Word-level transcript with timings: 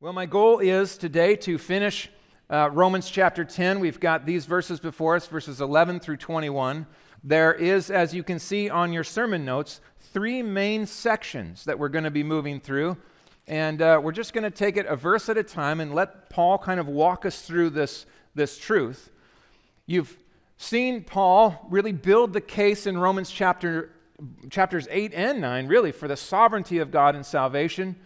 Well, 0.00 0.12
my 0.12 0.26
goal 0.26 0.60
is 0.60 0.96
today 0.96 1.34
to 1.34 1.58
finish 1.58 2.08
uh, 2.48 2.70
Romans 2.72 3.10
chapter 3.10 3.44
10. 3.44 3.80
We've 3.80 3.98
got 3.98 4.26
these 4.26 4.46
verses 4.46 4.78
before 4.78 5.16
us, 5.16 5.26
verses 5.26 5.60
11 5.60 5.98
through 5.98 6.18
21. 6.18 6.86
There 7.24 7.52
is, 7.52 7.90
as 7.90 8.14
you 8.14 8.22
can 8.22 8.38
see 8.38 8.70
on 8.70 8.92
your 8.92 9.02
sermon 9.02 9.44
notes, 9.44 9.80
three 9.98 10.40
main 10.40 10.86
sections 10.86 11.64
that 11.64 11.80
we're 11.80 11.88
going 11.88 12.04
to 12.04 12.12
be 12.12 12.22
moving 12.22 12.60
through. 12.60 12.96
And 13.48 13.82
uh, 13.82 14.00
we're 14.00 14.12
just 14.12 14.34
going 14.34 14.44
to 14.44 14.52
take 14.52 14.76
it 14.76 14.86
a 14.86 14.94
verse 14.94 15.28
at 15.28 15.36
a 15.36 15.42
time 15.42 15.80
and 15.80 15.92
let 15.92 16.30
Paul 16.30 16.58
kind 16.58 16.78
of 16.78 16.86
walk 16.86 17.26
us 17.26 17.42
through 17.42 17.70
this, 17.70 18.06
this 18.36 18.56
truth. 18.56 19.10
You've 19.86 20.16
seen 20.58 21.02
Paul 21.02 21.66
really 21.70 21.90
build 21.90 22.34
the 22.34 22.40
case 22.40 22.86
in 22.86 22.96
Romans 22.98 23.32
chapter, 23.32 23.90
chapters 24.48 24.86
8 24.92 25.12
and 25.12 25.40
9, 25.40 25.66
really, 25.66 25.90
for 25.90 26.06
the 26.06 26.16
sovereignty 26.16 26.78
of 26.78 26.92
God 26.92 27.16
in 27.16 27.24
salvation 27.24 27.96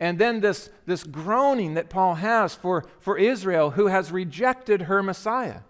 and 0.00 0.18
then 0.18 0.40
this, 0.40 0.70
this 0.86 1.04
groaning 1.04 1.74
that 1.74 1.90
Paul 1.90 2.16
has 2.16 2.54
for, 2.54 2.84
for 3.00 3.16
Israel 3.16 3.70
who 3.70 3.86
has 3.86 4.10
rejected 4.10 4.82
her 4.82 5.02
Messiah. 5.02 5.60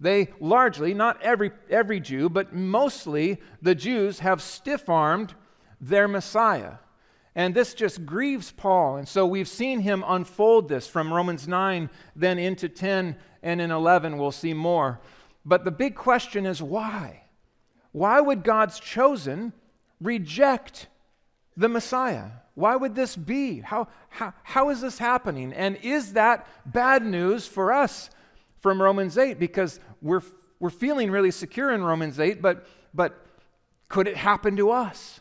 They 0.00 0.28
largely, 0.40 0.94
not 0.94 1.20
every, 1.22 1.50
every 1.70 2.00
Jew, 2.00 2.28
but 2.28 2.52
mostly 2.52 3.40
the 3.62 3.74
Jews 3.74 4.20
have 4.20 4.42
stiff 4.42 4.88
armed 4.88 5.34
their 5.80 6.06
Messiah. 6.08 6.74
And 7.34 7.54
this 7.54 7.74
just 7.74 8.06
grieves 8.06 8.52
Paul. 8.52 8.96
And 8.96 9.08
so 9.08 9.26
we've 9.26 9.48
seen 9.48 9.80
him 9.80 10.04
unfold 10.06 10.68
this 10.68 10.86
from 10.86 11.12
Romans 11.12 11.48
9, 11.48 11.90
then 12.14 12.38
into 12.38 12.68
10, 12.68 13.16
and 13.42 13.60
in 13.60 13.70
11 13.70 14.18
we'll 14.18 14.30
see 14.30 14.54
more. 14.54 15.00
But 15.44 15.64
the 15.64 15.70
big 15.70 15.94
question 15.94 16.46
is 16.46 16.62
why? 16.62 17.24
Why 17.92 18.20
would 18.20 18.44
God's 18.44 18.78
chosen 18.78 19.52
reject 20.00 20.86
the 21.56 21.68
Messiah? 21.68 22.30
Why 22.54 22.76
would 22.76 22.94
this 22.94 23.16
be? 23.16 23.60
How, 23.60 23.88
how, 24.08 24.32
how 24.42 24.70
is 24.70 24.80
this 24.80 24.98
happening? 24.98 25.52
And 25.52 25.76
is 25.82 26.12
that 26.12 26.46
bad 26.64 27.04
news 27.04 27.46
for 27.46 27.72
us 27.72 28.10
from 28.60 28.80
Romans 28.80 29.18
8? 29.18 29.38
Because 29.38 29.80
we're, 30.00 30.22
we're 30.60 30.70
feeling 30.70 31.10
really 31.10 31.32
secure 31.32 31.72
in 31.72 31.82
Romans 31.82 32.20
8, 32.20 32.40
but, 32.40 32.66
but 32.92 33.26
could 33.88 34.06
it 34.06 34.16
happen 34.16 34.56
to 34.56 34.70
us? 34.70 35.20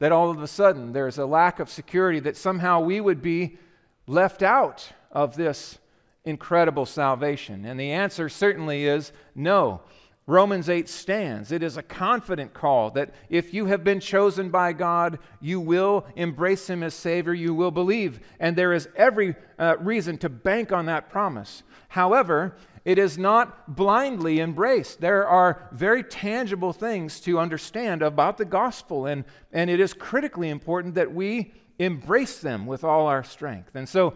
That 0.00 0.12
all 0.12 0.30
of 0.30 0.42
a 0.42 0.48
sudden 0.48 0.92
there's 0.92 1.18
a 1.18 1.26
lack 1.26 1.60
of 1.60 1.70
security, 1.70 2.20
that 2.20 2.36
somehow 2.36 2.80
we 2.80 3.00
would 3.00 3.22
be 3.22 3.58
left 4.06 4.42
out 4.42 4.88
of 5.12 5.36
this 5.36 5.78
incredible 6.24 6.86
salvation? 6.86 7.64
And 7.64 7.78
the 7.78 7.92
answer 7.92 8.28
certainly 8.28 8.86
is 8.86 9.12
no. 9.34 9.82
Romans 10.30 10.68
8 10.68 10.88
stands. 10.88 11.50
It 11.50 11.60
is 11.60 11.76
a 11.76 11.82
confident 11.82 12.54
call 12.54 12.92
that 12.92 13.12
if 13.28 13.52
you 13.52 13.66
have 13.66 13.82
been 13.82 13.98
chosen 13.98 14.48
by 14.48 14.72
God, 14.72 15.18
you 15.40 15.58
will 15.58 16.06
embrace 16.14 16.70
Him 16.70 16.84
as 16.84 16.94
Savior, 16.94 17.34
you 17.34 17.52
will 17.52 17.72
believe. 17.72 18.20
And 18.38 18.54
there 18.54 18.72
is 18.72 18.88
every 18.94 19.34
uh, 19.58 19.76
reason 19.80 20.18
to 20.18 20.28
bank 20.28 20.70
on 20.70 20.86
that 20.86 21.10
promise. 21.10 21.64
However, 21.88 22.56
it 22.84 22.96
is 22.96 23.18
not 23.18 23.74
blindly 23.74 24.38
embraced. 24.38 25.00
There 25.00 25.26
are 25.26 25.68
very 25.72 26.04
tangible 26.04 26.72
things 26.72 27.18
to 27.22 27.40
understand 27.40 28.00
about 28.00 28.38
the 28.38 28.44
gospel, 28.44 29.06
and, 29.06 29.24
and 29.52 29.68
it 29.68 29.80
is 29.80 29.92
critically 29.92 30.48
important 30.48 30.94
that 30.94 31.12
we 31.12 31.52
embrace 31.80 32.38
them 32.38 32.66
with 32.66 32.84
all 32.84 33.08
our 33.08 33.24
strength. 33.24 33.74
And 33.74 33.88
so 33.88 34.14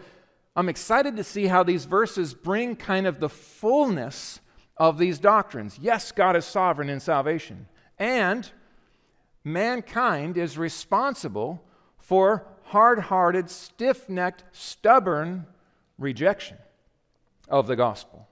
I'm 0.55 0.69
excited 0.69 1.17
to 1.17 1.25
see 1.25 1.47
how 1.47 1.65
these 1.65 1.87
verses 1.87 2.34
bring 2.34 2.77
kind 2.77 3.09
of 3.09 3.19
the 3.19 3.28
fullness 3.28 4.39
of 4.77 4.98
these 4.98 5.19
doctrines. 5.19 5.78
Yes, 5.80 6.12
God 6.12 6.36
is 6.36 6.44
sovereign 6.44 6.89
in 6.89 7.00
salvation, 7.00 7.67
and 7.98 8.50
mankind 9.44 10.36
is 10.36 10.58
responsible 10.58 11.62
for 11.98 12.47
hard 12.64 12.98
hearted, 12.98 13.50
stiff 13.50 14.08
necked, 14.08 14.44
stubborn 14.53 15.47
rejection 15.98 16.56
of 17.48 17.66
the 17.66 17.77
gospel. 17.77 18.27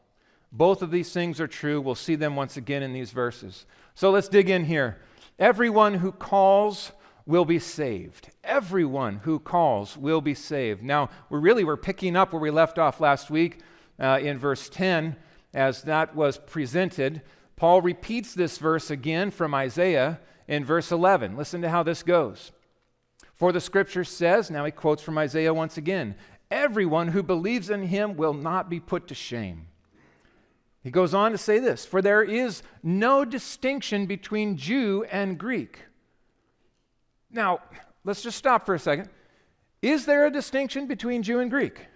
Both 0.50 0.82
of 0.82 0.90
these 0.90 1.12
things 1.12 1.40
are 1.40 1.46
true. 1.46 1.80
We'll 1.80 1.94
see 1.94 2.14
them 2.14 2.36
once 2.36 2.56
again 2.56 2.82
in 2.82 2.92
these 2.92 3.10
verses. 3.10 3.64
So 3.94 4.10
let's 4.10 4.28
dig 4.28 4.50
in 4.50 4.64
here. 4.64 4.98
Everyone 5.38 5.94
who 5.94 6.12
calls 6.12 6.92
will 7.24 7.44
be 7.44 7.58
saved. 7.58 8.30
Everyone 8.44 9.20
who 9.22 9.38
calls 9.38 9.96
will 9.96 10.20
be 10.20 10.34
saved. 10.34 10.82
Now, 10.82 11.08
we're 11.30 11.40
really 11.40 11.64
we're 11.64 11.76
picking 11.76 12.16
up 12.16 12.32
where 12.32 12.40
we 12.40 12.50
left 12.50 12.78
off 12.78 13.00
last 13.00 13.30
week 13.30 13.60
uh, 13.98 14.18
in 14.20 14.38
verse 14.38 14.68
10 14.68 15.16
as 15.54 15.82
that 15.82 16.14
was 16.14 16.38
presented. 16.38 17.22
Paul 17.56 17.82
repeats 17.82 18.34
this 18.34 18.58
verse 18.58 18.90
again 18.90 19.30
from 19.30 19.54
Isaiah 19.54 20.20
in 20.48 20.64
verse 20.64 20.90
11. 20.90 21.36
Listen 21.36 21.62
to 21.62 21.70
how 21.70 21.82
this 21.82 22.02
goes. 22.02 22.52
For 23.34 23.52
the 23.52 23.60
scripture 23.60 24.04
says, 24.04 24.50
now 24.50 24.64
he 24.64 24.70
quotes 24.70 25.02
from 25.02 25.18
Isaiah 25.18 25.54
once 25.54 25.76
again, 25.76 26.14
everyone 26.50 27.08
who 27.08 27.22
believes 27.22 27.70
in 27.70 27.84
him 27.84 28.16
will 28.16 28.34
not 28.34 28.68
be 28.68 28.80
put 28.80 29.08
to 29.08 29.14
shame. 29.14 29.66
He 30.82 30.90
goes 30.90 31.14
on 31.14 31.32
to 31.32 31.38
say 31.38 31.58
this 31.58 31.84
For 31.84 32.02
there 32.02 32.22
is 32.22 32.62
no 32.82 33.24
distinction 33.24 34.06
between 34.06 34.56
Jew 34.56 35.04
and 35.10 35.38
Greek. 35.38 35.80
Now, 37.30 37.60
let's 38.04 38.22
just 38.22 38.36
stop 38.36 38.66
for 38.66 38.74
a 38.74 38.78
second. 38.78 39.08
Is 39.80 40.06
there 40.06 40.26
a 40.26 40.30
distinction 40.30 40.86
between 40.86 41.22
Jew 41.22 41.40
and 41.40 41.50
Greek? 41.50 41.86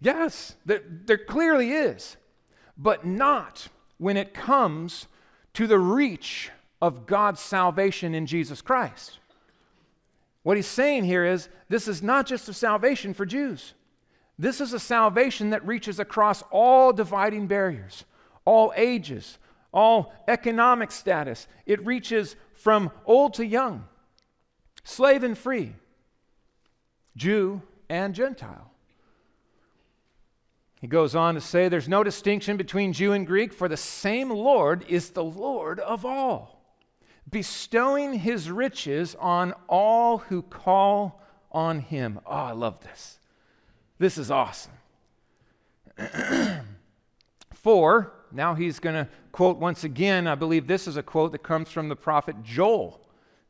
Yes, 0.00 0.56
there, 0.66 0.82
there 0.86 1.18
clearly 1.18 1.72
is 1.72 2.16
but 2.76 3.04
not 3.04 3.68
when 3.98 4.16
it 4.16 4.34
comes 4.34 5.06
to 5.54 5.66
the 5.66 5.78
reach 5.78 6.50
of 6.80 7.06
God's 7.06 7.40
salvation 7.40 8.14
in 8.14 8.26
Jesus 8.26 8.60
Christ. 8.60 9.18
What 10.42 10.56
he's 10.56 10.66
saying 10.66 11.04
here 11.04 11.24
is 11.24 11.48
this 11.68 11.86
is 11.86 12.02
not 12.02 12.26
just 12.26 12.48
a 12.48 12.52
salvation 12.52 13.14
for 13.14 13.24
Jews. 13.24 13.74
This 14.38 14.60
is 14.60 14.72
a 14.72 14.80
salvation 14.80 15.50
that 15.50 15.64
reaches 15.66 16.00
across 16.00 16.42
all 16.50 16.92
dividing 16.92 17.46
barriers, 17.46 18.04
all 18.44 18.72
ages, 18.76 19.38
all 19.72 20.12
economic 20.26 20.90
status. 20.90 21.46
It 21.64 21.84
reaches 21.86 22.34
from 22.54 22.90
old 23.06 23.34
to 23.34 23.46
young, 23.46 23.84
slave 24.82 25.22
and 25.22 25.38
free, 25.38 25.74
Jew 27.16 27.62
and 27.88 28.14
Gentile. 28.14 28.71
He 30.82 30.88
goes 30.88 31.14
on 31.14 31.36
to 31.36 31.40
say 31.40 31.68
there's 31.68 31.88
no 31.88 32.02
distinction 32.02 32.56
between 32.56 32.92
Jew 32.92 33.12
and 33.12 33.24
Greek, 33.24 33.52
for 33.52 33.68
the 33.68 33.76
same 33.76 34.30
Lord 34.30 34.84
is 34.88 35.10
the 35.10 35.22
Lord 35.22 35.78
of 35.78 36.04
all, 36.04 36.60
bestowing 37.30 38.14
his 38.14 38.50
riches 38.50 39.14
on 39.20 39.54
all 39.68 40.18
who 40.18 40.42
call 40.42 41.22
on 41.52 41.78
him. 41.78 42.18
Oh, 42.26 42.32
I 42.32 42.50
love 42.50 42.80
this. 42.80 43.20
This 44.00 44.18
is 44.18 44.32
awesome. 44.32 44.72
for, 47.54 48.12
now 48.32 48.54
he's 48.54 48.80
going 48.80 48.96
to 48.96 49.08
quote 49.30 49.58
once 49.58 49.84
again, 49.84 50.26
I 50.26 50.34
believe 50.34 50.66
this 50.66 50.88
is 50.88 50.96
a 50.96 51.02
quote 51.02 51.30
that 51.30 51.44
comes 51.44 51.70
from 51.70 51.90
the 51.90 51.96
prophet 51.96 52.42
Joel. 52.42 52.98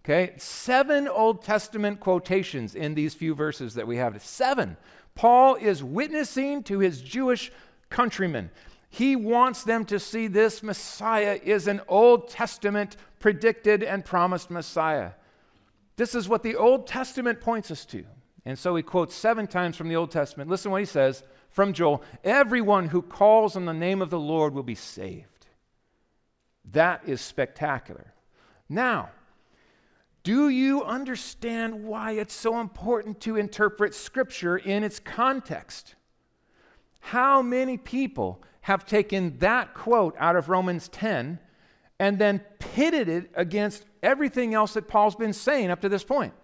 Okay, 0.04 0.34
seven 0.36 1.06
Old 1.08 1.42
Testament 1.44 2.00
quotations 2.00 2.74
in 2.74 2.94
these 2.94 3.14
few 3.14 3.34
verses 3.36 3.72
that 3.74 3.86
we 3.86 3.96
have. 3.96 4.20
Seven 4.20 4.76
Paul 5.14 5.56
is 5.56 5.82
witnessing 5.82 6.62
to 6.64 6.78
his 6.78 7.00
Jewish 7.00 7.52
countrymen. 7.90 8.50
He 8.88 9.16
wants 9.16 9.64
them 9.64 9.84
to 9.86 9.98
see 9.98 10.26
this 10.26 10.62
Messiah 10.62 11.38
is 11.42 11.66
an 11.66 11.80
Old 11.88 12.28
Testament 12.28 12.96
predicted 13.18 13.82
and 13.82 14.04
promised 14.04 14.50
Messiah. 14.50 15.12
This 15.96 16.14
is 16.14 16.28
what 16.28 16.42
the 16.42 16.56
Old 16.56 16.86
Testament 16.86 17.40
points 17.40 17.70
us 17.70 17.84
to. 17.86 18.04
And 18.44 18.58
so 18.58 18.74
he 18.74 18.82
quotes 18.82 19.14
seven 19.14 19.46
times 19.46 19.76
from 19.76 19.88
the 19.88 19.96
Old 19.96 20.10
Testament. 20.10 20.50
Listen 20.50 20.70
what 20.70 20.80
he 20.80 20.86
says 20.86 21.22
from 21.48 21.72
Joel 21.72 22.02
Everyone 22.24 22.88
who 22.88 23.02
calls 23.02 23.56
on 23.56 23.66
the 23.66 23.72
name 23.72 24.02
of 24.02 24.10
the 24.10 24.18
Lord 24.18 24.54
will 24.54 24.62
be 24.62 24.74
saved. 24.74 25.46
That 26.72 27.02
is 27.06 27.20
spectacular. 27.20 28.12
Now, 28.68 29.10
do 30.22 30.48
you 30.48 30.84
understand 30.84 31.84
why 31.84 32.12
it's 32.12 32.34
so 32.34 32.60
important 32.60 33.20
to 33.22 33.36
interpret 33.36 33.94
Scripture 33.94 34.56
in 34.56 34.84
its 34.84 35.00
context? 35.00 35.96
How 37.00 37.42
many 37.42 37.76
people 37.76 38.42
have 38.62 38.86
taken 38.86 39.38
that 39.38 39.74
quote 39.74 40.14
out 40.18 40.36
of 40.36 40.48
Romans 40.48 40.88
10 40.88 41.40
and 41.98 42.18
then 42.18 42.38
pitted 42.60 43.08
it 43.08 43.30
against 43.34 43.84
everything 44.02 44.54
else 44.54 44.74
that 44.74 44.86
Paul's 44.86 45.16
been 45.16 45.32
saying 45.32 45.70
up 45.70 45.80
to 45.80 45.88
this 45.88 46.04
point 46.04 46.34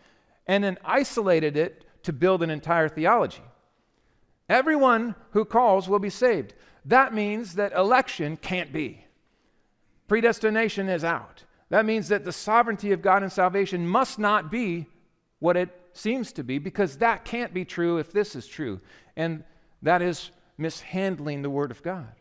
and 0.47 0.65
then 0.65 0.79
isolated 0.85 1.57
it 1.57 1.85
to 2.03 2.13
build 2.13 2.43
an 2.43 2.51
entire 2.51 2.89
theology? 2.89 3.43
Everyone 4.49 5.15
who 5.31 5.45
calls 5.45 5.89
will 5.89 5.99
be 6.01 6.11
saved. 6.11 6.55
That 6.85 7.15
means 7.15 7.55
that 7.55 7.73
election 7.73 8.37
can't 8.37 8.73
be. 8.73 9.05
Predestination 10.09 10.89
is 10.89 11.05
out. 11.05 11.45
That 11.71 11.85
means 11.85 12.09
that 12.09 12.25
the 12.25 12.33
sovereignty 12.33 12.93
of 12.93 13.03
God 13.03 13.23
in 13.23 13.31
salvation 13.31 13.87
must 13.87 14.19
not 14.19 14.51
be 14.51 14.87
what 15.39 15.57
it 15.57 15.69
seems 15.93 16.33
to 16.33 16.45
be, 16.45 16.59
because 16.59 16.99
that 16.99 17.25
can't 17.25 17.53
be 17.53 17.65
true 17.65 17.99
if 17.99 18.13
this 18.13 18.35
is 18.35 18.47
true. 18.47 18.81
And 19.17 19.45
that 19.83 20.03
is 20.03 20.31
mishandling 20.57 21.43
the 21.43 21.51
Word 21.51 21.71
of 21.71 21.83
God. 21.83 22.13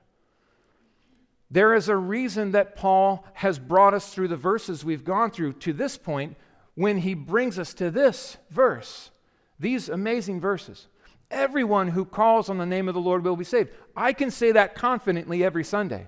There 1.50 1.74
is 1.74 1.88
a 1.88 1.96
reason 1.96 2.52
that 2.52 2.76
Paul 2.76 3.26
has 3.34 3.58
brought 3.58 3.94
us 3.94 4.14
through 4.14 4.28
the 4.28 4.36
verses 4.36 4.84
we've 4.84 5.06
gone 5.06 5.32
through 5.32 5.54
to 5.54 5.74
this 5.74 5.98
point 5.98 6.36
when 6.76 6.98
he 6.98 7.14
brings 7.14 7.58
us 7.58 7.74
to 7.76 7.90
this 7.90 8.38
verse, 8.50 9.12
these 9.60 9.90
amazing 9.90 10.42
verses. 10.42 10.88
Everyone 11.32 11.88
who 11.90 12.06
calls 12.06 12.50
on 12.50 12.58
the 12.58 12.66
name 12.66 12.88
of 12.88 12.94
the 12.94 13.02
Lord 13.02 13.24
will 13.24 13.36
be 13.36 13.44
saved. 13.44 13.70
I 13.96 14.14
can 14.14 14.30
say 14.30 14.52
that 14.52 14.76
confidently 14.76 15.44
every 15.44 15.64
Sunday. 15.64 16.08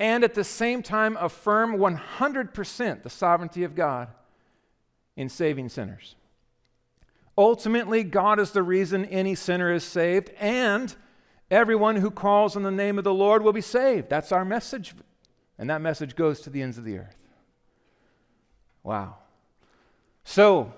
And 0.00 0.24
at 0.24 0.34
the 0.34 0.44
same 0.44 0.82
time, 0.82 1.16
affirm 1.20 1.76
100% 1.76 3.02
the 3.02 3.10
sovereignty 3.10 3.64
of 3.64 3.74
God 3.74 4.08
in 5.16 5.28
saving 5.28 5.68
sinners. 5.68 6.16
Ultimately, 7.36 8.04
God 8.04 8.38
is 8.38 8.50
the 8.52 8.62
reason 8.62 9.04
any 9.06 9.34
sinner 9.34 9.72
is 9.72 9.84
saved, 9.84 10.30
and 10.38 10.94
everyone 11.50 11.96
who 11.96 12.10
calls 12.10 12.56
on 12.56 12.62
the 12.62 12.70
name 12.70 12.98
of 12.98 13.04
the 13.04 13.14
Lord 13.14 13.42
will 13.42 13.52
be 13.52 13.60
saved. 13.60 14.08
That's 14.08 14.32
our 14.32 14.44
message. 14.44 14.94
And 15.58 15.70
that 15.70 15.80
message 15.80 16.16
goes 16.16 16.40
to 16.42 16.50
the 16.50 16.62
ends 16.62 16.78
of 16.78 16.84
the 16.84 16.98
earth. 16.98 17.16
Wow. 18.82 19.16
So, 20.24 20.72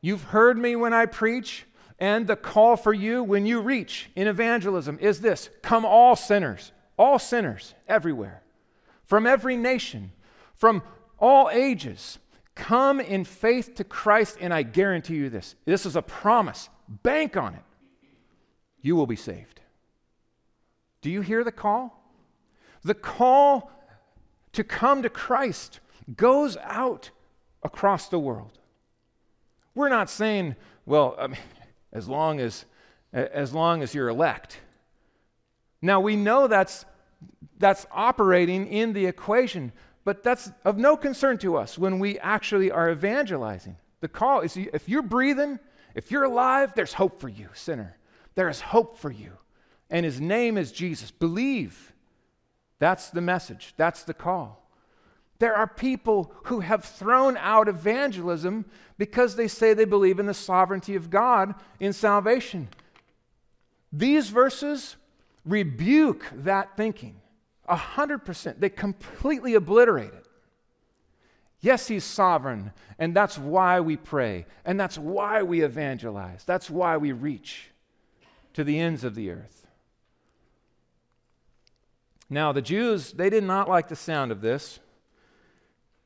you've 0.00 0.24
heard 0.24 0.58
me 0.58 0.76
when 0.76 0.92
I 0.92 1.06
preach, 1.06 1.64
and 1.98 2.26
the 2.26 2.36
call 2.36 2.76
for 2.76 2.92
you 2.92 3.22
when 3.22 3.46
you 3.46 3.60
reach 3.60 4.10
in 4.16 4.26
evangelism 4.26 4.98
is 5.00 5.20
this 5.20 5.50
come, 5.62 5.84
all 5.84 6.16
sinners, 6.16 6.72
all 6.96 7.18
sinners, 7.18 7.74
everywhere, 7.86 8.42
from 9.10 9.26
every 9.26 9.56
nation, 9.56 10.12
from 10.54 10.84
all 11.18 11.50
ages. 11.50 12.20
Come 12.54 13.00
in 13.00 13.24
faith 13.24 13.74
to 13.74 13.82
Christ, 13.82 14.38
and 14.40 14.54
I 14.54 14.62
guarantee 14.62 15.16
you 15.16 15.28
this 15.28 15.56
this 15.64 15.84
is 15.84 15.96
a 15.96 16.02
promise. 16.02 16.68
Bank 16.88 17.36
on 17.36 17.54
it. 17.54 17.62
You 18.80 18.94
will 18.94 19.08
be 19.08 19.16
saved. 19.16 19.60
Do 21.02 21.10
you 21.10 21.22
hear 21.22 21.42
the 21.42 21.50
call? 21.50 22.00
The 22.84 22.94
call 22.94 23.72
to 24.52 24.62
come 24.62 25.02
to 25.02 25.08
Christ 25.08 25.80
goes 26.16 26.56
out 26.58 27.10
across 27.64 28.08
the 28.08 28.18
world. 28.20 28.60
We're 29.74 29.88
not 29.88 30.08
saying, 30.08 30.54
well, 30.86 31.16
I 31.18 31.26
mean, 31.26 31.38
as 31.92 32.08
long 32.08 32.38
as, 32.38 32.64
as 33.12 33.52
long 33.52 33.82
as 33.82 33.92
you're 33.92 34.08
elect. 34.08 34.60
Now 35.82 35.98
we 36.00 36.14
know 36.14 36.46
that's, 36.46 36.84
that's 37.60 37.86
operating 37.92 38.66
in 38.66 38.94
the 38.94 39.06
equation, 39.06 39.70
but 40.04 40.24
that's 40.24 40.50
of 40.64 40.78
no 40.78 40.96
concern 40.96 41.38
to 41.38 41.56
us 41.56 41.78
when 41.78 41.98
we 42.00 42.18
actually 42.18 42.70
are 42.70 42.90
evangelizing. 42.90 43.76
The 44.00 44.08
call 44.08 44.40
is 44.40 44.56
if 44.56 44.88
you're 44.88 45.02
breathing, 45.02 45.60
if 45.94 46.10
you're 46.10 46.24
alive, 46.24 46.74
there's 46.74 46.94
hope 46.94 47.20
for 47.20 47.28
you, 47.28 47.48
sinner. 47.52 47.96
There 48.34 48.48
is 48.48 48.60
hope 48.60 48.96
for 48.96 49.10
you. 49.10 49.32
And 49.90 50.04
his 50.04 50.20
name 50.20 50.56
is 50.56 50.72
Jesus. 50.72 51.10
Believe. 51.10 51.92
That's 52.78 53.10
the 53.10 53.20
message, 53.20 53.74
that's 53.76 54.02
the 54.02 54.14
call. 54.14 54.56
There 55.38 55.54
are 55.54 55.66
people 55.66 56.32
who 56.44 56.60
have 56.60 56.84
thrown 56.84 57.36
out 57.38 57.68
evangelism 57.68 58.66
because 58.98 59.36
they 59.36 59.48
say 59.48 59.72
they 59.72 59.86
believe 59.86 60.18
in 60.18 60.26
the 60.26 60.34
sovereignty 60.34 60.96
of 60.96 61.10
God 61.10 61.54
in 61.78 61.92
salvation. 61.92 62.68
These 63.92 64.28
verses 64.28 64.96
rebuke 65.44 66.26
that 66.32 66.76
thinking. 66.76 67.19
A 67.70 67.76
hundred 67.76 68.24
percent. 68.24 68.60
They 68.60 68.68
completely 68.68 69.54
obliterate 69.54 70.12
it. 70.12 70.26
Yes, 71.60 71.86
He's 71.86 72.04
sovereign, 72.04 72.72
and 72.98 73.14
that's 73.14 73.38
why 73.38 73.80
we 73.80 73.96
pray, 73.96 74.46
and 74.64 74.78
that's 74.80 74.98
why 74.98 75.42
we 75.42 75.62
evangelize, 75.62 76.42
that's 76.44 76.68
why 76.68 76.96
we 76.96 77.12
reach 77.12 77.70
to 78.54 78.64
the 78.64 78.78
ends 78.78 79.04
of 79.04 79.14
the 79.14 79.30
earth. 79.30 79.66
Now, 82.28 82.52
the 82.52 82.62
Jews, 82.62 83.12
they 83.12 83.30
did 83.30 83.44
not 83.44 83.68
like 83.68 83.88
the 83.88 83.96
sound 83.96 84.32
of 84.32 84.40
this. 84.40 84.80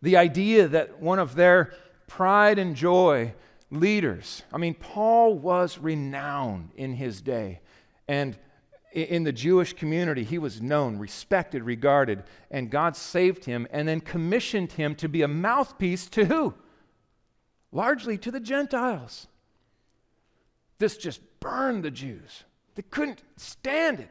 The 0.02 0.17
idea 0.17 0.69
that 0.69 1.00
one 1.00 1.19
of 1.19 1.34
their 1.34 1.72
pride 2.06 2.58
and 2.58 2.75
joy 2.75 3.34
leaders, 3.70 4.43
I 4.52 4.58
mean, 4.58 4.75
Paul 4.75 5.38
was 5.38 5.78
renowned 5.78 6.70
in 6.76 6.94
his 6.94 7.20
day. 7.20 7.60
And 8.08 8.37
in 8.94 9.25
the 9.25 9.32
Jewish 9.32 9.73
community, 9.73 10.23
he 10.23 10.38
was 10.38 10.62
known, 10.62 10.99
respected, 10.99 11.64
regarded, 11.64 12.23
and 12.50 12.70
God 12.70 12.96
saved 12.96 13.44
him 13.44 13.67
and 13.70 13.88
then 13.88 14.00
commissioned 14.00 14.73
him 14.73 14.94
to 14.96 15.08
be 15.08 15.23
a 15.23 15.29
mouthpiece 15.29 16.08
to 16.11 16.25
who? 16.25 16.55
Largely 17.73 18.17
to 18.19 18.31
the 18.31 18.41
Gentiles. 18.41 19.26
This 20.79 20.96
just 20.96 21.20
burned 21.41 21.85
the 21.85 21.91
Jews. 21.91 22.44
They 22.76 22.82
couldn't 22.82 23.23
stand 23.37 24.00
it. 24.00 24.11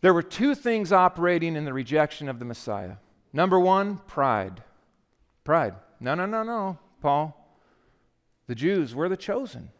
There 0.00 0.14
were 0.14 0.22
two 0.22 0.54
things 0.54 0.92
operating 0.92 1.56
in 1.56 1.64
the 1.64 1.72
rejection 1.72 2.28
of 2.28 2.38
the 2.38 2.44
Messiah 2.44 2.96
Number 3.32 3.60
one, 3.60 3.98
pride. 4.06 4.62
Pride. 5.44 5.74
No, 6.00 6.14
no, 6.14 6.26
no, 6.26 6.42
no, 6.42 6.78
Paul. 7.00 7.34
The 8.46 8.54
Jews, 8.54 8.94
we're 8.94 9.10
the 9.10 9.16
chosen. 9.16 9.70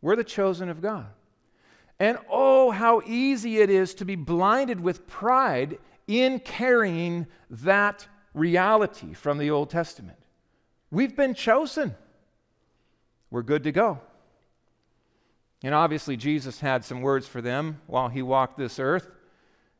We're 0.00 0.16
the 0.16 0.24
chosen 0.24 0.68
of 0.70 0.80
God. 0.80 1.06
And 1.98 2.18
oh, 2.30 2.70
how 2.70 3.02
easy 3.06 3.58
it 3.58 3.70
is 3.70 3.94
to 3.94 4.04
be 4.04 4.16
blinded 4.16 4.80
with 4.80 5.06
pride 5.06 5.78
in 6.06 6.40
carrying 6.40 7.26
that 7.48 8.06
reality 8.34 9.14
from 9.14 9.38
the 9.38 9.50
Old 9.50 9.70
Testament. 9.70 10.18
We've 10.90 11.16
been 11.16 11.34
chosen. 11.34 11.94
We're 13.30 13.42
good 13.42 13.64
to 13.64 13.72
go. 13.72 14.00
And 15.62 15.74
obviously, 15.74 16.16
Jesus 16.16 16.60
had 16.60 16.84
some 16.84 17.00
words 17.00 17.26
for 17.26 17.40
them 17.40 17.80
while 17.86 18.08
he 18.08 18.22
walked 18.22 18.58
this 18.58 18.78
earth. 18.78 19.10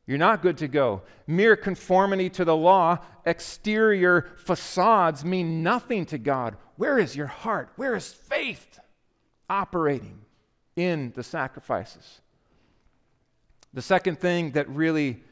You're 0.07 0.17
not 0.17 0.41
good 0.41 0.57
to 0.57 0.67
go. 0.67 1.03
Mere 1.27 1.55
conformity 1.55 2.29
to 2.31 2.45
the 2.45 2.55
law, 2.55 2.99
exterior 3.25 4.29
facades 4.37 5.23
mean 5.23 5.61
nothing 5.61 6.05
to 6.07 6.17
God. 6.17 6.55
Where 6.77 6.97
is 6.97 7.15
your 7.15 7.27
heart? 7.27 7.71
Where 7.75 7.95
is 7.95 8.11
faith 8.11 8.79
operating 9.49 10.19
in 10.77 11.11
the 11.15 11.23
sacrifices? 11.23 12.21
The 13.73 13.81
second 13.81 14.19
thing 14.19 14.51
that 14.51 14.69
really 14.69 15.23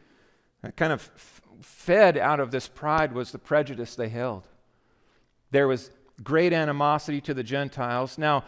kind 0.76 0.92
of 0.92 1.02
fed 1.62 2.18
out 2.18 2.42
of 2.42 2.52
this 2.52 2.68
pride 2.68 3.14
was 3.14 3.32
the 3.32 3.40
prejudice 3.40 3.96
they 3.96 4.10
held. 4.10 4.48
There 5.52 5.68
was 5.68 5.92
great 6.24 6.52
animosity 6.52 7.22
to 7.22 7.34
the 7.34 7.44
Gentiles. 7.44 8.18
Now, 8.18 8.44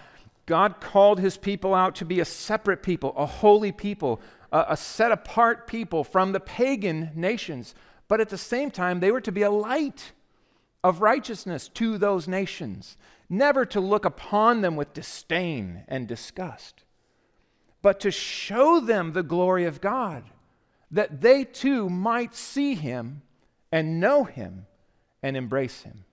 God 0.46 0.80
called 0.80 1.20
his 1.20 1.38
people 1.38 1.74
out 1.74 1.96
to 1.96 2.06
be 2.06 2.20
a 2.20 2.26
separate 2.26 2.82
people, 2.82 3.14
a 3.18 3.26
holy 3.26 3.72
people, 3.72 4.22
a, 4.52 4.66
a 4.70 4.78
set 4.78 5.12
apart 5.12 5.68
people 5.68 6.04
from 6.04 6.32
the 6.32 6.40
pagan 6.40 7.12
nations. 7.16 7.76
But 8.08 8.22
at 8.22 8.30
the 8.30 8.38
same 8.38 8.72
time, 8.72 9.00
they 9.00 9.12
were 9.12 9.22
to 9.22 9.32
be 9.32 9.42
a 9.42 9.52
light 9.52 10.14
of 10.84 11.02
righteousness 11.02 11.68
to 11.70 11.98
those 11.98 12.28
nations, 12.28 12.98
never 13.30 13.66
to 13.66 13.80
look 13.82 14.06
upon 14.06 14.62
them 14.62 14.76
with 14.76 14.94
disdain 14.94 15.84
and 15.88 16.08
disgust, 16.08 16.84
but 17.82 18.00
to 18.02 18.12
show 18.12 18.80
them 18.80 19.14
the 19.14 19.24
glory 19.24 19.66
of 19.66 19.82
God, 19.82 20.24
that 20.92 21.22
they 21.22 21.44
too 21.44 21.90
might 21.90 22.34
see 22.34 22.76
him 22.76 23.22
and 23.72 24.00
know 24.00 24.24
him 24.24 24.66
and 25.22 25.36
embrace 25.36 25.82
him. 25.82 26.06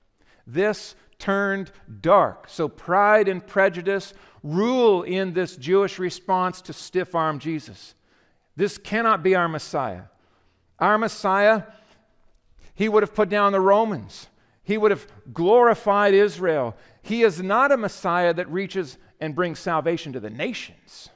This 0.47 0.95
turned 1.19 1.71
dark. 2.01 2.49
So 2.49 2.69
pride 2.69 3.29
and 3.29 3.47
prejudice 3.47 4.13
rule 4.43 5.03
in 5.03 5.33
this 5.33 5.57
Jewish 5.57 5.99
response 5.99 6.61
to 6.63 6.73
stiff 6.73 7.15
arm 7.15 7.39
Jesus. 7.39 7.95
This 8.57 8.79
cannot 8.79 9.23
be 9.23 9.35
our 9.35 9.49
Messiah. 9.49 10.03
Our 10.79 10.99
Messiah, 10.99 11.63
he 12.75 12.89
would 12.89 13.03
have 13.03 13.15
put 13.15 13.29
down 13.29 13.53
the 13.53 13.61
Romans, 13.61 14.29
he 14.63 14.79
would 14.79 14.91
have 14.91 15.07
glorified 15.33 16.15
Israel. 16.15 16.77
He 17.03 17.23
is 17.23 17.43
not 17.43 17.71
a 17.71 17.77
Messiah 17.77 18.33
that 18.35 18.51
reaches 18.51 18.97
and 19.21 19.35
brings 19.35 19.59
salvation 19.59 20.13
to 20.15 20.21
the 20.21 20.31
nations. 20.31 21.11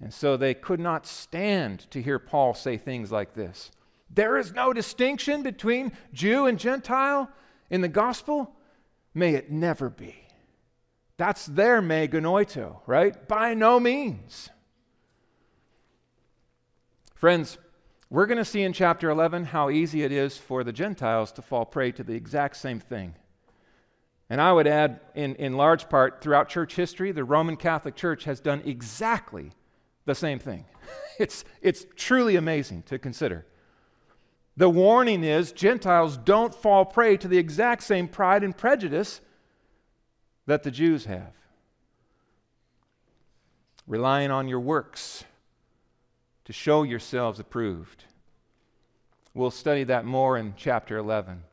And 0.00 0.12
so 0.12 0.36
they 0.36 0.54
could 0.54 0.80
not 0.80 1.06
stand 1.06 1.90
to 1.90 2.02
hear 2.02 2.18
Paul 2.18 2.54
say 2.54 2.76
things 2.76 3.10
like 3.10 3.34
this. 3.34 3.70
There 4.10 4.36
is 4.36 4.52
no 4.52 4.72
distinction 4.72 5.42
between 5.42 5.92
Jew 6.12 6.46
and 6.46 6.58
Gentile 6.58 7.30
in 7.70 7.80
the 7.80 7.88
gospel. 7.88 8.54
May 9.14 9.34
it 9.34 9.50
never 9.50 9.88
be. 9.88 10.14
That's 11.16 11.46
their 11.46 11.80
me 11.80 12.06
genoito, 12.08 12.80
right? 12.86 13.26
By 13.26 13.54
no 13.54 13.80
means. 13.80 14.50
Friends, 17.14 17.56
we're 18.10 18.26
going 18.26 18.38
to 18.38 18.44
see 18.44 18.62
in 18.62 18.74
chapter 18.74 19.08
11 19.08 19.46
how 19.46 19.70
easy 19.70 20.02
it 20.02 20.12
is 20.12 20.36
for 20.36 20.62
the 20.62 20.72
Gentiles 20.72 21.32
to 21.32 21.42
fall 21.42 21.64
prey 21.64 21.90
to 21.92 22.04
the 22.04 22.14
exact 22.14 22.58
same 22.58 22.78
thing. 22.78 23.14
And 24.28 24.40
I 24.40 24.52
would 24.52 24.66
add, 24.66 25.00
in, 25.14 25.34
in 25.36 25.56
large 25.56 25.88
part, 25.88 26.20
throughout 26.20 26.48
church 26.48 26.74
history, 26.74 27.12
the 27.12 27.24
Roman 27.24 27.56
Catholic 27.56 27.96
Church 27.96 28.24
has 28.24 28.40
done 28.40 28.60
exactly 28.64 29.52
the 30.06 30.14
same 30.14 30.38
thing. 30.38 30.64
It's, 31.18 31.46
it's 31.62 31.86
truly 31.96 32.36
amazing 32.36 32.82
to 32.88 32.98
consider. 32.98 33.46
The 34.54 34.68
warning 34.68 35.24
is 35.24 35.50
Gentiles 35.50 36.18
don't 36.18 36.54
fall 36.54 36.84
prey 36.84 37.16
to 37.16 37.26
the 37.26 37.38
exact 37.38 37.82
same 37.84 38.06
pride 38.06 38.44
and 38.44 38.54
prejudice 38.54 39.22
that 40.44 40.62
the 40.62 40.70
Jews 40.70 41.06
have. 41.06 41.32
Relying 43.86 44.30
on 44.30 44.46
your 44.46 44.60
works 44.60 45.24
to 46.44 46.52
show 46.52 46.82
yourselves 46.82 47.40
approved. 47.40 48.04
We'll 49.32 49.50
study 49.50 49.84
that 49.84 50.04
more 50.04 50.36
in 50.36 50.52
chapter 50.54 50.98
11. 50.98 51.44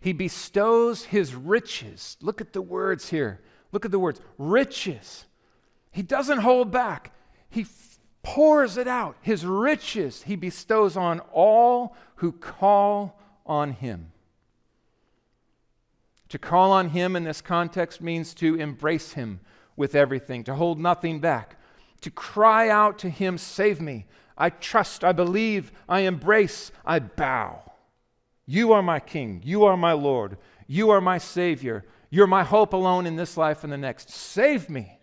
He 0.00 0.12
bestows 0.12 1.06
his 1.06 1.34
riches. 1.34 2.16
Look 2.20 2.40
at 2.40 2.52
the 2.52 2.62
words 2.62 3.08
here 3.08 3.40
Look 3.72 3.86
at 3.86 3.90
the 3.90 3.98
words 3.98 4.20
riches. 4.38 5.24
He 5.92 6.02
doesn't 6.02 6.38
hold 6.38 6.70
back, 6.70 7.12
He 7.48 7.66
pours 8.22 8.76
it 8.76 8.88
out. 8.88 9.16
His 9.20 9.46
riches 9.46 10.22
He 10.22 10.34
bestows 10.34 10.96
on 10.96 11.20
all 11.32 11.94
who 12.16 12.32
call 12.32 13.20
on 13.46 13.72
Him. 13.72 14.12
To 16.30 16.38
call 16.38 16.72
on 16.72 16.88
Him 16.88 17.14
in 17.14 17.24
this 17.24 17.42
context 17.42 18.00
means 18.00 18.32
to 18.34 18.56
embrace 18.56 19.12
Him 19.12 19.40
with 19.76 19.94
everything, 19.94 20.44
to 20.44 20.54
hold 20.54 20.80
nothing 20.80 21.20
back, 21.20 21.56
to 22.00 22.10
cry 22.10 22.68
out 22.68 22.98
to 23.00 23.10
Him, 23.10 23.38
Save 23.38 23.80
me. 23.80 24.06
I 24.36 24.48
trust, 24.48 25.04
I 25.04 25.12
believe, 25.12 25.70
I 25.88 26.00
embrace, 26.00 26.72
I 26.86 26.98
bow. 27.00 27.72
You 28.46 28.72
are 28.72 28.82
my 28.82 28.98
King. 28.98 29.40
You 29.44 29.64
are 29.64 29.76
my 29.76 29.92
Lord. 29.92 30.36
You 30.66 30.90
are 30.90 31.00
my 31.00 31.18
Savior. 31.18 31.84
You're 32.10 32.26
my 32.26 32.44
hope 32.44 32.72
alone 32.72 33.06
in 33.06 33.16
this 33.16 33.36
life 33.36 33.62
and 33.62 33.72
the 33.72 33.78
next. 33.78 34.10
Save 34.10 34.68
me. 34.68 34.98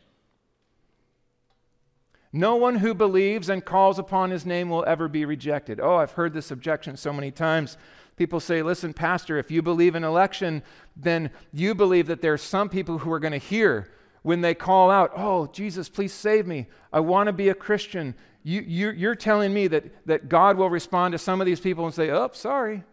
No 2.32 2.56
one 2.56 2.76
who 2.76 2.94
believes 2.94 3.50
and 3.50 3.66
calls 3.66 3.98
upon 3.98 4.30
his 4.30 4.46
name 4.46 4.70
will 4.70 4.86
ever 4.86 5.08
be 5.08 5.26
rejected. 5.26 5.80
Oh, 5.80 5.96
I've 5.96 6.12
heard 6.12 6.34
this 6.34 6.52
objection 6.52 6.96
so 6.96 7.12
many 7.12 7.32
times. 7.32 7.78
People 8.18 8.40
say, 8.40 8.62
listen, 8.62 8.94
Pastor, 8.94 9.38
if 9.38 9.50
you 9.50 9.62
believe 9.62 9.96
in 9.96 10.04
election, 10.04 10.62
then 10.96 11.32
you 11.52 11.74
believe 11.74 12.08
that 12.08 12.22
there 12.22 12.34
are 12.34 12.38
some 12.38 12.70
people 12.70 13.00
who 13.00 13.12
are 13.12 13.20
going 13.20 13.32
to 13.32 13.38
hear 13.38 13.90
when 14.22 14.42
they 14.42 14.54
call 14.54 14.92
out, 14.92 15.12
Oh, 15.16 15.48
Jesus, 15.48 15.90
please 15.90 16.14
save 16.14 16.46
me. 16.46 16.68
I 16.92 17.00
want 17.00 17.28
to 17.28 17.34
be 17.34 17.50
a 17.50 17.56
Christian. 17.56 18.16
You, 18.44 18.62
you, 18.62 18.92
you're 18.92 19.16
telling 19.16 19.54
me 19.54 19.68
that, 19.68 20.06
that 20.06 20.30
God 20.30 20.58
will 20.58 20.70
respond 20.70 21.14
to 21.14 21.18
some 21.18 21.42
of 21.42 21.48
these 21.48 21.60
people 21.60 21.86
and 21.86 21.94
say, 21.94 22.10
Oh, 22.10 22.30
sorry, 22.34 22.84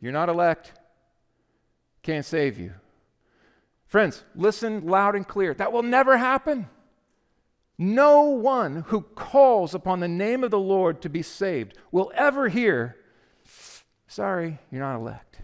you're 0.00 0.12
not 0.12 0.28
elect. 0.28 0.74
Can't 2.02 2.24
save 2.24 2.58
you. 2.58 2.74
Friends, 3.86 4.24
listen 4.34 4.86
loud 4.86 5.16
and 5.16 5.26
clear. 5.26 5.54
That 5.54 5.72
will 5.72 5.82
never 5.82 6.16
happen. 6.18 6.68
No 7.78 8.22
one 8.22 8.84
who 8.86 9.02
calls 9.02 9.74
upon 9.74 10.00
the 10.00 10.08
name 10.08 10.42
of 10.42 10.50
the 10.50 10.58
Lord 10.58 11.02
to 11.02 11.08
be 11.08 11.22
saved 11.22 11.76
will 11.90 12.10
ever 12.14 12.48
hear, 12.48 12.96
Sorry, 14.08 14.58
you're 14.70 14.80
not 14.80 14.96
elect. 14.96 15.40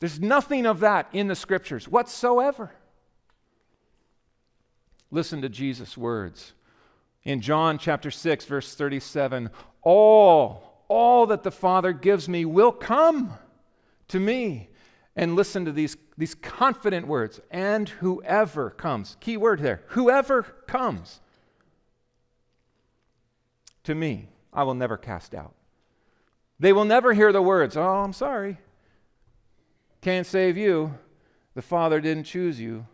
There's 0.00 0.20
nothing 0.20 0.64
of 0.64 0.80
that 0.80 1.08
in 1.12 1.26
the 1.26 1.34
scriptures 1.34 1.88
whatsoever. 1.88 2.72
Listen 5.10 5.42
to 5.42 5.48
Jesus' 5.48 5.96
words. 5.96 6.52
In 7.24 7.40
John 7.40 7.78
chapter 7.78 8.10
6, 8.10 8.44
verse 8.44 8.74
37, 8.74 9.50
all, 9.82 10.84
all 10.88 11.26
that 11.26 11.42
the 11.42 11.50
Father 11.50 11.92
gives 11.92 12.28
me 12.28 12.44
will 12.44 12.72
come 12.72 13.32
to 14.08 14.20
me. 14.20 14.70
And 15.16 15.34
listen 15.34 15.64
to 15.64 15.72
these, 15.72 15.96
these 16.18 16.34
confident 16.34 17.06
words. 17.06 17.40
And 17.50 17.88
whoever 17.88 18.70
comes, 18.70 19.16
key 19.20 19.36
word 19.36 19.60
there, 19.60 19.82
whoever 19.88 20.42
comes 20.66 21.20
to 23.84 23.94
me, 23.94 24.28
I 24.52 24.64
will 24.64 24.74
never 24.74 24.96
cast 24.96 25.34
out. 25.34 25.54
They 26.58 26.72
will 26.72 26.84
never 26.84 27.14
hear 27.14 27.32
the 27.32 27.40
words, 27.40 27.76
Oh, 27.76 28.02
I'm 28.02 28.12
sorry. 28.12 28.58
Can't 30.02 30.26
save 30.26 30.56
you. 30.56 30.98
The 31.54 31.62
Father 31.62 32.00
didn't 32.00 32.24
choose 32.24 32.60
you. 32.60 32.86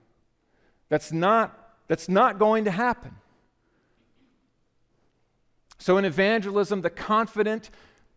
That's 0.91 1.11
not, 1.11 1.77
that's 1.89 2.09
not 2.09 2.39
going 2.39 2.67
to 2.67 2.71
happen. 2.71 3.17
So, 5.79 5.99
in 5.99 6.05
evangelism, 6.05 6.83
the 6.83 6.91
confident 6.91 7.71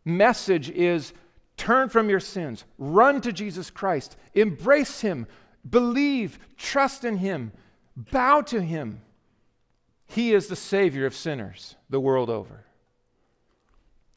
message 0.05 0.69
is 0.69 1.13
turn 1.57 1.89
from 1.89 2.09
your 2.09 2.19
sins, 2.19 2.63
run 2.77 3.19
to 3.21 3.33
Jesus 3.33 3.69
Christ, 3.69 4.15
embrace 4.33 5.01
Him, 5.01 5.27
believe, 5.67 6.39
trust 6.55 7.03
in 7.03 7.17
Him, 7.17 7.51
bow 7.95 8.41
to 8.41 8.61
Him. 8.61 9.01
He 10.05 10.33
is 10.33 10.47
the 10.47 10.55
Savior 10.55 11.05
of 11.05 11.15
sinners 11.15 11.75
the 11.89 11.99
world 11.99 12.29
over. 12.29 12.63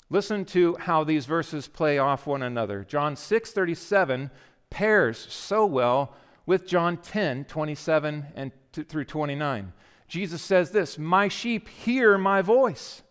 Listen 0.08 0.44
to 0.44 0.76
how 0.80 1.04
these 1.04 1.26
verses 1.26 1.68
play 1.68 1.98
off 1.98 2.26
one 2.26 2.42
another. 2.42 2.84
John 2.84 3.16
6 3.16 3.52
37 3.52 4.30
pairs 4.68 5.18
so 5.18 5.64
well 5.64 6.14
with 6.46 6.66
John 6.66 6.96
10 6.96 7.44
27 7.44 8.26
and 8.34 8.52
t- 8.72 8.82
through 8.82 9.04
29. 9.04 9.72
Jesus 10.08 10.42
says 10.42 10.72
this 10.72 10.98
My 10.98 11.28
sheep 11.28 11.68
hear 11.68 12.18
my 12.18 12.42
voice, 12.42 13.02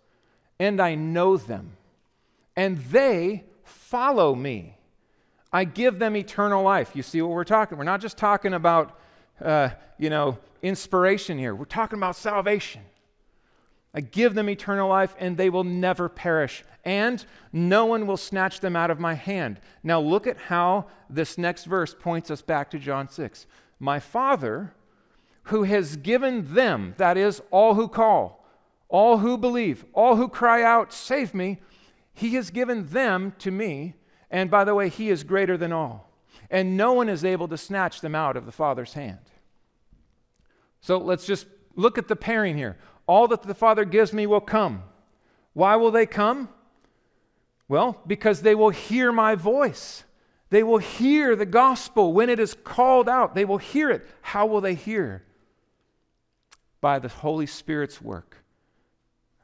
and 0.59 0.81
I 0.81 0.95
know 0.95 1.38
them, 1.38 1.77
and 2.55 2.77
they 2.77 3.45
follow 3.89 4.36
me. 4.36 4.77
I 5.51 5.63
give 5.63 5.98
them 5.98 6.15
eternal 6.15 6.63
life. 6.63 6.91
You 6.93 7.01
see 7.01 7.22
what 7.24 7.31
we're 7.31 7.43
talking? 7.43 7.77
We're 7.77 7.86
not 7.86 8.01
just 8.01 8.17
talking 8.17 8.53
about, 8.53 9.00
uh, 9.43 9.69
you 9.98 10.12
know, 10.12 10.38
inspiration 10.62 11.39
here. 11.39 11.55
We're 11.55 11.65
talking 11.65 11.98
about 11.98 12.15
salvation. 12.15 12.84
I 13.91 14.01
give 14.01 14.36
them 14.36 14.48
eternal 14.48 14.88
life, 14.88 15.15
and 15.17 15.36
they 15.36 15.50
will 15.50 15.63
never 15.63 16.08
perish, 16.08 16.63
and 16.86 17.25
no 17.51 17.88
one 17.88 18.05
will 18.05 18.17
snatch 18.17 18.60
them 18.60 18.75
out 18.75 18.91
of 18.91 19.00
my 19.00 19.15
hand. 19.15 19.60
Now, 19.81 20.00
look 20.00 20.27
at 20.27 20.38
how 20.38 20.86
this 21.10 21.39
next 21.39 21.65
verse 21.65 21.96
points 21.98 22.29
us 22.29 22.43
back 22.43 22.69
to 22.72 22.77
John 22.77 23.10
6. 23.10 23.48
My 23.79 24.00
Father, 24.00 24.74
who 25.43 25.63
has 25.63 25.96
given 25.96 26.53
them, 26.53 26.93
that 26.98 27.17
is, 27.17 27.41
all 27.50 27.74
who 27.74 27.88
call, 27.88 28.46
all 28.88 29.17
who 29.17 29.36
believe, 29.36 29.84
all 29.93 30.15
who 30.15 30.27
cry 30.27 30.62
out, 30.62 30.93
Save 30.93 31.34
me, 31.34 31.58
he 32.19 32.35
has 32.35 32.51
given 32.51 32.85
them 32.88 33.33
to 33.39 33.49
me. 33.49 33.95
And 34.29 34.51
by 34.51 34.65
the 34.65 34.75
way, 34.75 34.89
he 34.89 35.09
is 35.09 35.23
greater 35.23 35.57
than 35.57 35.71
all. 35.71 36.11
And 36.51 36.75
no 36.75 36.93
one 36.93 37.07
is 37.07 37.23
able 37.23 37.47
to 37.47 37.57
snatch 37.57 38.01
them 38.01 38.13
out 38.13 38.35
of 38.35 38.45
the 38.45 38.51
Father's 38.51 38.93
hand. 38.93 39.19
So 40.81 40.97
let's 40.97 41.25
just 41.25 41.47
look 41.75 41.97
at 41.97 42.07
the 42.07 42.15
pairing 42.15 42.57
here. 42.57 42.77
All 43.07 43.27
that 43.29 43.43
the 43.43 43.55
Father 43.55 43.85
gives 43.85 44.11
me 44.11 44.27
will 44.27 44.41
come. 44.41 44.83
Why 45.53 45.77
will 45.77 45.91
they 45.91 46.05
come? 46.05 46.49
Well, 47.67 48.01
because 48.05 48.41
they 48.41 48.55
will 48.55 48.69
hear 48.69 49.11
my 49.11 49.35
voice. 49.35 50.03
They 50.49 50.63
will 50.63 50.79
hear 50.79 51.35
the 51.35 51.45
gospel 51.45 52.11
when 52.11 52.29
it 52.29 52.39
is 52.39 52.53
called 52.53 53.07
out. 53.07 53.33
They 53.33 53.45
will 53.45 53.59
hear 53.59 53.89
it. 53.89 54.05
How 54.21 54.45
will 54.45 54.61
they 54.61 54.75
hear? 54.75 55.23
By 56.81 56.99
the 56.99 57.07
Holy 57.07 57.45
Spirit's 57.45 58.01
work. 58.01 58.38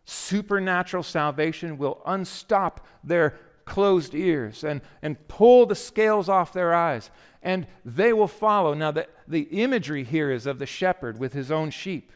Supernatural 0.05 1.03
salvation 1.03 1.77
will 1.77 2.01
unstop 2.05 2.85
their 3.03 3.37
closed 3.65 4.13
ears 4.13 4.63
and, 4.63 4.81
and 5.01 5.27
pull 5.27 5.65
the 5.65 5.75
scales 5.75 6.29
off 6.29 6.53
their 6.53 6.73
eyes, 6.73 7.09
and 7.41 7.65
they 7.83 8.13
will 8.13 8.27
follow. 8.27 8.73
Now, 8.73 8.91
the, 8.91 9.07
the 9.27 9.41
imagery 9.41 10.03
here 10.03 10.31
is 10.31 10.45
of 10.45 10.59
the 10.59 10.65
shepherd 10.65 11.19
with 11.19 11.33
his 11.33 11.51
own 11.51 11.71
sheep 11.71 12.11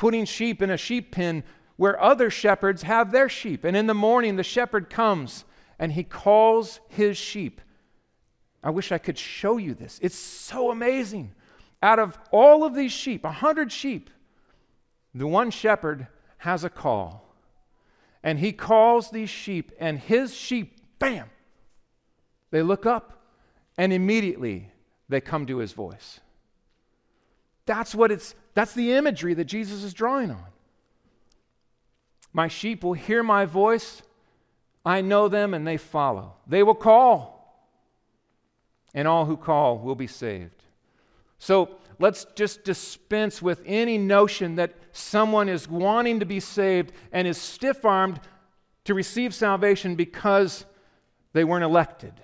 putting 0.00 0.24
sheep 0.24 0.62
in 0.62 0.70
a 0.70 0.78
sheep 0.78 1.12
pen 1.12 1.44
where 1.76 2.02
other 2.02 2.30
shepherds 2.30 2.84
have 2.84 3.12
their 3.12 3.28
sheep. 3.28 3.64
And 3.64 3.76
in 3.76 3.86
the 3.86 3.92
morning, 3.92 4.36
the 4.36 4.42
shepherd 4.42 4.88
comes 4.88 5.44
and 5.78 5.92
he 5.92 6.04
calls 6.04 6.80
his 6.88 7.18
sheep. 7.18 7.60
I 8.64 8.70
wish 8.70 8.92
I 8.92 8.96
could 8.96 9.18
show 9.18 9.58
you 9.58 9.74
this. 9.74 9.98
It's 10.02 10.16
so 10.16 10.70
amazing. 10.70 11.34
Out 11.82 11.98
of 11.98 12.18
all 12.30 12.64
of 12.64 12.74
these 12.74 12.92
sheep, 12.92 13.26
a 13.26 13.30
hundred 13.30 13.70
sheep, 13.70 14.08
the 15.14 15.26
one 15.26 15.50
shepherd 15.50 16.06
has 16.40 16.64
a 16.64 16.70
call. 16.70 17.26
And 18.22 18.38
he 18.38 18.52
calls 18.52 19.10
these 19.10 19.30
sheep, 19.30 19.72
and 19.78 19.98
his 19.98 20.34
sheep, 20.34 20.78
bam, 20.98 21.30
they 22.50 22.62
look 22.62 22.84
up, 22.84 23.22
and 23.78 23.92
immediately 23.92 24.70
they 25.08 25.20
come 25.20 25.46
to 25.46 25.58
his 25.58 25.72
voice. 25.72 26.20
That's 27.66 27.94
what 27.94 28.10
it's 28.10 28.34
that's 28.54 28.74
the 28.74 28.92
imagery 28.92 29.34
that 29.34 29.44
Jesus 29.44 29.84
is 29.84 29.94
drawing 29.94 30.30
on. 30.30 30.44
My 32.32 32.48
sheep 32.48 32.82
will 32.82 32.94
hear 32.94 33.22
my 33.22 33.44
voice. 33.44 34.02
I 34.84 35.00
know 35.02 35.28
them 35.28 35.54
and 35.54 35.66
they 35.66 35.76
follow. 35.76 36.34
They 36.46 36.62
will 36.62 36.74
call, 36.74 37.64
and 38.92 39.06
all 39.06 39.26
who 39.26 39.36
call 39.36 39.78
will 39.78 39.94
be 39.94 40.06
saved. 40.06 40.62
So 41.38 41.76
let's 42.00 42.26
just 42.34 42.64
dispense 42.64 43.40
with 43.42 43.62
any 43.66 43.98
notion 43.98 44.56
that 44.56 44.74
someone 44.90 45.48
is 45.48 45.68
wanting 45.68 46.18
to 46.18 46.26
be 46.26 46.40
saved 46.40 46.92
and 47.12 47.28
is 47.28 47.38
stiff 47.38 47.84
armed 47.84 48.18
to 48.84 48.94
receive 48.94 49.34
salvation 49.34 49.94
because 49.94 50.64
they 51.34 51.44
weren't 51.44 51.62
elected. 51.62 52.14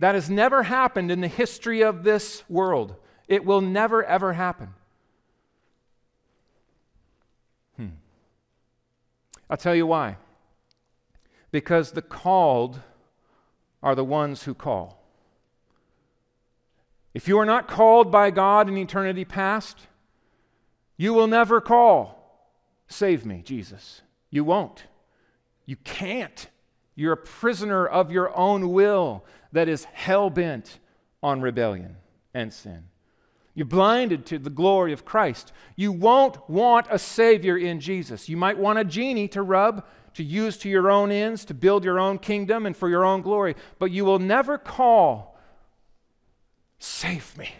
That 0.00 0.16
has 0.16 0.28
never 0.28 0.64
happened 0.64 1.12
in 1.12 1.20
the 1.20 1.28
history 1.28 1.82
of 1.82 2.02
this 2.02 2.42
world. 2.48 2.96
It 3.28 3.44
will 3.44 3.60
never, 3.60 4.04
ever 4.04 4.32
happen. 4.32 4.74
Hmm. 7.76 7.88
I'll 9.48 9.56
tell 9.56 9.76
you 9.76 9.86
why. 9.86 10.16
Because 11.52 11.92
the 11.92 12.02
called 12.02 12.80
are 13.80 13.94
the 13.94 14.04
ones 14.04 14.42
who 14.42 14.54
call. 14.54 15.03
If 17.14 17.28
you 17.28 17.38
are 17.38 17.46
not 17.46 17.68
called 17.68 18.10
by 18.10 18.30
God 18.30 18.68
in 18.68 18.76
eternity 18.76 19.24
past, 19.24 19.86
you 20.96 21.14
will 21.14 21.28
never 21.28 21.60
call, 21.60 22.24
Save 22.86 23.24
me, 23.24 23.42
Jesus. 23.44 24.02
You 24.30 24.44
won't. 24.44 24.84
You 25.64 25.76
can't. 25.76 26.48
You're 26.94 27.14
a 27.14 27.16
prisoner 27.16 27.86
of 27.86 28.12
your 28.12 28.36
own 28.36 28.70
will 28.72 29.24
that 29.52 29.68
is 29.68 29.84
hell 29.84 30.30
bent 30.30 30.78
on 31.22 31.40
rebellion 31.40 31.96
and 32.34 32.52
sin. 32.52 32.84
You're 33.54 33.66
blinded 33.66 34.26
to 34.26 34.38
the 34.38 34.50
glory 34.50 34.92
of 34.92 35.04
Christ. 35.04 35.52
You 35.76 35.92
won't 35.92 36.48
want 36.50 36.86
a 36.90 36.98
Savior 36.98 37.56
in 37.56 37.80
Jesus. 37.80 38.28
You 38.28 38.36
might 38.36 38.58
want 38.58 38.78
a 38.78 38.84
genie 38.84 39.28
to 39.28 39.42
rub, 39.42 39.86
to 40.14 40.24
use 40.24 40.56
to 40.58 40.68
your 40.68 40.90
own 40.90 41.10
ends, 41.10 41.44
to 41.46 41.54
build 41.54 41.84
your 41.84 42.00
own 42.00 42.18
kingdom 42.18 42.66
and 42.66 42.76
for 42.76 42.88
your 42.88 43.04
own 43.04 43.22
glory, 43.22 43.54
but 43.78 43.92
you 43.92 44.04
will 44.04 44.18
never 44.18 44.58
call, 44.58 45.33
Save 47.04 47.36
me. 47.36 47.50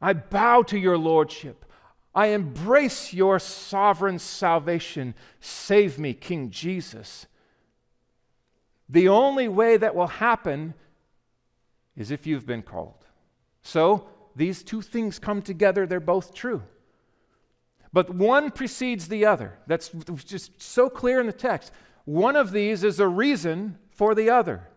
I 0.00 0.14
bow 0.14 0.62
to 0.62 0.78
your 0.78 0.96
Lordship. 0.96 1.66
I 2.14 2.28
embrace 2.28 3.12
your 3.12 3.38
sovereign 3.38 4.18
salvation. 4.18 5.14
Save 5.40 5.98
me, 5.98 6.14
King 6.14 6.48
Jesus. 6.48 7.26
The 8.88 9.08
only 9.08 9.46
way 9.46 9.76
that 9.76 9.94
will 9.94 10.06
happen 10.06 10.72
is 11.98 12.10
if 12.10 12.26
you've 12.26 12.46
been 12.46 12.62
called. 12.62 13.04
So, 13.62 14.08
these 14.34 14.62
two 14.62 14.80
things 14.80 15.18
come 15.18 15.42
together, 15.42 15.86
they're 15.86 16.00
both 16.00 16.32
true. 16.32 16.62
But 17.92 18.08
one 18.08 18.50
precedes 18.50 19.08
the 19.08 19.26
other. 19.26 19.58
That's 19.66 19.90
just 20.24 20.62
so 20.62 20.88
clear 20.88 21.20
in 21.20 21.26
the 21.26 21.32
text. 21.32 21.72
One 22.06 22.36
of 22.36 22.52
these 22.52 22.84
is 22.84 23.00
a 23.00 23.06
reason 23.06 23.76
for 23.90 24.14
the 24.14 24.30
other. 24.30 24.68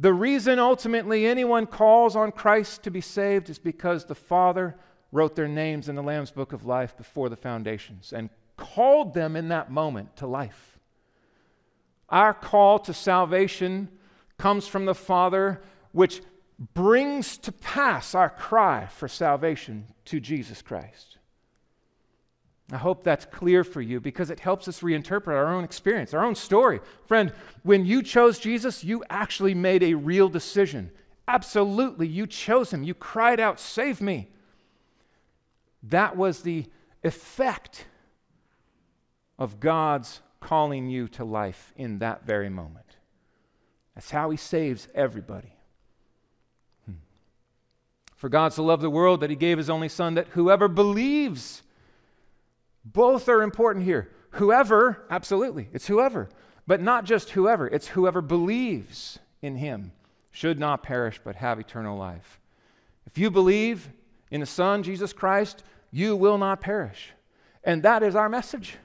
The 0.00 0.14
reason 0.14 0.58
ultimately 0.58 1.26
anyone 1.26 1.66
calls 1.66 2.16
on 2.16 2.32
Christ 2.32 2.82
to 2.84 2.90
be 2.90 3.02
saved 3.02 3.50
is 3.50 3.58
because 3.58 4.06
the 4.06 4.14
Father 4.14 4.76
wrote 5.12 5.36
their 5.36 5.46
names 5.46 5.90
in 5.90 5.94
the 5.94 6.02
Lamb's 6.02 6.30
Book 6.30 6.54
of 6.54 6.64
Life 6.64 6.96
before 6.96 7.28
the 7.28 7.36
foundations 7.36 8.14
and 8.14 8.30
called 8.56 9.12
them 9.12 9.36
in 9.36 9.48
that 9.48 9.70
moment 9.70 10.16
to 10.16 10.26
life. 10.26 10.78
Our 12.08 12.32
call 12.32 12.78
to 12.80 12.94
salvation 12.94 13.90
comes 14.38 14.66
from 14.66 14.86
the 14.86 14.94
Father, 14.94 15.60
which 15.92 16.22
brings 16.72 17.36
to 17.36 17.52
pass 17.52 18.14
our 18.14 18.30
cry 18.30 18.86
for 18.86 19.06
salvation 19.06 19.84
to 20.06 20.18
Jesus 20.18 20.62
Christ. 20.62 21.18
I 22.72 22.76
hope 22.76 23.02
that's 23.02 23.24
clear 23.24 23.64
for 23.64 23.80
you 23.80 24.00
because 24.00 24.30
it 24.30 24.40
helps 24.40 24.68
us 24.68 24.80
reinterpret 24.80 25.34
our 25.34 25.52
own 25.52 25.64
experience, 25.64 26.14
our 26.14 26.24
own 26.24 26.34
story. 26.34 26.80
Friend, 27.06 27.32
when 27.62 27.84
you 27.84 28.02
chose 28.02 28.38
Jesus, 28.38 28.84
you 28.84 29.02
actually 29.10 29.54
made 29.54 29.82
a 29.82 29.94
real 29.94 30.28
decision. 30.28 30.90
Absolutely, 31.26 32.06
you 32.06 32.26
chose 32.26 32.72
him. 32.72 32.82
You 32.82 32.94
cried 32.94 33.40
out, 33.40 33.58
Save 33.58 34.00
me. 34.00 34.28
That 35.82 36.16
was 36.16 36.42
the 36.42 36.66
effect 37.02 37.86
of 39.38 39.58
God's 39.58 40.20
calling 40.40 40.88
you 40.88 41.08
to 41.08 41.24
life 41.24 41.72
in 41.76 41.98
that 42.00 42.24
very 42.24 42.50
moment. 42.50 42.96
That's 43.94 44.10
how 44.10 44.30
he 44.30 44.36
saves 44.36 44.88
everybody. 44.94 45.54
Hmm. 46.86 46.98
For 48.16 48.28
God 48.28 48.52
so 48.52 48.62
loved 48.62 48.82
the 48.82 48.90
world 48.90 49.20
that 49.20 49.30
he 49.30 49.36
gave 49.36 49.58
his 49.58 49.70
only 49.70 49.88
Son, 49.88 50.14
that 50.14 50.28
whoever 50.28 50.68
believes, 50.68 51.62
both 52.84 53.28
are 53.28 53.42
important 53.42 53.84
here. 53.84 54.10
Whoever, 54.32 55.04
absolutely, 55.10 55.68
it's 55.72 55.86
whoever, 55.86 56.28
but 56.66 56.80
not 56.80 57.04
just 57.04 57.30
whoever, 57.30 57.66
it's 57.66 57.88
whoever 57.88 58.20
believes 58.20 59.18
in 59.42 59.56
him 59.56 59.92
should 60.30 60.58
not 60.58 60.82
perish 60.82 61.20
but 61.22 61.36
have 61.36 61.58
eternal 61.58 61.96
life. 61.96 62.40
If 63.06 63.18
you 63.18 63.30
believe 63.30 63.90
in 64.30 64.40
the 64.40 64.46
Son, 64.46 64.82
Jesus 64.82 65.12
Christ, 65.12 65.64
you 65.90 66.14
will 66.14 66.38
not 66.38 66.60
perish. 66.60 67.10
And 67.64 67.82
that 67.82 68.02
is 68.02 68.14
our 68.14 68.28
message. 68.28 68.76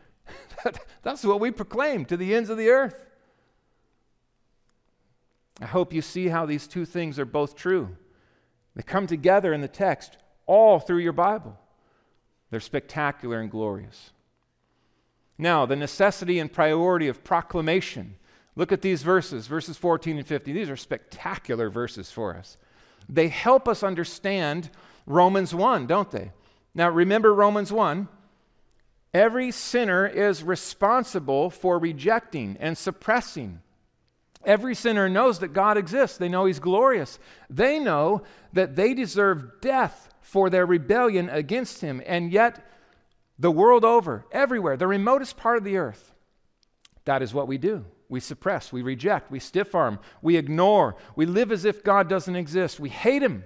That's 1.04 1.24
what 1.24 1.40
we 1.40 1.52
proclaim 1.52 2.06
to 2.06 2.18
the 2.18 2.34
ends 2.34 2.50
of 2.50 2.58
the 2.58 2.70
earth. 2.70 3.06
I 5.62 5.66
hope 5.66 5.94
you 5.94 6.02
see 6.02 6.28
how 6.28 6.46
these 6.46 6.68
two 6.68 6.86
things 6.86 7.18
are 7.20 7.26
both 7.26 7.56
true. 7.56 7.96
They 8.76 8.84
come 8.84 9.08
together 9.08 9.54
in 9.54 9.62
the 9.62 9.68
text 9.68 10.18
all 10.46 10.80
through 10.80 10.98
your 10.98 11.14
Bible. 11.14 11.58
They're 12.50 12.60
spectacular 12.60 13.40
and 13.40 13.50
glorious. 13.50 14.12
Now, 15.38 15.66
the 15.66 15.76
necessity 15.76 16.40
and 16.40 16.52
priority 16.52 17.08
of 17.08 17.24
proclamation. 17.24 18.16
Look 18.56 18.72
at 18.72 18.82
these 18.82 19.04
verses, 19.04 19.48
verses 19.48 19.78
14 19.78 20.18
and 20.18 20.28
15. 20.28 20.56
These 20.56 20.70
are 20.70 20.78
spectacular 20.78 21.70
verses 21.70 22.12
for 22.12 22.36
us. 22.36 22.58
They 23.10 23.28
help 23.28 23.68
us 23.68 23.84
understand 23.84 24.70
Romans 25.06 25.54
1, 25.54 25.88
don't 25.88 26.10
they? 26.10 26.32
Now, 26.74 26.90
remember 26.90 27.34
Romans 27.34 27.72
1. 27.72 28.08
Every 29.14 29.52
sinner 29.52 30.08
is 30.08 30.44
responsible 30.44 31.50
for 31.50 31.80
rejecting 31.80 32.58
and 32.60 32.78
suppressing 32.78 33.62
Every 34.46 34.76
sinner 34.76 35.10
knows 35.10 35.40
that 35.40 35.54
God 35.54 35.78
exists. 35.78 36.18
They 36.18 36.30
know 36.30 36.46
He's 36.46 36.60
glorious. 36.60 37.20
They 37.50 37.80
know 37.80 38.22
that 38.54 38.76
they 38.76 38.94
deserve 38.94 39.60
death 39.60 40.10
for 40.26 40.50
their 40.50 40.66
rebellion 40.66 41.30
against 41.30 41.82
Him. 41.82 42.02
And 42.04 42.32
yet, 42.32 42.68
the 43.38 43.52
world 43.52 43.86
over, 43.86 44.26
everywhere, 44.32 44.76
the 44.76 44.88
remotest 44.88 45.38
part 45.38 45.58
of 45.58 45.64
the 45.64 45.78
earth, 45.78 46.14
that 47.06 47.22
is 47.22 47.32
what 47.32 47.48
we 47.48 47.60
do. 47.60 47.86
We 48.10 48.20
suppress, 48.20 48.74
we 48.74 48.82
reject, 48.82 49.30
we 49.30 49.40
stiff 49.40 49.76
arm, 49.76 50.00
we 50.24 50.36
ignore, 50.36 50.96
we 51.16 51.28
live 51.28 51.52
as 51.52 51.64
if 51.64 51.84
God 51.84 52.10
doesn't 52.10 52.36
exist. 52.36 52.80
We 52.80 52.90
hate 52.90 53.22
Him 53.22 53.44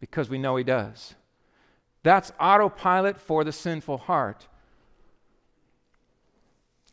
because 0.00 0.28
we 0.28 0.36
know 0.36 0.56
He 0.56 0.64
does. 0.64 1.14
That's 2.02 2.32
autopilot 2.40 3.20
for 3.20 3.44
the 3.44 3.52
sinful 3.52 3.98
heart 3.98 4.48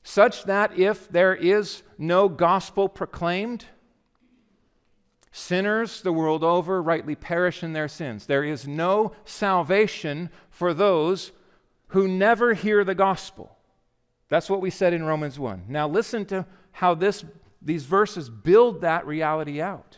such 0.04 0.44
that 0.44 0.78
if 0.78 1.10
there 1.10 1.36
is 1.36 1.82
no 1.98 2.30
gospel 2.30 2.88
proclaimed, 2.88 3.66
sinners 5.38 6.02
the 6.02 6.12
world 6.12 6.44
over 6.44 6.82
rightly 6.82 7.16
perish 7.16 7.64
in 7.64 7.74
their 7.74 7.88
sins. 7.88 8.26
There 8.26 8.44
is 8.44 8.68
no 8.68 9.14
salvation 9.24 10.30
for 10.50 10.74
those 10.74 11.32
who 11.90 12.08
never 12.08 12.54
hear 12.54 12.84
the 12.84 12.96
gospel. 12.96 13.56
That's 14.30 14.50
what 14.50 14.62
we 14.62 14.70
said 14.70 14.94
in 14.94 15.04
Romans 15.04 15.40
1. 15.40 15.66
Now 15.68 15.88
listen 15.88 16.26
to 16.26 16.46
how 16.72 16.96
this, 16.96 17.24
these 17.62 17.86
verses 17.86 18.30
build 18.30 18.82
that 18.82 19.06
reality 19.06 19.62
out. 19.62 19.98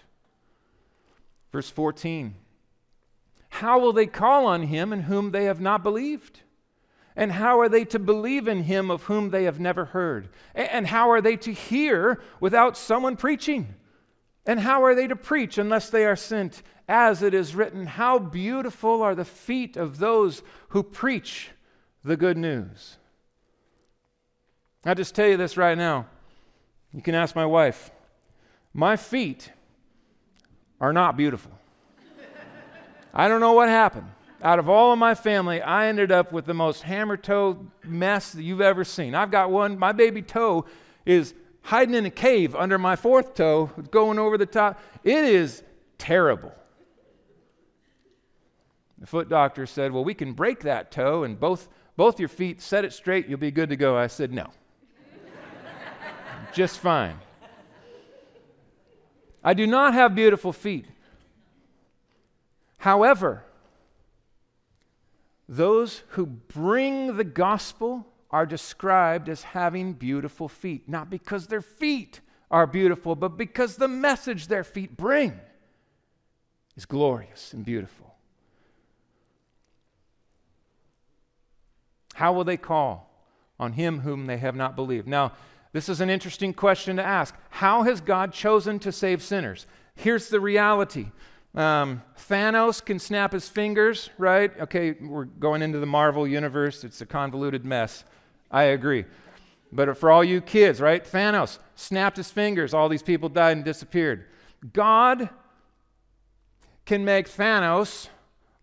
Verse 1.52 1.70
14 1.70 2.36
How 3.50 3.80
will 3.80 3.94
they 3.94 4.08
call 4.08 4.46
on 4.46 4.64
him 4.64 4.92
in 4.92 5.04
whom 5.04 5.32
they 5.32 5.46
have 5.46 5.62
not 5.62 5.84
believed? 5.84 6.42
And 7.16 7.32
how 7.32 7.60
are 7.60 7.70
they 7.70 7.86
to 7.86 8.00
believe 8.00 8.48
in 8.48 8.64
him 8.64 8.92
of 8.92 9.04
whom 9.04 9.30
they 9.30 9.44
have 9.44 9.60
never 9.60 9.86
heard? 9.86 10.30
And 10.54 10.88
how 10.88 11.10
are 11.10 11.22
they 11.22 11.36
to 11.38 11.52
hear 11.52 12.22
without 12.40 12.78
someone 12.78 13.18
preaching? 13.18 13.76
And 14.46 14.60
how 14.62 14.84
are 14.84 14.96
they 14.96 15.08
to 15.08 15.16
preach 15.16 15.58
unless 15.58 15.90
they 15.90 16.06
are 16.06 16.16
sent? 16.16 16.64
As 16.88 17.22
it 17.22 17.34
is 17.34 17.54
written, 17.54 17.86
How 17.86 18.18
beautiful 18.18 19.02
are 19.04 19.16
the 19.16 19.26
feet 19.26 19.78
of 19.78 20.00
those 20.00 20.42
who 20.70 20.82
preach 20.82 21.52
the 22.04 22.18
good 22.18 22.38
news. 22.38 22.98
I'll 24.86 24.96
just 24.96 25.14
tell 25.14 25.28
you 25.28 25.38
this 25.38 25.58
right 25.58 25.78
now. 25.78 26.08
You 26.94 27.02
can 27.02 27.14
ask 27.14 27.36
my 27.36 27.46
wife. 27.46 27.92
My 28.74 28.96
feet 28.96 29.52
are 30.80 30.94
not 30.94 31.18
beautiful. 31.18 31.52
I 33.14 33.28
don't 33.28 33.42
know 33.42 33.54
what 33.54 33.70
happened 33.70 34.10
out 34.42 34.60
of 34.60 34.70
all 34.70 34.94
of 34.94 35.00
my 35.00 35.16
family, 35.16 35.62
I 35.62 35.88
ended 35.88 36.12
up 36.12 36.32
with 36.32 36.46
the 36.46 36.54
most 36.54 36.84
hammer 36.84 37.18
toe 37.18 37.68
mess 37.84 38.32
that 38.32 38.44
you've 38.44 38.62
ever 38.62 38.84
seen. 38.84 39.14
I've 39.16 39.32
got 39.32 39.52
one, 39.52 39.78
my 39.78 39.92
baby 39.92 40.22
toe 40.22 40.66
is 41.06 41.34
hiding 41.70 41.94
in 41.94 42.04
a 42.04 42.10
cave 42.10 42.56
under 42.56 42.80
my 42.80 42.96
fourth 42.96 43.36
toe, 43.36 43.70
going 43.92 44.18
over 44.18 44.40
the 44.40 44.46
top. 44.48 44.82
It 45.04 45.24
is 45.24 45.62
terrible. 46.00 46.52
The 48.98 49.06
foot 49.06 49.30
doctor 49.30 49.68
said, 49.68 49.92
Well, 49.92 50.04
we 50.04 50.16
can 50.16 50.34
break 50.34 50.62
that 50.62 50.92
toe 50.92 51.24
and 51.24 51.40
both, 51.40 51.70
both 51.96 52.20
your 52.20 52.28
feet 52.28 52.60
set 52.60 52.86
it 52.86 52.92
straight, 52.92 53.28
you'll 53.28 53.38
be 53.38 53.52
good 53.52 53.70
to 53.70 53.76
go. 53.76 53.96
I 53.96 54.08
said, 54.08 54.34
No. 54.34 54.48
Just 56.54 56.80
fine. 56.80 57.20
I 59.44 59.54
do 59.54 59.68
not 59.68 59.94
have 59.94 60.16
beautiful 60.16 60.52
feet. 60.52 60.86
However, 62.80 63.44
those 65.48 66.02
who 66.10 66.26
bring 66.26 67.16
the 67.16 67.24
gospel 67.24 68.08
are 68.32 68.46
described 68.46 69.30
as 69.30 69.44
having 69.44 69.94
beautiful 69.94 70.48
feet, 70.48 70.88
not 70.88 71.10
because 71.10 71.48
their 71.48 71.62
feet 71.62 72.22
are 72.52 72.68
beautiful, 72.68 73.16
but 73.16 73.38
because 73.38 73.76
the 73.76 73.88
message 73.88 74.48
their 74.48 74.64
feet 74.64 74.96
bring 74.96 75.40
is 76.76 76.86
glorious 76.86 77.54
and 77.54 77.66
beautiful. 77.66 78.16
How 82.16 82.34
will 82.34 82.44
they 82.44 82.58
call 82.58 83.10
on 83.60 83.74
him 83.74 84.02
whom 84.02 84.26
they 84.26 84.38
have 84.38 84.56
not 84.56 84.76
believed? 84.76 85.08
Now, 85.08 85.34
this 85.72 85.88
is 85.88 86.02
an 86.02 86.10
interesting 86.10 86.54
question 86.54 86.98
to 86.98 87.04
ask. 87.04 87.36
How 87.50 87.84
has 87.84 88.02
God 88.02 88.34
chosen 88.34 88.80
to 88.80 88.92
save 88.92 89.22
sinners? 89.22 89.68
Here's 89.96 90.30
the 90.30 90.40
reality 90.40 91.12
um, 91.56 92.04
Thanos 92.18 92.84
can 92.84 93.00
snap 93.00 93.32
his 93.32 93.50
fingers, 93.50 94.10
right? 94.18 94.52
Okay, 94.60 94.92
we're 94.92 95.26
going 95.26 95.62
into 95.62 95.80
the 95.80 95.86
Marvel 95.86 96.28
universe. 96.28 96.84
It's 96.84 97.02
a 97.02 97.06
convoluted 97.06 97.66
mess. 97.66 98.04
I 98.52 98.64
agree. 98.64 99.06
But 99.72 99.98
for 99.98 100.10
all 100.10 100.24
you 100.24 100.42
kids, 100.42 100.82
right? 100.82 101.04
Thanos 101.04 101.60
snapped 101.76 102.18
his 102.18 102.32
fingers. 102.32 102.74
All 102.74 102.90
these 102.90 103.04
people 103.04 103.30
died 103.30 103.58
and 103.58 103.66
disappeared. 103.66 104.26
God 104.74 105.30
can 106.86 107.06
make 107.06 107.30
Thanos 107.30 108.10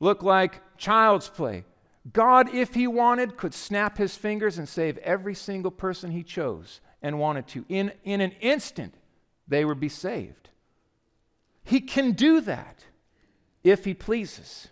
look 0.01 0.23
like 0.23 0.61
child's 0.77 1.29
play. 1.29 1.65
God, 2.13 2.55
if 2.55 2.75
he 2.75 2.87
wanted, 2.87 3.37
could 3.37 3.55
snap 3.55 3.99
his 3.99 4.17
fingers 4.17 4.59
and 4.59 4.69
save 4.69 4.99
every 4.99 5.35
single 5.35 5.71
person 5.71 6.11
he 6.11 6.23
chose 6.23 6.81
and 7.03 7.19
wanted 7.19 7.47
to. 7.49 7.65
In, 7.69 7.93
in 8.05 8.21
an 8.21 8.33
instant, 8.41 8.95
they 9.49 9.65
would 9.65 9.81
be 9.81 9.89
saved. 9.89 10.51
He 11.65 11.81
can 11.81 12.13
do 12.13 12.41
that 12.43 12.85
if 13.65 13.85
he 13.85 13.95
pleases. 13.95 14.69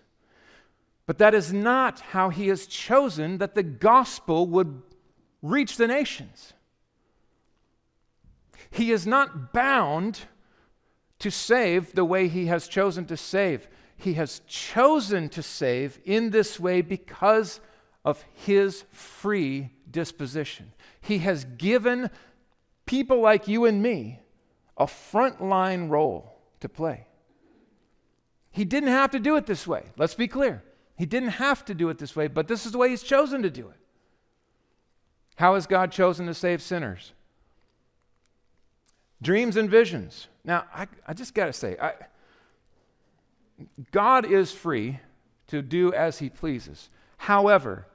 But 1.07 1.19
that 1.19 1.35
is 1.35 1.53
not 1.53 2.01
how 2.01 2.31
he 2.31 2.49
has 2.49 2.67
chosen 2.67 3.39
that 3.39 3.55
the 3.55 3.63
gospel 3.63 4.47
would 4.47 4.83
reach 5.45 5.77
the 5.77 5.87
nations. 5.87 6.55
He 8.71 8.91
is 8.91 9.07
not 9.07 9.53
bound 9.53 10.21
to 11.19 11.31
save 11.31 11.95
the 11.95 12.05
way 12.05 12.29
he 12.29 12.47
has 12.47 12.67
chosen 12.67 13.05
to 13.07 13.17
save. 13.17 13.69
He 13.97 14.15
has 14.15 14.41
chosen 14.49 15.29
to 15.29 15.43
save 15.43 16.01
in 16.05 16.31
this 16.31 16.59
way 16.59 16.81
because 16.81 17.61
of 18.05 18.25
his 18.33 18.85
free 18.91 19.71
disposition. 19.91 20.73
He 21.01 21.19
has 21.19 21.45
given 21.45 22.11
people 22.87 23.21
like 23.21 23.47
you 23.47 23.67
and 23.67 23.83
me 23.83 24.21
a 24.77 24.87
frontline 24.87 25.91
role 25.91 26.41
to 26.61 26.69
play. 26.69 27.07
He 28.51 28.65
didn't 28.65 28.89
have 28.89 29.11
to 29.11 29.21
do 29.21 29.37
it 29.37 29.47
this 29.47 29.67
way. 29.67 29.85
Let's 29.99 30.15
be 30.15 30.27
clear. 30.27 30.65
He 30.97 31.07
didn't 31.07 31.31
have 31.31 31.65
to 31.67 31.75
do 31.75 31.91
it 31.91 31.99
this 31.99 32.17
way, 32.17 32.29
but 32.29 32.49
this 32.49 32.65
is 32.65 32.73
the 32.73 32.79
way 32.79 32.89
He's 32.89 33.03
chosen 33.03 33.43
to 33.43 33.51
do 33.51 33.69
it. 33.69 33.84
How 35.37 35.55
has 35.55 35.67
God 35.67 35.91
chosen 35.91 36.27
to 36.27 36.35
save 36.35 36.63
sinners? 36.63 37.13
Dreams 39.21 39.57
and 39.57 39.71
visions. 39.71 40.29
Now, 40.45 40.65
I, 40.75 40.87
I 41.07 41.15
just 41.15 41.35
got 41.35 41.47
to 41.47 41.53
say, 41.53 41.77
I, 41.81 41.93
God 43.91 44.27
is 44.27 44.53
free 44.53 45.01
to 45.49 45.63
do 45.63 45.93
as 45.93 46.19
He 46.19 46.29
pleases. 46.29 46.91
However, 47.17 47.87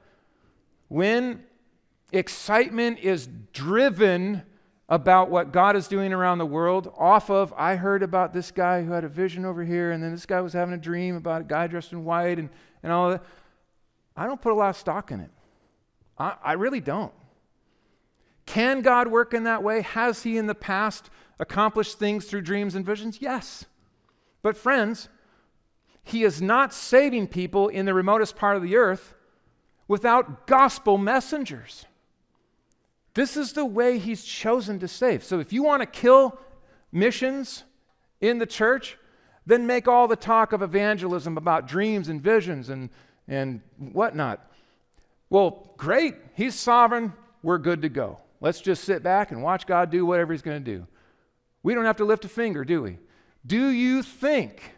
when 0.88 1.44
excitement 2.12 2.98
is 2.98 3.28
driven 3.52 4.42
about 4.88 5.30
what 5.30 5.52
God 5.52 5.76
is 5.76 5.86
doing 5.86 6.12
around 6.12 6.38
the 6.38 6.46
world 6.46 6.92
off 6.98 7.30
of, 7.30 7.54
I 7.56 7.76
heard 7.76 8.02
about 8.02 8.32
this 8.32 8.50
guy 8.50 8.82
who 8.82 8.90
had 8.90 9.04
a 9.04 9.08
vision 9.08 9.44
over 9.44 9.64
here, 9.64 9.92
and 9.92 10.02
then 10.02 10.10
this 10.10 10.26
guy 10.26 10.40
was 10.40 10.52
having 10.52 10.74
a 10.74 10.78
dream 10.78 11.14
about 11.16 11.42
a 11.42 11.44
guy 11.44 11.68
dressed 11.68 11.92
in 11.92 12.04
white 12.04 12.38
and, 12.38 12.50
and 12.82 12.92
all 12.92 13.10
that. 13.10 13.22
I 14.16 14.26
don't 14.26 14.40
put 14.42 14.52
a 14.52 14.56
lot 14.56 14.70
of 14.70 14.76
stock 14.76 15.12
in 15.12 15.20
it. 15.20 15.30
I, 16.18 16.34
I 16.42 16.52
really 16.54 16.80
don't. 16.80 17.12
Can 18.46 18.82
God 18.82 19.08
work 19.08 19.34
in 19.34 19.44
that 19.44 19.62
way? 19.62 19.82
Has 19.82 20.22
He 20.22 20.36
in 20.36 20.46
the 20.46 20.54
past 20.54 21.10
accomplished 21.38 21.98
things 21.98 22.24
through 22.26 22.42
dreams 22.42 22.74
and 22.74 22.84
visions? 22.84 23.18
Yes. 23.20 23.64
But, 24.42 24.56
friends, 24.56 25.08
He 26.02 26.24
is 26.24 26.42
not 26.42 26.74
saving 26.74 27.28
people 27.28 27.68
in 27.68 27.86
the 27.86 27.94
remotest 27.94 28.36
part 28.36 28.56
of 28.56 28.62
the 28.62 28.76
earth 28.76 29.14
without 29.86 30.46
gospel 30.46 30.98
messengers. 30.98 31.84
This 33.14 33.36
is 33.36 33.52
the 33.52 33.64
way 33.64 33.98
he's 33.98 34.22
chosen 34.22 34.78
to 34.78 34.88
save. 34.88 35.24
So 35.24 35.40
if 35.40 35.52
you 35.52 35.62
want 35.62 35.82
to 35.82 35.86
kill 35.86 36.38
missions 36.92 37.64
in 38.20 38.38
the 38.38 38.46
church, 38.46 38.96
then 39.46 39.66
make 39.66 39.88
all 39.88 40.06
the 40.06 40.16
talk 40.16 40.52
of 40.52 40.62
evangelism 40.62 41.36
about 41.36 41.66
dreams 41.66 42.08
and 42.08 42.22
visions 42.22 42.68
and, 42.68 42.88
and 43.26 43.62
whatnot. 43.78 44.48
Well, 45.28 45.74
great. 45.76 46.14
He's 46.34 46.54
sovereign. 46.54 47.12
We're 47.42 47.58
good 47.58 47.82
to 47.82 47.88
go. 47.88 48.20
Let's 48.40 48.60
just 48.60 48.84
sit 48.84 49.02
back 49.02 49.30
and 49.30 49.42
watch 49.42 49.66
God 49.66 49.90
do 49.90 50.06
whatever 50.06 50.32
he's 50.32 50.42
going 50.42 50.62
to 50.62 50.78
do. 50.78 50.86
We 51.62 51.74
don't 51.74 51.84
have 51.84 51.98
to 51.98 52.04
lift 52.04 52.24
a 52.24 52.28
finger, 52.28 52.64
do 52.64 52.82
we? 52.82 52.98
Do 53.46 53.68
you 53.68 54.02
think 54.02 54.74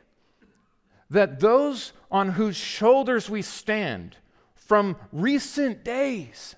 that 1.11 1.41
those 1.41 1.93
on 2.11 2.31
whose 2.31 2.57
shoulders 2.57 3.31
we 3.31 3.43
stand 3.43 4.17
from 4.55 4.97
recent 5.13 5.85
days 5.85 6.57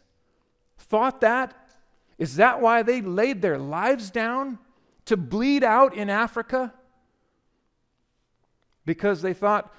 thought 0.79 1.21
that 1.21 1.55
is 2.19 2.37
that 2.37 2.61
why 2.61 2.83
they 2.83 3.01
laid 3.01 3.43
their 3.43 3.59
lives 3.59 4.11
down 4.11 4.59
to 5.07 5.17
bleed 5.17 5.65
out 5.65 5.95
in 5.95 6.09
Africa? 6.09 6.73
Because 8.87 9.23
they 9.23 9.35
thought 9.35 9.75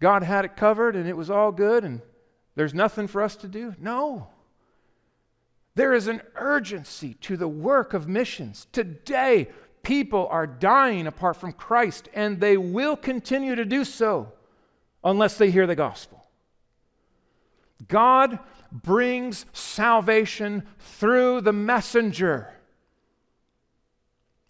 God 0.00 0.22
had 0.22 0.44
it 0.44 0.56
covered 0.56 0.96
and 0.96 1.08
it 1.08 1.16
was 1.16 1.30
all 1.30 1.50
good 1.50 1.84
and 1.84 2.02
there's 2.54 2.74
nothing 2.74 3.06
for 3.06 3.22
us 3.22 3.36
to 3.36 3.48
do? 3.48 3.74
No. 3.78 4.28
There 5.78 5.94
is 5.94 6.08
an 6.08 6.22
urgency 6.34 7.14
to 7.20 7.36
the 7.36 7.46
work 7.46 7.94
of 7.94 8.08
missions. 8.08 8.66
Today, 8.72 9.46
people 9.84 10.26
are 10.28 10.44
dying 10.44 11.06
apart 11.06 11.36
from 11.36 11.52
Christ, 11.52 12.08
and 12.12 12.40
they 12.40 12.56
will 12.56 12.96
continue 12.96 13.54
to 13.54 13.64
do 13.64 13.84
so 13.84 14.32
unless 15.04 15.38
they 15.38 15.52
hear 15.52 15.68
the 15.68 15.76
gospel. 15.76 16.26
God 17.86 18.40
brings 18.72 19.46
salvation 19.52 20.64
through 20.80 21.42
the 21.42 21.52
messenger, 21.52 22.52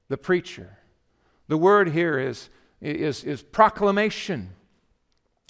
the 0.09 0.17
preacher. 0.17 0.79
The 1.49 1.59
word 1.59 1.91
here 1.91 2.19
is, 2.19 2.49
is, 2.81 3.23
is 3.23 3.43
proclamation. 3.43 4.55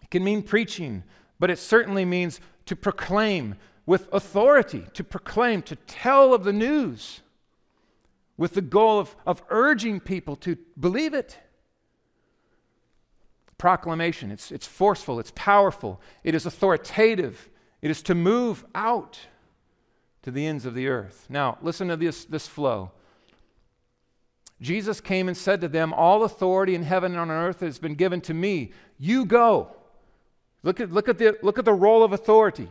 It 0.03 0.11
can 0.11 0.25
mean 0.25 0.43
preaching, 0.43 1.05
but 1.39 1.51
it 1.51 1.61
certainly 1.61 2.05
means 2.05 2.41
to 2.67 2.75
proclaim 2.75 3.55
with 3.89 4.07
authority, 4.13 4.85
to 4.93 5.03
proclaim, 5.03 5.63
to 5.63 5.75
tell 5.75 6.35
of 6.35 6.45
the 6.45 6.53
news 6.53 7.23
with 8.37 8.53
the 8.53 8.61
goal 8.61 8.99
of, 8.99 9.17
of 9.25 9.43
urging 9.49 9.99
people 9.99 10.37
to 10.37 10.59
believe 10.79 11.15
it. 11.15 11.39
Proclamation, 13.57 14.31
it's, 14.31 14.53
it's 14.53 14.67
forceful, 14.67 15.19
it's 15.19 15.33
powerful, 15.35 16.03
it 16.23 16.35
is 16.35 16.45
authoritative, 16.45 17.49
it 17.81 17.91
is 17.91 18.03
to 18.03 18.15
move 18.15 18.63
out 18.75 19.19
to 20.21 20.31
the 20.31 20.45
ends 20.45 20.67
of 20.67 20.75
the 20.75 20.87
earth. 20.87 21.25
Now, 21.31 21.57
listen 21.63 21.89
to 21.89 21.97
this, 21.97 22.27
this 22.27 22.47
flow. 22.47 22.91
Jesus 24.61 25.01
came 25.01 25.29
and 25.29 25.37
said 25.37 25.63
to 25.63 25.69
them, 25.69 25.95
All 25.95 26.25
authority 26.25 26.75
in 26.75 26.83
heaven 26.83 27.13
and 27.13 27.21
on 27.23 27.31
earth 27.31 27.61
has 27.61 27.79
been 27.79 27.95
given 27.95 28.21
to 28.21 28.35
me. 28.35 28.73
You 28.99 29.25
go. 29.25 29.75
Look 30.63 30.79
at, 30.79 30.93
look, 30.93 31.09
at 31.09 31.17
the, 31.17 31.39
look 31.41 31.59
at 31.59 31.65
the 31.65 31.73
role 31.73 32.03
of 32.03 32.13
authority. 32.13 32.69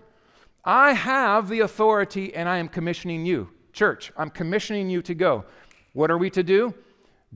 I 0.68 0.92
have 0.92 1.48
the 1.48 1.62
authority 1.62 2.36
and 2.36 2.50
I 2.50 2.58
am 2.58 2.68
commissioning 2.68 3.26
you. 3.26 3.50
Church, 3.72 4.12
I'm 4.18 4.30
commissioning 4.30 4.90
you 4.90 5.02
to 5.04 5.16
go. 5.16 5.46
What 5.94 6.12
are 6.12 6.18
we 6.18 6.30
to 6.32 6.44
do? 6.44 6.74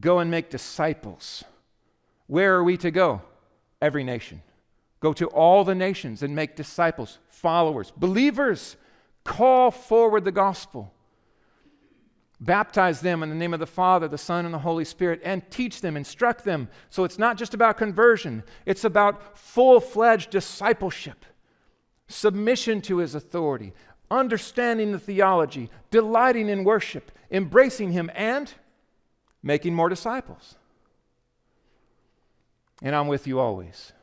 Go 0.01 0.19
and 0.19 0.29
make 0.29 0.49
disciples. 0.49 1.45
Where 2.27 2.55
are 2.55 2.63
we 2.63 2.75
to 2.77 2.91
go? 2.91 3.21
Every 3.81 4.03
nation. 4.03 4.41
Go 4.99 5.13
to 5.13 5.27
all 5.27 5.63
the 5.63 5.73
nations 5.73 6.23
and 6.23 6.35
make 6.35 6.57
disciples, 6.57 7.19
followers, 7.29 7.93
believers. 7.95 8.75
Call 9.23 9.71
forward 9.71 10.25
the 10.25 10.31
gospel. 10.33 10.93
Baptize 12.41 12.99
them 12.99 13.23
in 13.23 13.29
the 13.29 13.35
name 13.35 13.53
of 13.53 13.61
the 13.61 13.65
Father, 13.65 14.09
the 14.09 14.17
Son, 14.17 14.43
and 14.43 14.53
the 14.53 14.59
Holy 14.59 14.83
Spirit, 14.83 15.21
and 15.23 15.49
teach 15.49 15.79
them, 15.79 15.95
instruct 15.95 16.43
them. 16.43 16.67
So 16.89 17.05
it's 17.05 17.19
not 17.19 17.37
just 17.37 17.53
about 17.53 17.77
conversion, 17.77 18.43
it's 18.65 18.83
about 18.83 19.37
full 19.37 19.79
fledged 19.79 20.31
discipleship, 20.31 21.23
submission 22.11 22.81
to 22.81 22.97
his 22.97 23.15
authority, 23.15 23.73
understanding 24.09 24.91
the 24.91 24.99
theology, 24.99 25.69
delighting 25.89 26.49
in 26.49 26.63
worship, 26.63 27.11
embracing 27.31 27.91
him, 27.91 28.11
and 28.13 28.53
making 29.41 29.73
more 29.73 29.89
disciples. 29.89 30.55
And 32.81 32.95
I'm 32.95 33.07
with 33.07 33.27
you 33.27 33.39
always 33.39 33.93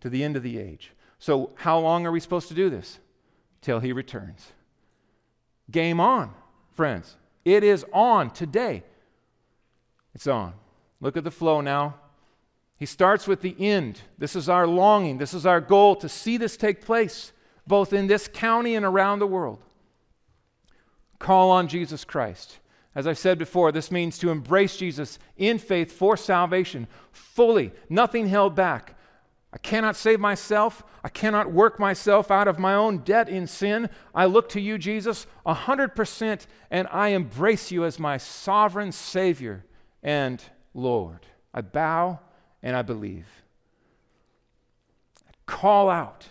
to 0.00 0.10
the 0.10 0.24
end 0.24 0.36
of 0.36 0.42
the 0.42 0.58
age. 0.58 0.92
So, 1.18 1.50
how 1.54 1.78
long 1.78 2.06
are 2.06 2.12
we 2.12 2.20
supposed 2.20 2.48
to 2.48 2.54
do 2.54 2.68
this? 2.68 2.98
Till 3.62 3.80
he 3.80 3.92
returns. 3.92 4.52
Game 5.70 6.00
on, 6.00 6.34
friends. 6.72 7.16
It 7.44 7.64
is 7.64 7.84
on 7.92 8.30
today. 8.30 8.82
It's 10.14 10.26
on. 10.26 10.54
Look 11.00 11.16
at 11.16 11.24
the 11.24 11.30
flow 11.30 11.60
now. 11.60 11.94
He 12.78 12.86
starts 12.86 13.26
with 13.26 13.40
the 13.40 13.56
end. 13.58 14.00
This 14.18 14.36
is 14.36 14.48
our 14.48 14.66
longing. 14.66 15.18
This 15.18 15.34
is 15.34 15.46
our 15.46 15.60
goal 15.60 15.96
to 15.96 16.08
see 16.08 16.36
this 16.36 16.56
take 16.56 16.84
place, 16.84 17.32
both 17.66 17.92
in 17.92 18.06
this 18.06 18.28
county 18.28 18.74
and 18.74 18.84
around 18.84 19.18
the 19.18 19.26
world. 19.26 19.60
Call 21.18 21.50
on 21.50 21.68
Jesus 21.68 22.04
Christ. 22.04 22.58
As 22.94 23.06
I've 23.06 23.18
said 23.18 23.38
before, 23.38 23.72
this 23.72 23.90
means 23.90 24.18
to 24.18 24.30
embrace 24.30 24.76
Jesus 24.76 25.18
in 25.36 25.58
faith 25.58 25.90
for 25.90 26.16
salvation, 26.16 26.86
fully, 27.10 27.72
nothing 27.88 28.28
held 28.28 28.54
back. 28.54 28.96
I 29.52 29.58
cannot 29.58 29.96
save 29.96 30.18
myself. 30.18 30.82
I 31.04 31.08
cannot 31.08 31.52
work 31.52 31.78
myself 31.78 32.30
out 32.30 32.48
of 32.48 32.58
my 32.58 32.74
own 32.74 32.98
debt 32.98 33.28
in 33.28 33.46
sin. 33.46 33.88
I 34.12 34.26
look 34.26 34.48
to 34.50 34.60
you, 34.60 34.78
Jesus, 34.78 35.28
100%, 35.46 36.46
and 36.70 36.88
I 36.90 37.08
embrace 37.08 37.70
you 37.70 37.84
as 37.84 37.98
my 37.98 38.16
sovereign 38.16 38.90
Savior 38.90 39.64
and 40.02 40.42
Lord. 40.74 41.26
I 41.52 41.60
bow 41.60 42.18
and 42.64 42.74
I 42.74 42.82
believe. 42.82 43.26
Call 45.46 45.88
out. 45.88 46.26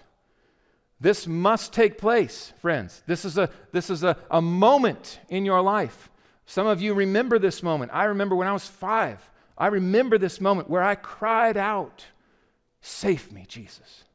This 1.04 1.28
must 1.28 1.74
take 1.74 1.98
place, 1.98 2.54
friends. 2.62 3.04
This 3.06 3.26
is, 3.26 3.38
a, 3.38 3.50
this 3.74 3.89
is 3.89 4.06
a, 4.06 4.16
a 4.32 4.42
moment 4.42 5.20
in 5.28 5.44
your 5.44 5.62
life. 5.62 6.10
Some 6.46 6.66
of 6.66 6.82
you 6.82 6.94
remember 6.94 7.38
this 7.38 7.62
moment. 7.62 7.92
I 7.94 8.06
remember 8.06 8.38
when 8.38 8.48
I 8.48 8.54
was 8.54 8.68
five. 8.68 9.30
I 9.58 9.68
remember 9.68 10.18
this 10.18 10.39
moment 10.39 10.70
where 10.70 10.82
I 10.82 10.96
cried 10.96 11.58
out 11.58 12.06
Save 12.80 13.34
me, 13.34 13.44
Jesus. 13.50 14.06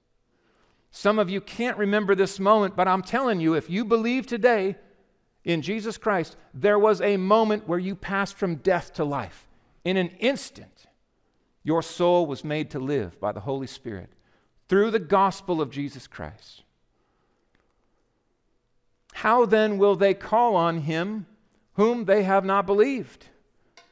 Some 0.90 1.18
of 1.18 1.28
you 1.28 1.42
can't 1.42 1.76
remember 1.76 2.14
this 2.14 2.40
moment, 2.40 2.74
but 2.74 2.88
I'm 2.88 3.02
telling 3.02 3.38
you, 3.38 3.52
if 3.52 3.68
you 3.68 3.84
believe 3.84 4.26
today 4.26 4.76
in 5.44 5.60
Jesus 5.60 5.98
Christ, 5.98 6.36
there 6.54 6.78
was 6.78 7.02
a 7.02 7.18
moment 7.18 7.68
where 7.68 7.78
you 7.78 7.94
passed 7.96 8.36
from 8.36 8.56
death 8.56 8.94
to 8.94 9.04
life. 9.04 9.46
In 9.84 9.98
an 9.98 10.08
instant, 10.20 10.86
your 11.62 11.82
soul 11.82 12.24
was 12.24 12.44
made 12.44 12.70
to 12.70 12.78
live 12.78 13.20
by 13.20 13.32
the 13.32 13.40
Holy 13.40 13.66
Spirit 13.66 14.08
through 14.70 14.90
the 14.90 14.98
gospel 14.98 15.60
of 15.60 15.70
Jesus 15.70 16.06
Christ. 16.06 16.62
How 19.18 19.46
then 19.46 19.78
will 19.78 19.96
they 19.96 20.14
call 20.14 20.54
on 20.54 20.82
him 20.82 21.26
whom 21.72 22.04
they 22.04 22.22
have 22.22 22.44
not 22.44 22.66
believed? 22.66 23.26
I 23.76 23.82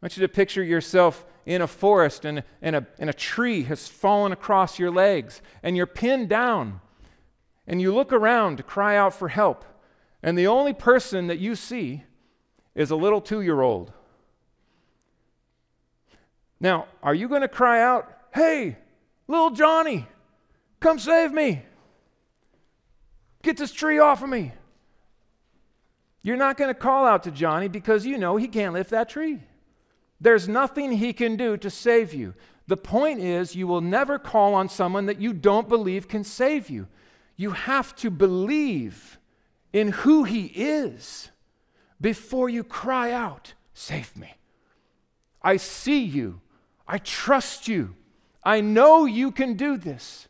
want 0.00 0.16
you 0.16 0.22
to 0.22 0.32
picture 0.32 0.62
yourself 0.64 1.26
in 1.44 1.60
a 1.60 1.66
forest 1.66 2.24
and, 2.24 2.42
and, 2.62 2.74
a, 2.74 2.86
and 2.98 3.10
a 3.10 3.12
tree 3.12 3.64
has 3.64 3.88
fallen 3.88 4.32
across 4.32 4.78
your 4.78 4.90
legs 4.90 5.42
and 5.62 5.76
you're 5.76 5.84
pinned 5.84 6.30
down 6.30 6.80
and 7.66 7.82
you 7.82 7.94
look 7.94 8.10
around 8.10 8.56
to 8.56 8.62
cry 8.62 8.96
out 8.96 9.12
for 9.12 9.28
help. 9.28 9.66
And 10.22 10.38
the 10.38 10.46
only 10.46 10.72
person 10.72 11.26
that 11.26 11.38
you 11.38 11.56
see 11.56 12.04
is 12.74 12.90
a 12.90 12.96
little 12.96 13.20
two 13.20 13.42
year 13.42 13.60
old. 13.60 13.92
Now, 16.58 16.86
are 17.02 17.14
you 17.14 17.28
going 17.28 17.42
to 17.42 17.48
cry 17.48 17.82
out, 17.82 18.10
Hey, 18.32 18.78
little 19.28 19.50
Johnny, 19.50 20.08
come 20.80 20.98
save 20.98 21.32
me? 21.32 21.64
Get 23.42 23.58
this 23.58 23.72
tree 23.72 23.98
off 23.98 24.22
of 24.22 24.30
me. 24.30 24.52
You're 26.22 26.36
not 26.36 26.56
going 26.56 26.68
to 26.68 26.78
call 26.78 27.06
out 27.06 27.22
to 27.24 27.30
Johnny 27.30 27.68
because 27.68 28.04
you 28.04 28.18
know 28.18 28.36
he 28.36 28.48
can't 28.48 28.74
lift 28.74 28.90
that 28.90 29.08
tree. 29.08 29.40
There's 30.20 30.48
nothing 30.48 30.92
he 30.92 31.12
can 31.12 31.36
do 31.36 31.56
to 31.56 31.70
save 31.70 32.12
you. 32.12 32.34
The 32.66 32.76
point 32.76 33.20
is, 33.20 33.56
you 33.56 33.66
will 33.66 33.80
never 33.80 34.18
call 34.18 34.54
on 34.54 34.68
someone 34.68 35.06
that 35.06 35.20
you 35.20 35.32
don't 35.32 35.68
believe 35.68 36.08
can 36.08 36.24
save 36.24 36.68
you. 36.68 36.88
You 37.36 37.52
have 37.52 37.96
to 37.96 38.10
believe 38.10 39.18
in 39.72 39.88
who 39.88 40.24
he 40.24 40.46
is 40.46 41.30
before 42.00 42.48
you 42.48 42.64
cry 42.64 43.12
out, 43.12 43.54
Save 43.72 44.14
me. 44.14 44.34
I 45.42 45.56
see 45.56 46.02
you. 46.02 46.42
I 46.86 46.98
trust 46.98 47.66
you. 47.66 47.94
I 48.44 48.60
know 48.60 49.06
you 49.06 49.32
can 49.32 49.54
do 49.54 49.78
this. 49.78 50.28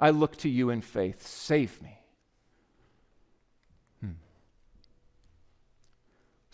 I 0.00 0.10
look 0.10 0.36
to 0.38 0.48
you 0.48 0.70
in 0.70 0.80
faith. 0.80 1.24
Save 1.24 1.80
me. 1.82 1.98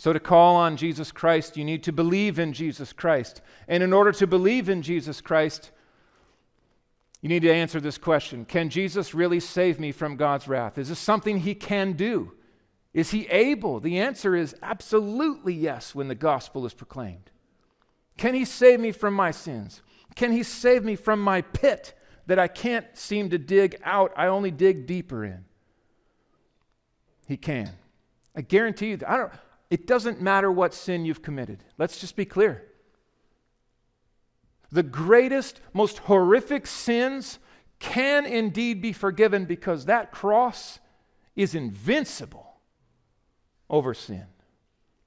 So, 0.00 0.14
to 0.14 0.18
call 0.18 0.56
on 0.56 0.78
Jesus 0.78 1.12
Christ, 1.12 1.58
you 1.58 1.64
need 1.66 1.82
to 1.82 1.92
believe 1.92 2.38
in 2.38 2.54
Jesus 2.54 2.90
Christ. 2.90 3.42
And 3.68 3.82
in 3.82 3.92
order 3.92 4.12
to 4.12 4.26
believe 4.26 4.70
in 4.70 4.80
Jesus 4.80 5.20
Christ, 5.20 5.72
you 7.20 7.28
need 7.28 7.42
to 7.42 7.52
answer 7.52 7.82
this 7.82 7.98
question 7.98 8.46
Can 8.46 8.70
Jesus 8.70 9.12
really 9.12 9.40
save 9.40 9.78
me 9.78 9.92
from 9.92 10.16
God's 10.16 10.48
wrath? 10.48 10.78
Is 10.78 10.88
this 10.88 10.98
something 10.98 11.40
he 11.40 11.54
can 11.54 11.92
do? 11.92 12.32
Is 12.94 13.10
he 13.10 13.26
able? 13.26 13.78
The 13.78 13.98
answer 13.98 14.34
is 14.34 14.56
absolutely 14.62 15.52
yes 15.52 15.94
when 15.94 16.08
the 16.08 16.14
gospel 16.14 16.64
is 16.64 16.72
proclaimed. 16.72 17.30
Can 18.16 18.32
he 18.32 18.46
save 18.46 18.80
me 18.80 18.92
from 18.92 19.12
my 19.12 19.30
sins? 19.30 19.82
Can 20.16 20.32
he 20.32 20.42
save 20.42 20.82
me 20.82 20.96
from 20.96 21.20
my 21.20 21.42
pit 21.42 21.92
that 22.26 22.38
I 22.38 22.48
can't 22.48 22.86
seem 22.96 23.28
to 23.28 23.38
dig 23.38 23.78
out? 23.84 24.14
I 24.16 24.28
only 24.28 24.50
dig 24.50 24.86
deeper 24.86 25.26
in. 25.26 25.44
He 27.28 27.36
can. 27.36 27.68
I 28.34 28.40
guarantee 28.40 28.88
you 28.88 28.96
that. 28.96 29.10
I 29.10 29.18
don't. 29.18 29.32
It 29.70 29.86
doesn't 29.86 30.20
matter 30.20 30.50
what 30.50 30.74
sin 30.74 31.04
you've 31.04 31.22
committed. 31.22 31.64
Let's 31.78 31.98
just 31.98 32.16
be 32.16 32.24
clear. 32.24 32.66
The 34.72 34.82
greatest, 34.82 35.60
most 35.72 35.98
horrific 35.98 36.66
sins 36.66 37.38
can 37.78 38.26
indeed 38.26 38.82
be 38.82 38.92
forgiven 38.92 39.44
because 39.44 39.86
that 39.86 40.12
cross 40.12 40.80
is 41.34 41.54
invincible 41.54 42.54
over 43.68 43.94
sin. 43.94 44.26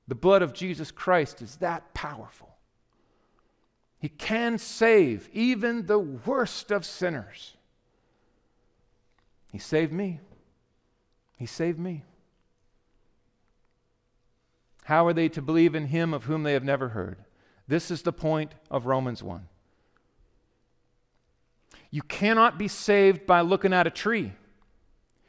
The 0.07 0.15
blood 0.15 0.41
of 0.41 0.53
Jesus 0.53 0.91
Christ 0.91 1.41
is 1.41 1.57
that 1.57 1.93
powerful. 1.93 2.49
He 3.99 4.09
can 4.09 4.57
save 4.57 5.29
even 5.31 5.85
the 5.85 5.99
worst 5.99 6.71
of 6.71 6.85
sinners. 6.85 7.55
He 9.51 9.59
saved 9.59 9.93
me. 9.93 10.19
He 11.37 11.45
saved 11.45 11.79
me. 11.79 12.03
How 14.85 15.07
are 15.07 15.13
they 15.13 15.29
to 15.29 15.41
believe 15.41 15.75
in 15.75 15.87
him 15.87 16.13
of 16.13 16.25
whom 16.25 16.43
they 16.43 16.53
have 16.53 16.63
never 16.63 16.89
heard? 16.89 17.17
This 17.67 17.89
is 17.89 18.01
the 18.01 18.13
point 18.13 18.53
of 18.69 18.85
Romans 18.85 19.23
1. 19.23 19.47
You 21.89 22.01
cannot 22.01 22.57
be 22.57 22.67
saved 22.67 23.25
by 23.25 23.41
looking 23.41 23.73
at 23.73 23.87
a 23.87 23.91
tree. 23.91 24.33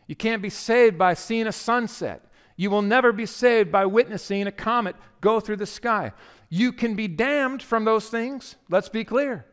You 0.07 0.17
can't 0.17 0.43
be 0.43 0.51
saved 0.51 0.99
by 0.99 1.14
seeing 1.14 1.47
a 1.47 1.53
sunset. 1.53 2.31
You 2.57 2.71
will 2.71 2.83
never 2.83 3.12
be 3.12 3.27
saved 3.27 3.71
by 3.71 3.87
witnessing 3.87 4.47
a 4.47 4.53
comet 4.53 4.97
go 5.21 5.40
through 5.40 5.57
the 5.57 5.67
sky. 5.67 6.12
You 6.49 6.73
can 6.73 6.95
be 6.95 7.09
damned 7.09 7.62
from 7.62 7.85
those 7.85 8.09
things. 8.09 8.57
Let's 8.69 8.88
be 8.88 9.05
clear. 9.05 9.45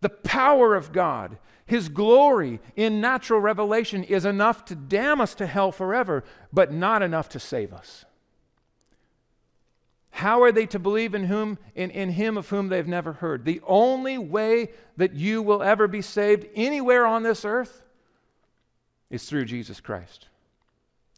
The 0.00 0.08
power 0.08 0.74
of 0.74 0.92
God, 0.92 1.38
His 1.66 1.88
glory 1.88 2.60
in 2.74 3.00
natural 3.00 3.40
revelation 3.40 4.02
is 4.04 4.24
enough 4.24 4.64
to 4.66 4.74
damn 4.74 5.20
us 5.20 5.34
to 5.36 5.46
hell 5.46 5.72
forever, 5.72 6.24
but 6.52 6.72
not 6.72 7.02
enough 7.02 7.28
to 7.30 7.40
save 7.40 7.72
us. 7.72 8.04
How 10.10 10.42
are 10.42 10.52
they 10.52 10.66
to 10.66 10.78
believe 10.78 11.14
in 11.14 11.24
whom 11.24 11.58
in, 11.74 11.90
in 11.90 12.10
him 12.10 12.36
of 12.36 12.48
whom 12.48 12.68
they've 12.68 12.86
never 12.86 13.14
heard? 13.14 13.44
The 13.44 13.60
only 13.66 14.18
way 14.18 14.70
that 14.96 15.14
you 15.14 15.40
will 15.40 15.62
ever 15.62 15.88
be 15.88 16.02
saved 16.02 16.46
anywhere 16.54 17.06
on 17.06 17.22
this 17.22 17.44
earth 17.44 17.82
is 19.08 19.24
through 19.24 19.46
Jesus 19.46 19.80
Christ. 19.80 20.26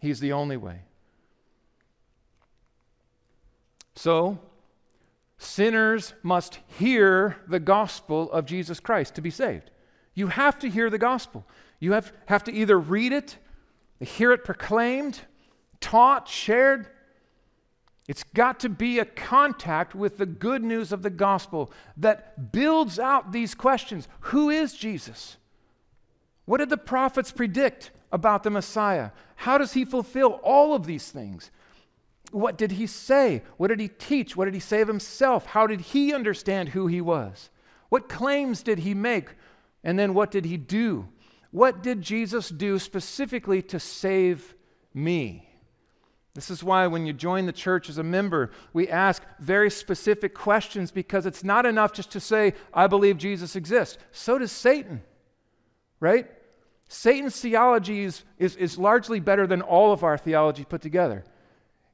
He's 0.00 0.20
the 0.20 0.32
only 0.32 0.56
way. 0.56 0.80
So, 3.94 4.38
sinners 5.38 6.14
must 6.22 6.58
hear 6.78 7.36
the 7.46 7.60
gospel 7.60 8.30
of 8.32 8.46
Jesus 8.46 8.80
Christ 8.80 9.14
to 9.16 9.20
be 9.20 9.30
saved. 9.30 9.70
You 10.14 10.28
have 10.28 10.58
to 10.60 10.68
hear 10.68 10.90
the 10.90 10.98
gospel. 10.98 11.46
You 11.78 11.92
have, 11.92 12.12
have 12.26 12.44
to 12.44 12.52
either 12.52 12.78
read 12.78 13.12
it, 13.12 13.38
hear 14.00 14.32
it 14.32 14.44
proclaimed, 14.44 15.20
taught, 15.80 16.28
shared, 16.28 16.88
it's 18.08 18.24
got 18.24 18.58
to 18.60 18.68
be 18.68 18.98
a 18.98 19.04
contact 19.04 19.94
with 19.94 20.18
the 20.18 20.26
good 20.26 20.64
news 20.64 20.92
of 20.92 21.02
the 21.02 21.10
gospel 21.10 21.70
that 21.96 22.52
builds 22.52 22.98
out 22.98 23.32
these 23.32 23.54
questions 23.54 24.08
Who 24.20 24.50
is 24.50 24.74
Jesus? 24.74 25.36
What 26.44 26.58
did 26.58 26.70
the 26.70 26.76
prophets 26.76 27.30
predict 27.30 27.92
about 28.10 28.42
the 28.42 28.50
Messiah? 28.50 29.10
How 29.36 29.58
does 29.58 29.72
he 29.72 29.84
fulfill 29.84 30.40
all 30.42 30.74
of 30.74 30.86
these 30.86 31.10
things? 31.10 31.50
What 32.32 32.58
did 32.58 32.72
he 32.72 32.86
say? 32.86 33.42
What 33.56 33.68
did 33.68 33.78
he 33.78 33.88
teach? 33.88 34.36
What 34.36 34.46
did 34.46 34.54
he 34.54 34.60
say 34.60 34.80
of 34.80 34.88
himself? 34.88 35.46
How 35.46 35.66
did 35.66 35.80
he 35.80 36.12
understand 36.12 36.70
who 36.70 36.86
he 36.88 37.00
was? 37.00 37.50
What 37.88 38.08
claims 38.08 38.62
did 38.62 38.80
he 38.80 38.94
make? 38.94 39.28
And 39.84 39.98
then 39.98 40.14
what 40.14 40.30
did 40.30 40.46
he 40.46 40.56
do? 40.56 41.08
What 41.50 41.82
did 41.82 42.00
Jesus 42.00 42.48
do 42.48 42.78
specifically 42.78 43.60
to 43.62 43.78
save 43.78 44.54
me? 44.94 45.51
This 46.34 46.50
is 46.50 46.64
why 46.64 46.86
when 46.86 47.04
you 47.04 47.12
join 47.12 47.44
the 47.44 47.52
church 47.52 47.90
as 47.90 47.98
a 47.98 48.02
member, 48.02 48.50
we 48.72 48.88
ask 48.88 49.22
very 49.38 49.70
specific 49.70 50.34
questions 50.34 50.90
because 50.90 51.26
it's 51.26 51.44
not 51.44 51.66
enough 51.66 51.92
just 51.92 52.10
to 52.12 52.20
say, 52.20 52.54
I 52.72 52.86
believe 52.86 53.18
Jesus 53.18 53.54
exists. 53.54 53.98
So 54.12 54.38
does 54.38 54.50
Satan, 54.50 55.02
right? 56.00 56.26
Satan's 56.88 57.38
theology 57.38 58.04
is, 58.04 58.24
is, 58.38 58.56
is 58.56 58.78
largely 58.78 59.20
better 59.20 59.46
than 59.46 59.60
all 59.60 59.92
of 59.92 60.02
our 60.02 60.16
theology 60.16 60.64
put 60.64 60.80
together. 60.80 61.24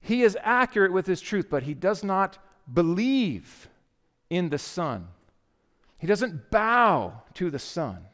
He 0.01 0.23
is 0.23 0.39
accurate 0.41 0.93
with 0.93 1.07
his 1.07 1.21
truth, 1.21 1.49
but 1.51 1.65
he 1.65 1.75
does 1.75 2.05
not 2.05 2.39
believe 2.73 3.69
in 4.31 4.51
the 4.51 4.59
Son. 4.59 5.09
He 5.99 6.07
doesn't 6.07 6.51
bow 6.51 7.23
to 7.35 7.51
the 7.51 7.59
Son. 7.59 8.05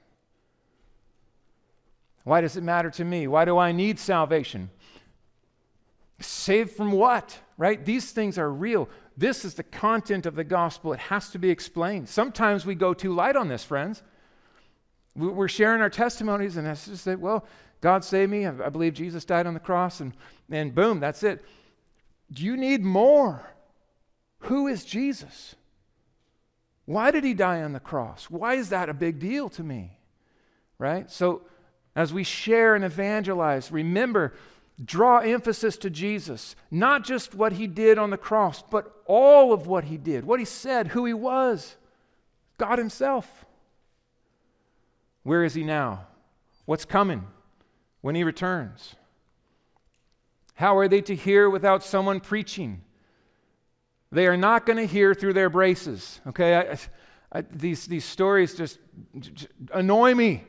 Why 2.22 2.40
does 2.40 2.56
it 2.56 2.62
matter 2.62 2.90
to 2.92 3.04
me? 3.04 3.26
Why 3.26 3.44
do 3.44 3.58
I 3.58 3.72
need 3.72 3.98
salvation? 3.98 4.70
Saved 6.20 6.70
from 6.72 6.92
what? 6.92 7.38
Right? 7.58 7.84
These 7.84 8.12
things 8.12 8.38
are 8.38 8.50
real. 8.50 8.88
This 9.16 9.44
is 9.44 9.54
the 9.54 9.62
content 9.62 10.26
of 10.26 10.34
the 10.34 10.44
gospel. 10.44 10.92
It 10.92 11.00
has 11.00 11.30
to 11.30 11.38
be 11.38 11.50
explained. 11.50 12.08
Sometimes 12.08 12.66
we 12.66 12.74
go 12.74 12.94
too 12.94 13.14
light 13.14 13.36
on 13.36 13.48
this, 13.48 13.64
friends. 13.64 14.02
We're 15.16 15.48
sharing 15.48 15.80
our 15.80 15.90
testimonies, 15.90 16.56
and 16.56 16.66
it's 16.66 16.86
just 16.86 17.04
that, 17.04 17.20
well, 17.20 17.46
God 17.80 18.04
saved 18.04 18.32
me. 18.32 18.46
I 18.46 18.68
believe 18.68 18.94
Jesus 18.94 19.24
died 19.24 19.46
on 19.46 19.54
the 19.54 19.60
cross, 19.60 20.00
and, 20.00 20.12
and 20.50 20.74
boom, 20.74 20.98
that's 20.98 21.22
it. 21.22 21.44
Do 22.32 22.42
you 22.42 22.56
need 22.56 22.82
more? 22.82 23.54
Who 24.40 24.66
is 24.66 24.84
Jesus? 24.84 25.54
Why 26.86 27.10
did 27.10 27.24
he 27.24 27.32
die 27.32 27.62
on 27.62 27.72
the 27.72 27.80
cross? 27.80 28.28
Why 28.28 28.54
is 28.54 28.70
that 28.70 28.88
a 28.88 28.94
big 28.94 29.18
deal 29.18 29.48
to 29.50 29.62
me? 29.62 29.98
Right? 30.78 31.10
So, 31.10 31.42
as 31.94 32.12
we 32.12 32.24
share 32.24 32.74
and 32.74 32.84
evangelize, 32.84 33.70
remember 33.70 34.34
draw 34.82 35.18
emphasis 35.18 35.76
to 35.78 35.90
Jesus, 35.90 36.56
not 36.70 37.04
just 37.04 37.34
what 37.34 37.52
he 37.52 37.66
did 37.66 37.98
on 37.98 38.10
the 38.10 38.16
cross, 38.16 38.62
but 38.62 39.02
all 39.06 39.52
of 39.52 39.66
what 39.66 39.84
he 39.84 39.96
did, 39.96 40.24
what 40.24 40.40
he 40.40 40.46
said, 40.46 40.88
who 40.88 41.04
he 41.04 41.14
was, 41.14 41.76
God 42.58 42.78
himself. 42.78 43.44
Where 45.22 45.44
is 45.44 45.54
he 45.54 45.64
now? 45.64 46.06
what's 46.64 46.84
coming 46.84 47.26
when 48.00 48.14
he 48.14 48.24
returns. 48.24 48.94
How 50.54 50.76
are 50.78 50.88
they 50.88 51.00
to 51.02 51.14
hear 51.14 51.50
without 51.50 51.82
someone 51.82 52.20
preaching? 52.20 52.82
They 54.12 54.26
are 54.26 54.36
not 54.36 54.66
going 54.66 54.76
to 54.76 54.86
hear 54.86 55.14
through 55.14 55.32
their 55.32 55.50
braces. 55.50 56.20
Okay, 56.28 56.56
I, 56.56 56.78
I, 57.32 57.42
these, 57.50 57.86
these 57.86 58.04
stories 58.04 58.54
just, 58.54 58.78
just 59.18 59.48
annoy 59.72 60.14
me. 60.14 60.44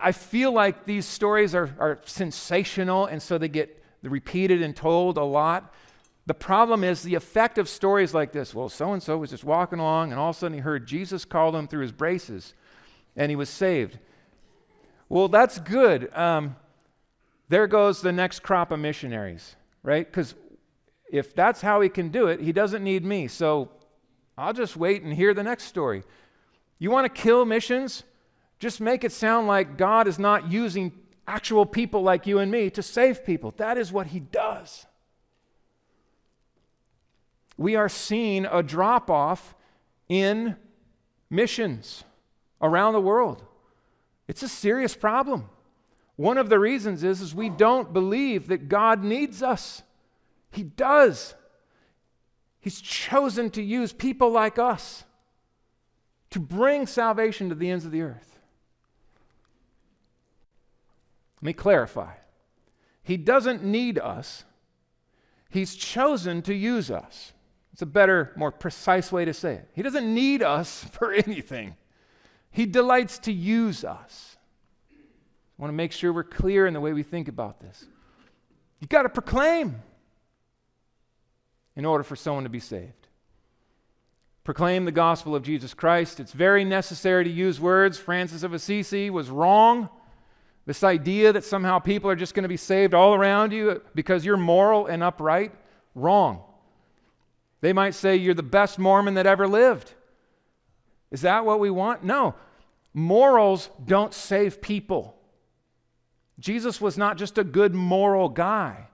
I 0.00 0.12
feel 0.12 0.52
like 0.52 0.86
these 0.86 1.06
stories 1.06 1.54
are, 1.54 1.74
are 1.78 2.00
sensational, 2.04 3.06
and 3.06 3.20
so 3.20 3.36
they 3.36 3.48
get 3.48 3.82
repeated 4.02 4.62
and 4.62 4.74
told 4.74 5.18
a 5.18 5.24
lot. 5.24 5.74
The 6.26 6.34
problem 6.34 6.84
is 6.84 7.02
the 7.02 7.14
effect 7.14 7.58
of 7.58 7.68
stories 7.68 8.14
like 8.14 8.32
this. 8.32 8.54
Well, 8.54 8.68
so 8.68 8.92
and 8.92 9.02
so 9.02 9.18
was 9.18 9.30
just 9.30 9.44
walking 9.44 9.78
along, 9.78 10.12
and 10.12 10.20
all 10.20 10.30
of 10.30 10.36
a 10.36 10.38
sudden 10.38 10.54
he 10.54 10.60
heard 10.60 10.86
Jesus 10.86 11.24
call 11.24 11.54
him 11.54 11.68
through 11.68 11.82
his 11.82 11.92
braces, 11.92 12.54
and 13.16 13.30
he 13.30 13.36
was 13.36 13.50
saved. 13.50 13.98
Well, 15.08 15.28
that's 15.28 15.58
good. 15.58 16.10
Um, 16.16 16.56
there 17.48 17.66
goes 17.66 18.00
the 18.00 18.12
next 18.12 18.40
crop 18.40 18.70
of 18.70 18.78
missionaries, 18.78 19.56
right? 19.82 20.06
Because 20.06 20.34
if 21.10 21.34
that's 21.34 21.60
how 21.60 21.80
he 21.80 21.88
can 21.88 22.08
do 22.08 22.28
it, 22.28 22.40
he 22.40 22.52
doesn't 22.52 22.84
need 22.84 23.04
me. 23.04 23.26
So 23.26 23.70
I'll 24.38 24.52
just 24.52 24.76
wait 24.76 25.02
and 25.02 25.12
hear 25.12 25.34
the 25.34 25.42
next 25.42 25.64
story. 25.64 26.04
You 26.78 26.90
want 26.90 27.12
to 27.12 27.22
kill 27.22 27.44
missions? 27.44 28.04
Just 28.60 28.80
make 28.80 29.02
it 29.02 29.10
sound 29.10 29.48
like 29.48 29.78
God 29.78 30.06
is 30.06 30.18
not 30.18 30.52
using 30.52 30.92
actual 31.26 31.64
people 31.64 32.02
like 32.02 32.26
you 32.26 32.38
and 32.38 32.52
me 32.52 32.70
to 32.70 32.82
save 32.82 33.24
people. 33.24 33.54
That 33.56 33.78
is 33.78 33.90
what 33.90 34.08
he 34.08 34.20
does. 34.20 34.86
We 37.56 37.74
are 37.74 37.88
seeing 37.88 38.46
a 38.46 38.62
drop 38.62 39.10
off 39.10 39.54
in 40.08 40.56
missions 41.30 42.04
around 42.60 42.92
the 42.92 43.00
world. 43.00 43.42
It's 44.28 44.42
a 44.42 44.48
serious 44.48 44.94
problem. 44.94 45.48
One 46.16 46.36
of 46.36 46.50
the 46.50 46.58
reasons 46.58 47.02
is, 47.02 47.22
is 47.22 47.34
we 47.34 47.48
don't 47.48 47.94
believe 47.94 48.48
that 48.48 48.68
God 48.68 49.02
needs 49.02 49.42
us. 49.42 49.82
He 50.50 50.62
does. 50.62 51.34
He's 52.60 52.80
chosen 52.80 53.48
to 53.50 53.62
use 53.62 53.94
people 53.94 54.30
like 54.30 54.58
us 54.58 55.04
to 56.28 56.38
bring 56.38 56.86
salvation 56.86 57.48
to 57.48 57.54
the 57.54 57.70
ends 57.70 57.86
of 57.86 57.90
the 57.90 58.02
earth. 58.02 58.29
Let 61.40 61.46
me 61.46 61.52
clarify. 61.52 62.12
He 63.02 63.16
doesn't 63.16 63.64
need 63.64 63.98
us, 63.98 64.44
He's 65.48 65.74
chosen 65.74 66.42
to 66.42 66.54
use 66.54 66.92
us. 66.92 67.32
It's 67.72 67.82
a 67.82 67.86
better, 67.86 68.32
more 68.36 68.52
precise 68.52 69.10
way 69.10 69.24
to 69.24 69.34
say 69.34 69.54
it. 69.54 69.70
He 69.74 69.82
doesn't 69.82 70.12
need 70.12 70.42
us 70.42 70.84
for 70.92 71.12
anything, 71.12 71.76
He 72.50 72.66
delights 72.66 73.18
to 73.20 73.32
use 73.32 73.84
us. 73.84 74.36
I 74.92 75.62
want 75.62 75.72
to 75.72 75.76
make 75.76 75.92
sure 75.92 76.12
we're 76.12 76.24
clear 76.24 76.66
in 76.66 76.72
the 76.72 76.80
way 76.80 76.92
we 76.92 77.02
think 77.02 77.28
about 77.28 77.60
this. 77.60 77.84
You've 78.78 78.88
got 78.88 79.02
to 79.02 79.10
proclaim 79.10 79.82
in 81.76 81.84
order 81.84 82.02
for 82.02 82.16
someone 82.16 82.44
to 82.44 82.50
be 82.50 82.60
saved. 82.60 83.08
Proclaim 84.42 84.86
the 84.86 84.92
gospel 84.92 85.34
of 85.34 85.42
Jesus 85.42 85.74
Christ. 85.74 86.18
It's 86.18 86.32
very 86.32 86.64
necessary 86.64 87.24
to 87.24 87.30
use 87.30 87.60
words. 87.60 87.98
Francis 87.98 88.42
of 88.42 88.54
Assisi 88.54 89.10
was 89.10 89.28
wrong. 89.28 89.90
This 90.70 90.84
idea 90.84 91.32
that 91.32 91.42
somehow 91.42 91.80
people 91.80 92.08
are 92.08 92.14
just 92.14 92.32
going 92.32 92.44
to 92.44 92.48
be 92.48 92.56
saved 92.56 92.94
all 92.94 93.12
around 93.12 93.52
you 93.52 93.82
because 93.92 94.24
you're 94.24 94.36
moral 94.36 94.86
and 94.86 95.02
upright, 95.02 95.52
wrong. 95.96 96.44
They 97.60 97.72
might 97.72 97.92
say 97.92 98.14
you're 98.14 98.34
the 98.34 98.44
best 98.44 98.78
Mormon 98.78 99.14
that 99.14 99.26
ever 99.26 99.48
lived. 99.48 99.94
Is 101.10 101.22
that 101.22 101.44
what 101.44 101.58
we 101.58 101.70
want? 101.70 102.04
No. 102.04 102.36
Morals 102.94 103.68
don't 103.84 104.14
save 104.14 104.62
people. 104.62 105.16
Jesus 106.38 106.80
was 106.80 106.96
not 106.96 107.18
just 107.18 107.36
a 107.36 107.42
good 107.42 107.74
moral 107.74 108.28
guy, 108.28 108.86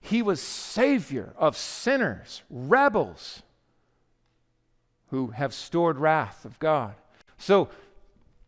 he 0.00 0.22
was 0.22 0.40
Savior 0.40 1.34
of 1.36 1.58
sinners, 1.58 2.40
rebels 2.48 3.42
who 5.08 5.26
have 5.32 5.52
stored 5.52 5.98
wrath 5.98 6.46
of 6.46 6.58
God. 6.58 6.94
So, 7.36 7.68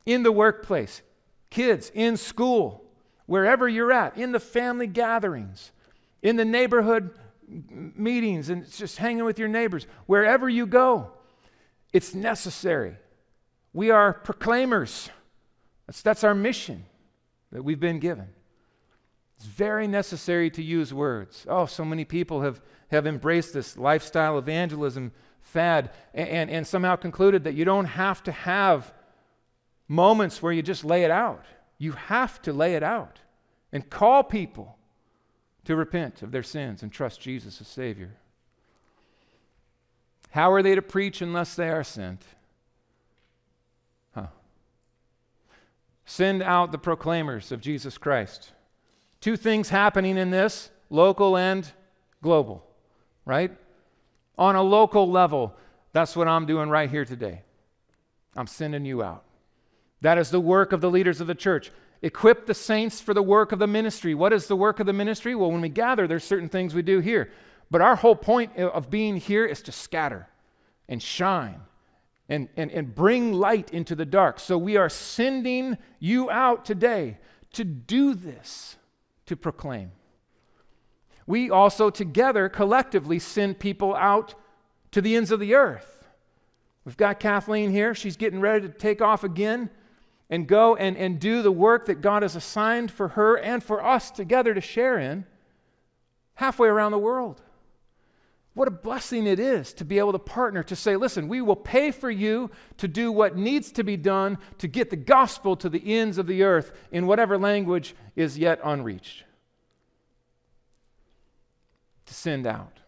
in 0.06 0.22
the 0.22 0.32
workplace, 0.32 1.02
kids, 1.54 1.90
in 1.94 2.16
school, 2.16 2.84
wherever 3.26 3.68
you're 3.68 3.92
at, 3.92 4.18
in 4.18 4.32
the 4.32 4.40
family 4.40 4.88
gatherings, 4.88 5.70
in 6.20 6.36
the 6.36 6.44
neighborhood 6.44 7.10
meetings, 7.48 8.48
and 8.50 8.70
just 8.72 8.98
hanging 8.98 9.24
with 9.24 9.38
your 9.38 9.48
neighbors, 9.48 9.86
wherever 10.06 10.48
you 10.48 10.66
go, 10.66 11.12
it's 11.92 12.12
necessary. 12.12 12.96
We 13.72 13.90
are 13.90 14.12
proclaimers. 14.12 15.10
That's, 15.86 16.02
that's 16.02 16.24
our 16.24 16.34
mission 16.34 16.84
that 17.52 17.62
we've 17.62 17.80
been 17.80 18.00
given. 18.00 18.28
It's 19.36 19.46
very 19.46 19.86
necessary 19.86 20.50
to 20.50 20.62
use 20.62 20.92
words. 20.92 21.46
Oh, 21.48 21.66
so 21.66 21.84
many 21.84 22.04
people 22.04 22.42
have, 22.42 22.60
have 22.88 23.06
embraced 23.06 23.52
this 23.54 23.76
lifestyle 23.76 24.38
evangelism 24.38 25.12
fad 25.40 25.90
and, 26.14 26.28
and, 26.28 26.50
and 26.50 26.66
somehow 26.66 26.96
concluded 26.96 27.44
that 27.44 27.54
you 27.54 27.64
don't 27.64 27.84
have 27.84 28.22
to 28.24 28.32
have 28.32 28.92
moments 29.88 30.42
where 30.42 30.52
you 30.52 30.62
just 30.62 30.84
lay 30.84 31.04
it 31.04 31.10
out. 31.10 31.44
You 31.78 31.92
have 31.92 32.40
to 32.42 32.52
lay 32.52 32.74
it 32.74 32.82
out 32.82 33.20
and 33.72 33.88
call 33.88 34.22
people 34.22 34.78
to 35.64 35.76
repent 35.76 36.22
of 36.22 36.30
their 36.30 36.42
sins 36.42 36.82
and 36.82 36.92
trust 36.92 37.20
Jesus 37.20 37.60
as 37.60 37.68
Savior. 37.68 38.16
How 40.30 40.52
are 40.52 40.62
they 40.62 40.74
to 40.74 40.82
preach 40.82 41.22
unless 41.22 41.54
they 41.54 41.70
are 41.70 41.84
sent? 41.84 42.22
Send 46.06 46.42
out 46.42 46.70
the 46.70 46.78
proclaimers 46.78 47.50
of 47.50 47.60
Jesus 47.60 47.96
Christ. 47.96 48.52
Two 49.20 49.36
things 49.36 49.70
happening 49.70 50.18
in 50.18 50.30
this 50.30 50.70
local 50.90 51.36
and 51.36 51.70
global, 52.22 52.64
right? 53.24 53.50
On 54.36 54.54
a 54.54 54.62
local 54.62 55.10
level, 55.10 55.56
that's 55.92 56.14
what 56.14 56.28
I'm 56.28 56.44
doing 56.44 56.68
right 56.68 56.90
here 56.90 57.04
today. 57.04 57.42
I'm 58.36 58.46
sending 58.46 58.84
you 58.84 59.02
out. 59.02 59.24
That 60.04 60.18
is 60.18 60.28
the 60.30 60.38
work 60.38 60.72
of 60.72 60.82
the 60.82 60.90
leaders 60.90 61.22
of 61.22 61.26
the 61.26 61.34
church. 61.34 61.72
Equip 62.02 62.44
the 62.44 62.52
saints 62.52 63.00
for 63.00 63.14
the 63.14 63.22
work 63.22 63.52
of 63.52 63.58
the 63.58 63.66
ministry. 63.66 64.14
What 64.14 64.34
is 64.34 64.48
the 64.48 64.54
work 64.54 64.78
of 64.78 64.84
the 64.84 64.92
ministry? 64.92 65.34
Well, 65.34 65.50
when 65.50 65.62
we 65.62 65.70
gather, 65.70 66.06
there's 66.06 66.24
certain 66.24 66.50
things 66.50 66.74
we 66.74 66.82
do 66.82 66.98
here. 66.98 67.30
But 67.70 67.80
our 67.80 67.96
whole 67.96 68.14
point 68.14 68.54
of 68.58 68.90
being 68.90 69.16
here 69.16 69.46
is 69.46 69.62
to 69.62 69.72
scatter 69.72 70.28
and 70.90 71.02
shine 71.02 71.62
and, 72.28 72.50
and, 72.54 72.70
and 72.70 72.94
bring 72.94 73.32
light 73.32 73.72
into 73.72 73.94
the 73.94 74.04
dark. 74.04 74.40
So 74.40 74.58
we 74.58 74.76
are 74.76 74.90
sending 74.90 75.78
you 76.00 76.30
out 76.30 76.66
today 76.66 77.16
to 77.54 77.64
do 77.64 78.12
this, 78.12 78.76
to 79.24 79.36
proclaim. 79.36 79.92
We 81.26 81.48
also 81.48 81.88
together, 81.88 82.50
collectively, 82.50 83.18
send 83.20 83.58
people 83.58 83.94
out 83.94 84.34
to 84.90 85.00
the 85.00 85.16
ends 85.16 85.30
of 85.30 85.40
the 85.40 85.54
earth. 85.54 86.04
We've 86.84 86.98
got 86.98 87.20
Kathleen 87.20 87.70
here. 87.70 87.94
She's 87.94 88.18
getting 88.18 88.40
ready 88.40 88.68
to 88.68 88.74
take 88.74 89.00
off 89.00 89.24
again 89.24 89.70
and 90.30 90.46
go 90.46 90.74
and, 90.76 90.96
and 90.96 91.20
do 91.20 91.42
the 91.42 91.52
work 91.52 91.86
that 91.86 92.00
God 92.00 92.22
has 92.22 92.34
assigned 92.34 92.90
for 92.90 93.08
her 93.08 93.36
and 93.36 93.62
for 93.62 93.84
us 93.84 94.10
together 94.10 94.54
to 94.54 94.60
share 94.60 94.98
in 94.98 95.26
halfway 96.34 96.68
around 96.68 96.92
the 96.92 96.98
world. 96.98 97.40
What 98.54 98.68
a 98.68 98.70
blessing 98.72 99.26
it 99.26 99.40
is 99.40 99.72
to 99.74 99.84
be 99.84 99.98
able 99.98 100.12
to 100.12 100.18
partner 100.18 100.62
to 100.62 100.76
say, 100.76 100.94
listen, 100.96 101.26
we 101.26 101.40
will 101.40 101.56
pay 101.56 101.90
for 101.90 102.10
you 102.10 102.50
to 102.76 102.86
do 102.86 103.10
what 103.10 103.36
needs 103.36 103.72
to 103.72 103.82
be 103.82 103.96
done 103.96 104.38
to 104.58 104.68
get 104.68 104.90
the 104.90 104.96
gospel 104.96 105.56
to 105.56 105.68
the 105.68 105.94
ends 105.94 106.18
of 106.18 106.28
the 106.28 106.44
earth 106.44 106.72
in 106.92 107.08
whatever 107.08 107.36
language 107.36 107.96
is 108.14 108.38
yet 108.38 108.60
unreached. 108.62 109.24
To 112.06 112.14
send 112.14 112.46
out. 112.46 112.78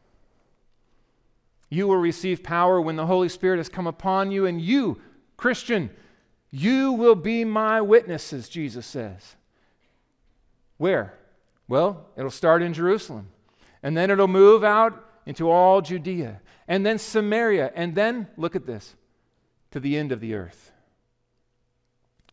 You 1.68 1.88
will 1.88 1.96
receive 1.96 2.44
power 2.44 2.81
when 2.81 2.94
the 2.94 3.06
Holy 3.06 3.29
Spirit 3.29 3.56
has 3.56 3.69
come 3.69 3.88
upon 3.88 4.31
you, 4.31 4.46
and 4.46 4.61
you, 4.61 5.00
Christian, 5.37 5.90
you 6.51 6.92
will 6.92 7.15
be 7.15 7.44
my 7.44 7.81
witnesses, 7.81 8.49
Jesus 8.49 8.87
says. 8.87 9.37
Where? 10.79 11.15
Well, 11.69 12.07
it'll 12.17 12.31
start 12.31 12.63
in 12.63 12.73
Jerusalem, 12.73 13.29
and 13.83 13.97
then 13.97 14.11
it'll 14.11 14.29
move 14.29 14.63
out 14.63 15.05
into 15.27 15.51
all 15.51 15.81
Judea, 15.81 16.40
and 16.69 16.87
then 16.87 16.99
Samaria, 16.99 17.73
and 17.75 17.94
then, 17.94 18.29
look 18.37 18.55
at 18.55 18.67
this, 18.67 18.94
to 19.73 19.81
the 19.81 19.97
end 19.97 20.13
of 20.13 20.21
the 20.21 20.35
earth. 20.35 20.73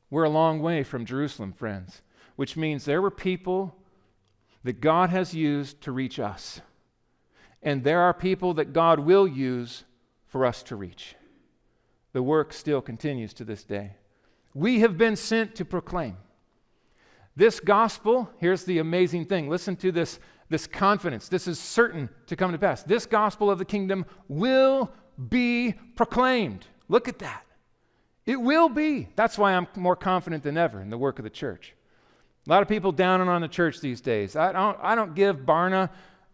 We're 0.09 0.24
a 0.24 0.30
long 0.30 0.61
way 0.61 0.84
from 0.84 1.05
Jerusalem, 1.05 1.53
friends, 1.53 2.01
which 2.36 2.55
means 2.55 2.86
there 2.86 3.01
were 3.01 3.09
people 3.09 3.76
that 4.64 4.80
God 4.80 5.09
has 5.09 5.34
used 5.34 5.82
to 5.82 5.91
reach 5.91 6.20
us. 6.20 6.61
And 7.61 7.84
there 7.84 8.01
are 8.01 8.14
people 8.14 8.53
that 8.55 8.74
God 8.74 8.99
will 8.99 9.28
use 9.28 9.84
for 10.28 10.45
us 10.45 10.64
to 10.64 10.76
reach. 10.76 11.16
The 12.11 12.22
work 12.22 12.53
still 12.53 12.82
continues 12.82 13.34
to 13.36 13.43
this 13.43 13.64
day. 13.64 13.95
We 14.54 14.82
have 14.82 14.97
been 14.97 15.16
sent 15.16 15.56
to 15.56 15.66
proclaim. 15.66 16.18
This 17.36 17.60
gospel, 17.60 18.30
here's 18.38 18.64
the 18.64 18.80
amazing 18.80 19.26
thing. 19.26 19.49
Listen 19.49 19.76
to 19.78 19.91
this 19.91 20.20
this 20.49 20.68
confidence. 20.68 21.30
This 21.30 21.47
is 21.47 21.58
certain 21.58 22.10
to 22.28 22.36
come 22.36 22.51
to 22.51 22.60
pass. 22.60 22.84
This 22.84 23.08
gospel 23.08 23.49
of 23.49 23.58
the 23.58 23.66
kingdom 23.66 24.06
will 24.28 24.91
be 25.30 25.74
proclaimed. 25.95 26.68
Look 26.88 27.08
at 27.08 27.20
that. 27.20 27.43
It 28.28 28.39
will 28.39 28.70
be. 28.70 29.10
That's 29.16 29.38
why 29.38 29.54
I'm 29.54 29.68
more 29.76 29.95
confident 29.95 30.43
than 30.43 30.56
ever 30.56 30.80
in 30.80 30.91
the 30.91 30.97
work 30.97 31.18
of 31.18 31.24
the 31.24 31.32
church. 31.32 31.74
A 32.45 32.49
lot 32.49 32.62
of 32.62 32.68
people 32.68 32.91
down 32.91 33.20
and 33.20 33.30
on 33.30 33.41
the 33.41 33.47
church 33.47 33.80
these 33.80 33.99
days. 33.99 34.36
I 34.36 34.51
don't, 34.51 34.78
I 34.82 34.95
don't 34.95 35.16
give 35.16 35.38
Barna 35.38 35.89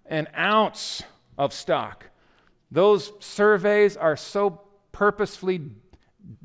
an 0.06 0.28
ounce 0.38 1.02
of 1.38 1.54
stock. 1.54 2.06
Those 2.72 3.14
surveys 3.20 3.96
are 3.96 4.18
so 4.18 4.62
purposefully 4.92 5.62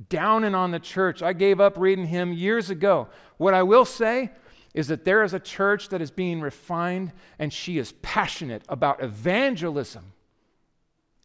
downing 0.09 0.55
on 0.55 0.71
the 0.71 0.79
church. 0.79 1.23
I 1.23 1.33
gave 1.33 1.61
up 1.61 1.77
reading 1.77 2.07
him 2.07 2.33
years 2.33 2.71
ago. 2.71 3.09
What 3.37 3.55
I 3.55 3.63
will 3.63 3.85
say 3.85 4.31
is 4.73 4.89
that 4.89 5.05
there 5.05 5.23
is 5.23 5.35
a 5.35 5.41
church 5.41 5.89
that 5.91 6.03
is 6.03 6.11
being 6.11 6.41
refined 6.41 7.13
and 7.39 7.53
she 7.53 7.79
is 7.79 7.93
passionate 8.03 8.63
about 8.69 9.03
evangelism 9.03 10.13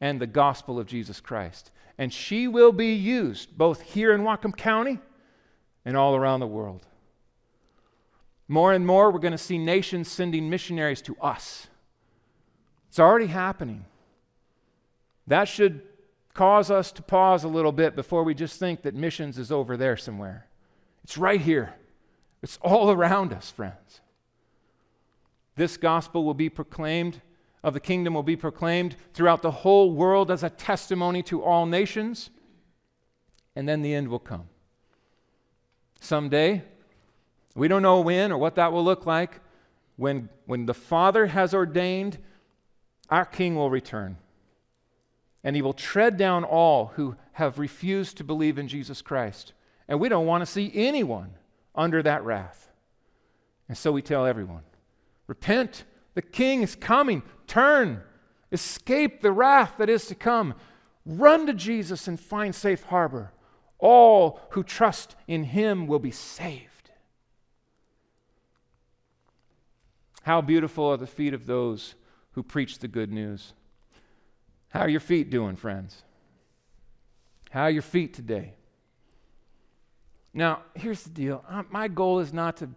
and 0.01 0.21
the 0.21 0.27
gospel 0.27 0.79
of 0.79 0.87
Jesus 0.87 1.19
Christ. 1.19 1.71
And 1.97 2.13
she 2.13 2.47
will 2.47 2.71
be 2.71 2.93
used 2.93 3.57
both 3.57 3.81
here 3.81 4.13
in 4.13 4.21
Whatcom 4.21 4.55
County 4.55 4.99
and 5.83 5.97
all 5.97 6.15
around 6.15 6.39
the 6.39 6.47
world. 6.47 6.85
More 8.47 8.73
and 8.73 8.85
more, 8.85 9.11
we're 9.11 9.19
going 9.19 9.31
to 9.31 9.37
see 9.37 9.57
nations 9.57 10.09
sending 10.09 10.49
missionaries 10.49 11.01
to 11.03 11.15
us. 11.21 11.67
It's 12.87 12.99
already 12.99 13.27
happening. 13.27 13.85
That 15.27 15.47
should 15.47 15.81
cause 16.33 16.71
us 16.71 16.91
to 16.93 17.01
pause 17.01 17.43
a 17.43 17.47
little 17.47 17.71
bit 17.71 17.95
before 17.95 18.23
we 18.23 18.33
just 18.33 18.59
think 18.59 18.81
that 18.83 18.95
missions 18.95 19.37
is 19.37 19.51
over 19.51 19.75
there 19.75 19.97
somewhere. 19.97 20.47
It's 21.03 21.17
right 21.17 21.41
here, 21.41 21.73
it's 22.41 22.57
all 22.61 22.91
around 22.91 23.33
us, 23.33 23.51
friends. 23.51 24.01
This 25.55 25.75
gospel 25.75 26.23
will 26.23 26.33
be 26.33 26.49
proclaimed, 26.49 27.21
of 27.63 27.73
the 27.73 27.79
kingdom 27.79 28.13
will 28.13 28.23
be 28.23 28.37
proclaimed 28.37 28.95
throughout 29.13 29.41
the 29.41 29.51
whole 29.51 29.91
world 29.91 30.31
as 30.31 30.43
a 30.43 30.49
testimony 30.49 31.21
to 31.23 31.43
all 31.43 31.65
nations, 31.65 32.29
and 33.55 33.67
then 33.67 33.81
the 33.81 33.93
end 33.93 34.07
will 34.07 34.19
come. 34.19 34.47
Someday, 35.99 36.63
we 37.55 37.67
don't 37.67 37.81
know 37.81 37.99
when 37.99 38.31
or 38.31 38.37
what 38.37 38.55
that 38.55 38.71
will 38.71 38.85
look 38.85 39.05
like, 39.05 39.41
when, 39.97 40.29
when 40.45 40.65
the 40.65 40.73
Father 40.73 41.25
has 41.25 41.53
ordained, 41.53 42.17
our 43.09 43.25
King 43.25 43.55
will 43.55 43.69
return 43.69 44.15
and 45.43 45.55
he 45.55 45.61
will 45.61 45.73
tread 45.73 46.17
down 46.17 46.43
all 46.43 46.87
who 46.95 47.15
have 47.33 47.59
refused 47.59 48.17
to 48.17 48.23
believe 48.23 48.57
in 48.57 48.67
Jesus 48.67 49.01
Christ. 49.01 49.53
And 49.87 49.99
we 49.99 50.09
don't 50.09 50.25
want 50.25 50.41
to 50.41 50.45
see 50.45 50.71
anyone 50.73 51.31
under 51.73 52.03
that 52.03 52.23
wrath. 52.23 52.69
And 53.67 53.77
so 53.77 53.91
we 53.91 54.01
tell 54.01 54.25
everyone 54.25 54.63
repent, 55.27 55.83
the 56.15 56.21
king 56.21 56.63
is 56.63 56.75
coming, 56.75 57.21
turn, 57.47 58.01
escape 58.51 59.21
the 59.21 59.31
wrath 59.31 59.75
that 59.77 59.89
is 59.89 60.07
to 60.07 60.15
come, 60.15 60.55
run 61.05 61.45
to 61.45 61.53
Jesus 61.53 62.07
and 62.07 62.19
find 62.19 62.53
safe 62.53 62.83
harbor. 62.83 63.31
All 63.77 64.41
who 64.49 64.63
trust 64.63 65.15
in 65.27 65.45
him 65.45 65.87
will 65.87 65.99
be 65.99 66.11
saved. 66.11 66.91
How 70.23 70.41
beautiful 70.41 70.85
are 70.85 70.97
the 70.97 71.07
feet 71.07 71.33
of 71.33 71.45
those 71.45 71.95
who 72.31 72.43
preach 72.43 72.79
the 72.79 72.87
good 72.87 73.11
news. 73.11 73.53
How 74.69 74.81
are 74.81 74.89
your 74.89 74.99
feet 74.99 75.29
doing, 75.29 75.55
friends? 75.55 76.03
How 77.49 77.63
are 77.63 77.71
your 77.71 77.81
feet 77.81 78.13
today? 78.13 78.53
Now, 80.33 80.61
here's 80.75 81.03
the 81.03 81.09
deal. 81.09 81.43
My 81.69 81.87
goal 81.87 82.19
is 82.19 82.31
not 82.31 82.57
to 82.57 82.69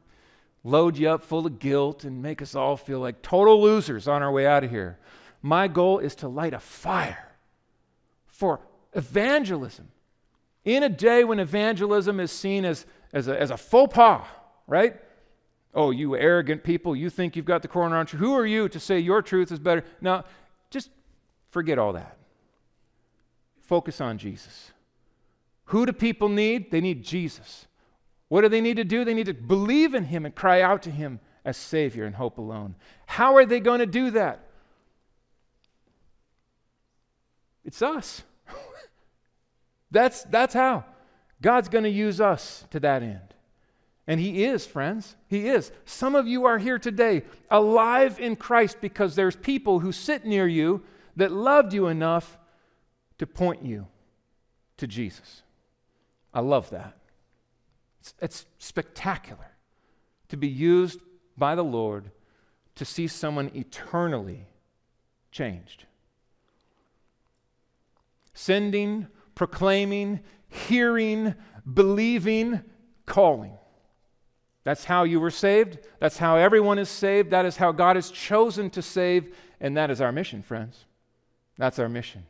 load 0.64 0.96
you 0.96 1.10
up 1.10 1.22
full 1.22 1.46
of 1.46 1.58
guilt 1.58 2.04
and 2.04 2.22
make 2.22 2.40
us 2.40 2.54
all 2.54 2.76
feel 2.76 3.00
like 3.00 3.20
total 3.20 3.60
losers 3.60 4.08
on 4.08 4.22
our 4.22 4.32
way 4.32 4.46
out 4.46 4.64
of 4.64 4.70
here. 4.70 4.98
My 5.42 5.68
goal 5.68 5.98
is 5.98 6.14
to 6.16 6.28
light 6.28 6.54
a 6.54 6.60
fire 6.60 7.36
for 8.26 8.60
evangelism. 8.94 9.88
In 10.64 10.82
a 10.82 10.88
day 10.88 11.24
when 11.24 11.40
evangelism 11.40 12.20
is 12.20 12.30
seen 12.30 12.64
as, 12.64 12.86
as, 13.12 13.28
a, 13.28 13.38
as 13.38 13.50
a 13.50 13.56
faux 13.56 13.92
pas, 13.92 14.24
right? 14.66 14.96
Oh, 15.74 15.90
you 15.90 16.16
arrogant 16.16 16.62
people, 16.62 16.94
you 16.94 17.10
think 17.10 17.34
you've 17.34 17.44
got 17.44 17.62
the 17.62 17.68
corner 17.68 17.96
on 17.96 18.06
you. 18.12 18.18
Who 18.18 18.34
are 18.34 18.46
you 18.46 18.68
to 18.68 18.78
say 18.78 18.98
your 19.00 19.20
truth 19.20 19.50
is 19.50 19.58
better? 19.58 19.84
Now, 20.00 20.24
just 20.70 20.90
Forget 21.52 21.78
all 21.78 21.92
that. 21.92 22.16
Focus 23.60 24.00
on 24.00 24.16
Jesus. 24.16 24.72
Who 25.66 25.84
do 25.84 25.92
people 25.92 26.30
need? 26.30 26.70
They 26.70 26.80
need 26.80 27.04
Jesus. 27.04 27.66
What 28.28 28.40
do 28.40 28.48
they 28.48 28.62
need 28.62 28.78
to 28.78 28.84
do? 28.84 29.04
They 29.04 29.12
need 29.12 29.26
to 29.26 29.34
believe 29.34 29.94
in 29.94 30.04
Him 30.04 30.24
and 30.24 30.34
cry 30.34 30.62
out 30.62 30.80
to 30.84 30.90
Him 30.90 31.20
as 31.44 31.58
Savior 31.58 32.06
and 32.06 32.14
hope 32.14 32.38
alone. 32.38 32.74
How 33.04 33.36
are 33.36 33.44
they 33.44 33.60
going 33.60 33.80
to 33.80 33.86
do 33.86 34.10
that? 34.12 34.46
It's 37.66 37.82
us. 37.82 38.22
that's, 39.90 40.24
that's 40.24 40.54
how. 40.54 40.86
God's 41.42 41.68
going 41.68 41.84
to 41.84 41.90
use 41.90 42.18
us 42.18 42.64
to 42.70 42.80
that 42.80 43.02
end. 43.02 43.34
And 44.06 44.18
He 44.18 44.42
is, 44.44 44.64
friends. 44.64 45.16
He 45.28 45.48
is. 45.48 45.70
Some 45.84 46.14
of 46.14 46.26
you 46.26 46.46
are 46.46 46.56
here 46.56 46.78
today 46.78 47.24
alive 47.50 48.18
in 48.18 48.36
Christ 48.36 48.78
because 48.80 49.14
there's 49.16 49.36
people 49.36 49.80
who 49.80 49.92
sit 49.92 50.24
near 50.24 50.48
you 50.48 50.82
that 51.16 51.32
loved 51.32 51.72
you 51.72 51.88
enough 51.88 52.38
to 53.18 53.26
point 53.26 53.64
you 53.64 53.86
to 54.78 54.86
Jesus. 54.86 55.42
I 56.34 56.40
love 56.40 56.70
that. 56.70 56.96
It's, 58.00 58.14
it's, 58.20 58.46
spectacular 58.58 59.52
to 60.28 60.36
be 60.36 60.48
used 60.48 60.98
by 61.36 61.54
the 61.54 61.62
Lord 61.62 62.10
to 62.74 62.84
see 62.84 63.06
someone 63.06 63.50
eternally 63.54 64.48
changed. 65.30 65.84
Sending, 68.34 69.06
proclaiming, 69.34 70.20
hearing, 70.48 71.34
believing, 71.72 72.62
calling. 73.06 73.52
That's 74.64 74.84
how 74.84 75.04
you 75.04 75.20
were 75.20 75.30
saved. 75.30 75.78
That's 75.98 76.18
how 76.18 76.36
everyone 76.36 76.78
is 76.78 76.88
saved. 76.88 77.30
That 77.30 77.44
is 77.44 77.56
how 77.56 77.72
God 77.72 77.96
has 77.96 78.10
chosen 78.10 78.70
to 78.70 78.82
save. 78.82 79.34
And 79.60 79.76
that 79.76 79.90
is 79.90 80.00
our 80.00 80.12
mission, 80.12 80.42
friends. 80.42 80.86
That's 81.58 81.78
our 81.78 81.88
mission. 81.88 82.24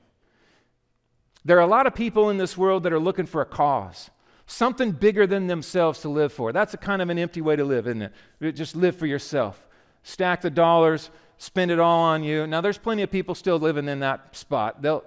There 1.44 1.56
are 1.58 1.62
a 1.62 1.66
lot 1.66 1.86
of 1.86 1.94
people 1.94 2.30
in 2.30 2.38
this 2.38 2.56
world 2.56 2.84
that 2.84 2.92
are 2.92 3.00
looking 3.00 3.26
for 3.26 3.40
a 3.40 3.46
cause, 3.46 4.10
something 4.46 4.92
bigger 4.92 5.26
than 5.26 5.46
themselves 5.46 6.00
to 6.00 6.08
live 6.08 6.32
for. 6.32 6.52
That's 6.52 6.74
a 6.74 6.78
kind 6.78 7.02
of 7.02 7.10
an 7.10 7.18
empty 7.18 7.40
way 7.40 7.56
to 7.56 7.64
live, 7.64 7.86
isn't 7.86 8.10
it? 8.40 8.52
Just 8.52 8.76
live 8.76 8.96
for 8.96 9.06
yourself. 9.06 9.66
Stack 10.04 10.42
the 10.42 10.50
dollars, 10.50 11.10
spend 11.38 11.70
it 11.70 11.80
all 11.80 12.00
on 12.00 12.22
you. 12.22 12.46
Now, 12.46 12.60
there's 12.60 12.78
plenty 12.78 13.02
of 13.02 13.10
people 13.10 13.34
still 13.34 13.58
living 13.58 13.88
in 13.88 14.00
that 14.00 14.36
spot. 14.36 14.82
They'll, 14.82 15.04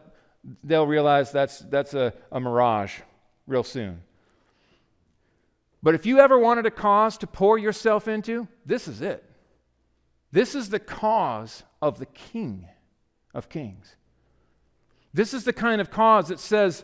they'll 0.63 0.87
realize 0.87 1.31
that's, 1.31 1.59
that's 1.59 1.93
a, 1.93 2.13
a 2.31 2.39
mirage 2.39 2.99
real 3.47 3.63
soon. 3.63 4.01
But 5.81 5.95
if 5.95 6.05
you 6.05 6.19
ever 6.19 6.39
wanted 6.39 6.65
a 6.65 6.71
cause 6.71 7.17
to 7.19 7.27
pour 7.27 7.57
yourself 7.57 8.07
into, 8.07 8.47
this 8.65 8.87
is 8.87 9.01
it. 9.01 9.23
This 10.31 10.55
is 10.55 10.69
the 10.69 10.79
cause 10.79 11.63
of 11.81 11.99
the 11.99 12.07
King 12.07 12.67
of 13.33 13.47
Kings. 13.47 13.95
This 15.15 15.33
is 15.33 15.45
the 15.45 15.53
kind 15.53 15.79
of 15.79 15.89
cause 15.89 16.27
that 16.27 16.41
says, 16.41 16.83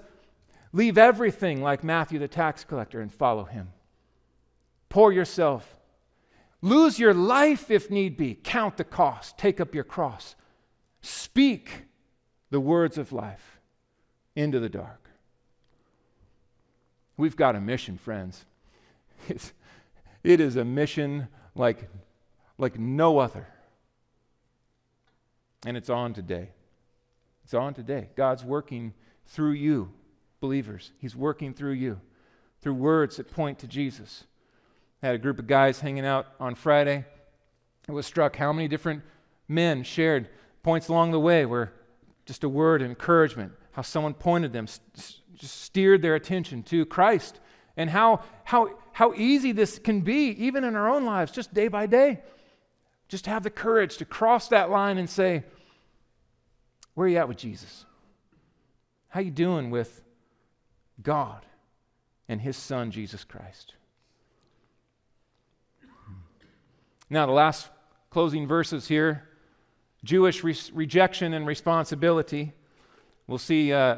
leave 0.72 0.98
everything 0.98 1.62
like 1.62 1.84
Matthew 1.84 2.18
the 2.18 2.30
tax 2.30 2.64
collector 2.64 3.02
and 3.02 3.14
follow 3.14 3.44
him. 3.44 3.74
Pour 4.88 5.12
yourself. 5.12 5.76
Lose 6.62 6.98
your 6.98 7.14
life 7.14 7.70
if 7.70 7.92
need 7.92 8.16
be. 8.16 8.36
Count 8.36 8.78
the 8.78 8.86
cost. 8.86 9.38
Take 9.38 9.60
up 9.60 9.76
your 9.76 9.84
cross. 9.84 10.38
Speak 11.02 11.84
the 12.52 12.62
words 12.62 12.98
of 12.98 13.12
life 13.12 13.60
into 14.34 14.62
the 14.62 14.70
dark. 14.70 15.10
We've 17.18 17.36
got 17.36 17.58
a 17.58 17.60
mission, 17.60 17.98
friends. 17.98 18.46
It's, 19.28 19.52
it 20.24 20.40
is 20.40 20.56
a 20.56 20.64
mission 20.64 21.28
like, 21.54 21.90
like 22.58 22.80
no 22.80 23.18
other. 23.18 23.46
And 25.66 25.76
it's 25.76 25.90
on 25.90 26.14
today. 26.14 26.52
It's 27.44 27.54
on 27.54 27.74
today. 27.74 28.10
God's 28.16 28.44
working 28.44 28.94
through 29.26 29.52
you, 29.52 29.92
believers. 30.40 30.92
He's 31.00 31.16
working 31.16 31.54
through 31.54 31.74
you 31.74 32.00
through 32.62 32.76
words 32.76 33.18
that 33.18 33.32
point 33.32 33.60
to 33.60 33.68
Jesus. 33.68 34.26
I 35.02 35.08
had 35.08 35.16
a 35.16 35.20
group 35.20 35.40
of 35.40 35.48
guys 35.48 35.80
hanging 35.80 36.06
out 36.06 36.28
on 36.40 36.56
Friday. 36.56 37.06
I 37.90 37.92
was 37.92 38.06
struck 38.06 38.36
how 38.36 38.54
many 38.54 38.68
different 38.68 39.02
men 39.48 39.84
shared 39.84 40.30
points 40.64 40.88
along 40.88 41.12
the 41.12 41.20
way 41.20 41.46
where 41.46 41.74
just 42.26 42.44
a 42.44 42.50
word 42.50 42.82
of 42.82 42.90
encouragement, 42.90 43.52
how 43.72 43.82
someone 43.82 44.14
pointed 44.14 44.54
them, 44.54 44.68
just 45.36 45.62
steered 45.62 46.04
their 46.04 46.16
attention 46.16 46.62
to 46.64 46.86
Christ, 46.86 47.40
and 47.76 47.90
how, 47.90 48.22
how, 48.44 48.78
how 48.92 49.14
easy 49.16 49.52
this 49.52 49.80
can 49.80 50.02
be, 50.02 50.28
even 50.38 50.64
in 50.64 50.76
our 50.76 50.88
own 50.88 51.04
lives, 51.04 51.32
just 51.32 51.54
day 51.54 51.68
by 51.68 51.88
day. 51.88 52.22
Just 53.08 53.26
have 53.26 53.44
the 53.44 53.50
courage 53.50 53.98
to 53.98 54.06
cross 54.06 54.50
that 54.50 54.70
line 54.70 54.98
and 55.00 55.10
say, 55.10 55.44
where 56.94 57.06
are 57.06 57.10
you 57.10 57.18
at 57.18 57.28
with 57.28 57.38
Jesus? 57.38 57.86
How 59.10 59.20
are 59.20 59.24
you 59.24 59.32
doing 59.32 59.70
with 59.72 60.02
God 61.02 61.46
and 62.28 62.42
his 62.42 62.58
son 62.58 62.92
Jesus 62.92 63.24
Christ? 63.24 63.74
Now, 67.10 67.26
the 67.26 67.34
last 67.34 67.70
closing 68.10 68.48
verses 68.48 68.88
here 68.88 69.28
Jewish 70.04 70.44
re- 70.44 70.56
rejection 70.74 71.34
and 71.34 71.46
responsibility. 71.46 72.54
We'll 73.28 73.38
see 73.38 73.72
uh, 73.72 73.98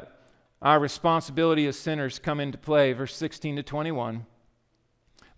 our 0.60 0.78
responsibility 0.78 1.66
as 1.66 1.78
sinners 1.78 2.18
come 2.18 2.40
into 2.40 2.58
play, 2.58 2.92
verse 2.92 3.16
16 3.16 3.56
to 3.56 3.62
21. 3.62 4.26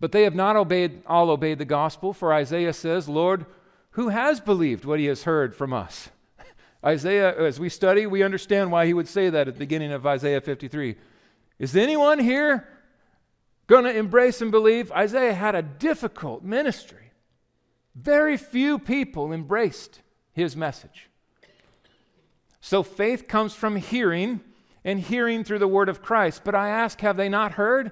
But 0.00 0.12
they 0.12 0.24
have 0.24 0.34
not 0.34 0.56
obeyed, 0.56 1.02
all 1.06 1.30
obeyed 1.30 1.58
the 1.58 1.64
gospel, 1.64 2.12
for 2.12 2.32
Isaiah 2.32 2.72
says, 2.72 3.08
Lord, 3.08 3.46
who 3.90 4.08
has 4.08 4.40
believed 4.40 4.84
what 4.84 4.98
he 4.98 5.06
has 5.06 5.22
heard 5.22 5.54
from 5.54 5.72
us? 5.72 6.10
Isaiah, 6.86 7.36
as 7.36 7.58
we 7.58 7.68
study, 7.68 8.06
we 8.06 8.22
understand 8.22 8.70
why 8.70 8.86
he 8.86 8.94
would 8.94 9.08
say 9.08 9.28
that 9.28 9.48
at 9.48 9.54
the 9.54 9.58
beginning 9.58 9.92
of 9.92 10.06
Isaiah 10.06 10.40
53. 10.40 10.94
Is 11.58 11.74
anyone 11.74 12.20
here 12.20 12.68
going 13.66 13.84
to 13.84 13.96
embrace 13.96 14.40
and 14.40 14.52
believe? 14.52 14.92
Isaiah 14.92 15.34
had 15.34 15.56
a 15.56 15.62
difficult 15.62 16.44
ministry. 16.44 17.10
Very 17.96 18.36
few 18.36 18.78
people 18.78 19.32
embraced 19.32 20.00
his 20.32 20.54
message. 20.54 21.08
So 22.60 22.82
faith 22.82 23.26
comes 23.26 23.52
from 23.54 23.76
hearing, 23.76 24.40
and 24.84 25.00
hearing 25.00 25.42
through 25.42 25.58
the 25.58 25.66
word 25.66 25.88
of 25.88 26.00
Christ. 26.00 26.42
But 26.44 26.54
I 26.54 26.68
ask, 26.68 27.00
have 27.00 27.16
they 27.16 27.28
not 27.28 27.52
heard? 27.52 27.90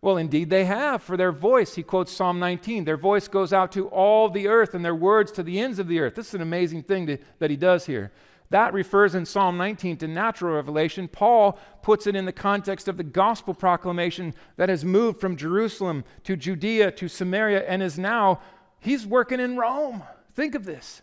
Well, 0.00 0.16
indeed 0.16 0.50
they 0.50 0.66
have, 0.66 1.02
for 1.02 1.16
their 1.16 1.32
voice, 1.32 1.74
he 1.74 1.82
quotes 1.82 2.12
Psalm 2.12 2.38
19, 2.38 2.84
their 2.84 2.96
voice 2.96 3.26
goes 3.26 3.52
out 3.52 3.72
to 3.72 3.88
all 3.88 4.28
the 4.28 4.46
earth 4.46 4.74
and 4.74 4.84
their 4.84 4.94
words 4.94 5.32
to 5.32 5.42
the 5.42 5.58
ends 5.58 5.80
of 5.80 5.88
the 5.88 5.98
earth. 5.98 6.14
This 6.14 6.28
is 6.28 6.34
an 6.34 6.42
amazing 6.42 6.84
thing 6.84 7.08
to, 7.08 7.18
that 7.40 7.50
he 7.50 7.56
does 7.56 7.86
here. 7.86 8.12
That 8.50 8.72
refers 8.72 9.14
in 9.14 9.26
Psalm 9.26 9.56
19 9.56 9.96
to 9.98 10.08
natural 10.08 10.54
revelation. 10.54 11.08
Paul 11.08 11.58
puts 11.82 12.06
it 12.06 12.14
in 12.14 12.26
the 12.26 12.32
context 12.32 12.86
of 12.86 12.96
the 12.96 13.04
gospel 13.04 13.54
proclamation 13.54 14.34
that 14.56 14.68
has 14.68 14.84
moved 14.84 15.20
from 15.20 15.36
Jerusalem 15.36 16.04
to 16.24 16.36
Judea 16.36 16.92
to 16.92 17.08
Samaria 17.08 17.68
and 17.68 17.82
is 17.82 17.98
now, 17.98 18.40
he's 18.78 19.06
working 19.06 19.40
in 19.40 19.56
Rome. 19.56 20.02
Think 20.34 20.54
of 20.54 20.64
this. 20.64 21.02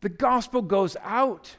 The 0.00 0.08
gospel 0.08 0.62
goes 0.62 0.96
out. 1.02 1.56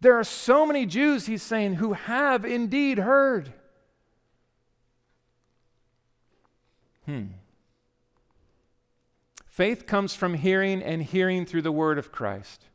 There 0.00 0.18
are 0.18 0.24
so 0.24 0.66
many 0.66 0.86
Jews, 0.86 1.26
he's 1.26 1.42
saying, 1.42 1.74
who 1.74 1.92
have 1.94 2.44
indeed 2.44 2.98
heard. 2.98 3.52
Hmm. 7.06 7.26
Faith 9.46 9.86
comes 9.86 10.14
from 10.14 10.34
hearing 10.34 10.82
and 10.82 11.02
hearing 11.02 11.44
through 11.44 11.62
the 11.62 11.72
word 11.72 11.98
of 11.98 12.10
Christ. 12.10 12.66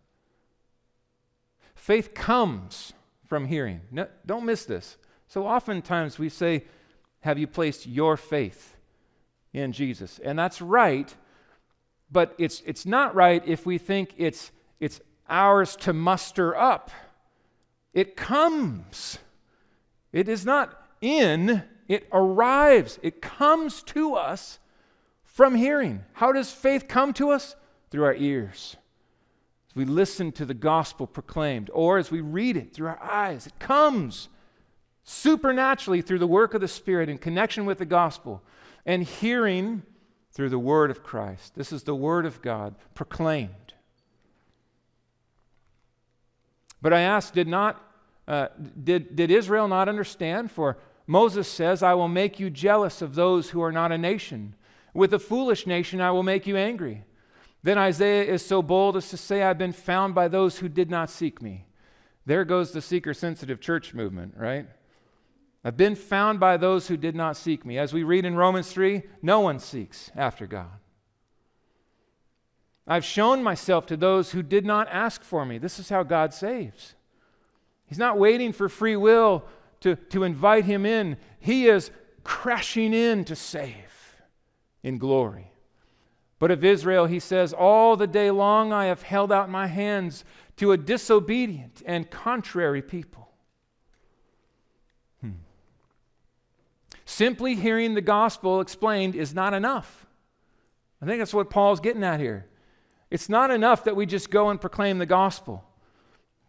Faith 1.87 2.13
comes 2.13 2.91
from 3.27 3.45
hearing. 3.45 3.79
No, 3.91 4.07
don't 4.25 4.45
miss 4.45 4.65
this. 4.65 4.97
So 5.29 5.47
oftentimes 5.47 6.19
we 6.19 6.27
say, 6.27 6.65
Have 7.21 7.39
you 7.39 7.47
placed 7.47 7.87
your 7.87 8.17
faith 8.17 8.75
in 9.53 9.71
Jesus? 9.71 10.19
And 10.21 10.37
that's 10.37 10.61
right, 10.61 11.15
but 12.11 12.35
it's, 12.37 12.61
it's 12.65 12.85
not 12.85 13.15
right 13.15 13.41
if 13.47 13.65
we 13.65 13.77
think 13.77 14.13
it's, 14.17 14.51
it's 14.81 14.99
ours 15.29 15.77
to 15.77 15.93
muster 15.93 16.57
up. 16.57 16.91
It 17.93 18.17
comes, 18.17 19.17
it 20.11 20.27
is 20.27 20.45
not 20.45 20.77
in 20.99 21.63
it 21.87 22.09
arrives, 22.11 22.99
it 23.01 23.21
comes 23.21 23.81
to 23.83 24.15
us 24.15 24.59
from 25.23 25.55
hearing. 25.55 26.03
How 26.11 26.33
does 26.33 26.51
faith 26.51 26.89
come 26.89 27.13
to 27.13 27.29
us? 27.29 27.55
Through 27.91 28.03
our 28.03 28.15
ears. 28.15 28.75
We 29.77 29.85
listen 29.85 30.31
to 30.33 30.45
the 30.45 30.55
gospel 30.55 31.05
proclaimed, 31.05 31.69
or 31.71 31.99
as 31.99 32.09
we 32.09 32.19
read 32.19 32.57
it 32.57 32.73
through 32.73 32.87
our 32.87 33.03
eyes, 33.03 33.45
it 33.45 33.59
comes 33.59 34.27
supernaturally 35.03 36.01
through 36.01 36.17
the 36.17 36.25
work 36.25 36.55
of 36.55 36.61
the 36.61 36.67
Spirit 36.67 37.09
in 37.09 37.19
connection 37.19 37.63
with 37.63 37.77
the 37.77 37.85
gospel, 37.85 38.41
and 38.87 39.03
hearing 39.03 39.83
through 40.31 40.49
the 40.49 40.57
word 40.57 40.89
of 40.89 41.03
Christ. 41.03 41.53
This 41.53 41.71
is 41.71 41.83
the 41.83 41.93
word 41.93 42.25
of 42.25 42.41
God 42.41 42.73
proclaimed. 42.95 43.73
But 46.81 46.91
I 46.91 47.01
ask, 47.01 47.31
did 47.31 47.47
not 47.47 47.79
uh, 48.27 48.47
did, 48.83 49.15
did 49.15 49.29
Israel 49.29 49.67
not 49.67 49.87
understand? 49.87 50.51
For 50.51 50.79
Moses 51.05 51.47
says, 51.47 51.83
I 51.83 51.93
will 51.93 52.07
make 52.07 52.39
you 52.39 52.49
jealous 52.49 53.03
of 53.03 53.13
those 53.13 53.51
who 53.51 53.61
are 53.61 53.71
not 53.71 53.91
a 53.91 53.97
nation. 53.97 54.55
With 54.95 55.13
a 55.13 55.19
foolish 55.19 55.67
nation, 55.67 56.01
I 56.01 56.09
will 56.09 56.23
make 56.23 56.47
you 56.47 56.57
angry. 56.57 57.03
Then 57.67 57.77
Isaiah 57.77 58.23
is 58.23 58.45
so 58.45 58.61
bold 58.61 58.95
as 58.95 59.09
to 59.09 59.17
say, 59.17 59.43
I've 59.43 59.57
been 59.57 59.73
found 59.73 60.15
by 60.15 60.29
those 60.29 60.59
who 60.59 60.69
did 60.69 60.89
not 60.89 61.09
seek 61.09 61.41
me. 61.41 61.65
There 62.25 62.45
goes 62.45 62.71
the 62.71 62.81
seeker 62.81 63.13
sensitive 63.13 63.59
church 63.59 63.93
movement, 63.93 64.35
right? 64.37 64.67
I've 65.65 65.75
been 65.75 65.95
found 65.95 66.39
by 66.39 66.55
those 66.55 66.87
who 66.87 66.95
did 66.95 67.13
not 67.13 67.35
seek 67.35 67.65
me. 67.65 67.77
As 67.77 67.91
we 67.91 68.03
read 68.03 68.23
in 68.23 68.37
Romans 68.37 68.71
3, 68.71 69.01
no 69.21 69.41
one 69.41 69.59
seeks 69.59 70.09
after 70.15 70.47
God. 70.47 70.79
I've 72.87 73.03
shown 73.03 73.43
myself 73.43 73.85
to 73.87 73.97
those 73.97 74.31
who 74.31 74.43
did 74.43 74.65
not 74.65 74.87
ask 74.87 75.21
for 75.21 75.45
me. 75.45 75.57
This 75.57 75.77
is 75.77 75.89
how 75.89 76.03
God 76.03 76.33
saves. 76.33 76.95
He's 77.85 77.99
not 77.99 78.17
waiting 78.17 78.53
for 78.53 78.69
free 78.69 78.95
will 78.95 79.43
to, 79.81 79.97
to 80.11 80.23
invite 80.23 80.63
him 80.63 80.85
in, 80.85 81.17
he 81.37 81.67
is 81.67 81.91
crashing 82.23 82.93
in 82.93 83.25
to 83.25 83.35
save 83.35 83.75
in 84.83 84.99
glory. 84.99 85.51
But 86.39 86.51
of 86.51 86.63
Israel, 86.63 87.05
he 87.05 87.19
says, 87.19 87.53
All 87.53 87.95
the 87.95 88.07
day 88.07 88.31
long 88.31 88.71
I 88.71 88.85
have 88.85 89.01
held 89.01 89.31
out 89.31 89.49
my 89.49 89.67
hands 89.67 90.23
to 90.57 90.71
a 90.71 90.77
disobedient 90.77 91.81
and 91.85 92.09
contrary 92.09 92.81
people. 92.81 93.29
Hmm. 95.21 95.31
Simply 97.05 97.55
hearing 97.55 97.93
the 97.93 98.01
gospel 98.01 98.61
explained 98.61 99.15
is 99.15 99.33
not 99.33 99.53
enough. 99.53 100.05
I 101.01 101.05
think 101.05 101.19
that's 101.19 101.33
what 101.33 101.49
Paul's 101.49 101.79
getting 101.79 102.03
at 102.03 102.19
here. 102.19 102.47
It's 103.09 103.29
not 103.29 103.51
enough 103.51 103.85
that 103.85 103.95
we 103.95 104.05
just 104.05 104.29
go 104.29 104.49
and 104.49 104.59
proclaim 104.59 104.97
the 104.97 105.05
gospel, 105.05 105.63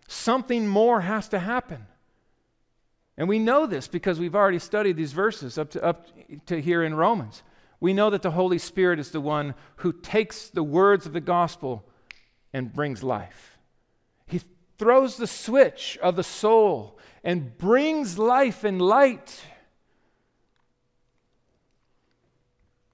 something 0.09 0.66
more 0.66 1.03
has 1.03 1.28
to 1.28 1.39
happen. 1.39 1.86
And 3.16 3.28
we 3.28 3.39
know 3.39 3.66
this 3.66 3.89
because 3.89 4.18
we've 4.18 4.34
already 4.34 4.59
studied 4.59 4.97
these 4.97 5.12
verses 5.12 5.59
up 5.59 5.70
to, 5.70 5.82
up 5.82 6.07
to 6.47 6.61
here 6.61 6.84
in 6.84 6.95
Romans. 6.95 7.43
We 7.81 7.93
know 7.93 8.11
that 8.11 8.22
the 8.22 8.33
Holy 8.33 8.59
Spirit 8.59 8.99
is 8.99 9.11
the 9.11 9.20
one 9.20 9.55
who 9.76 9.93
takes 9.93 10.49
the 10.49 10.64
words 10.64 11.07
of 11.07 11.12
the 11.12 11.20
gospel 11.20 11.85
and 12.53 12.72
brings 12.72 13.03
life. 13.03 13.59
He 14.26 14.41
throws 14.79 15.16
the 15.16 15.26
switch 15.26 15.99
of 16.03 16.16
the 16.16 16.24
soul 16.24 16.99
and 17.22 17.57
brings 17.57 18.18
life 18.18 18.64
and 18.64 18.81
light. 18.81 19.43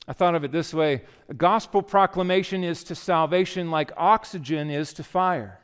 I 0.06 0.12
thought 0.12 0.34
of 0.34 0.44
it 0.44 0.52
this 0.52 0.74
way 0.74 1.02
a 1.28 1.34
gospel 1.34 1.82
proclamation 1.82 2.62
is 2.62 2.84
to 2.84 2.94
salvation 2.94 3.70
like 3.70 3.90
oxygen 3.96 4.70
is 4.70 4.92
to 4.94 5.02
fire. 5.02 5.60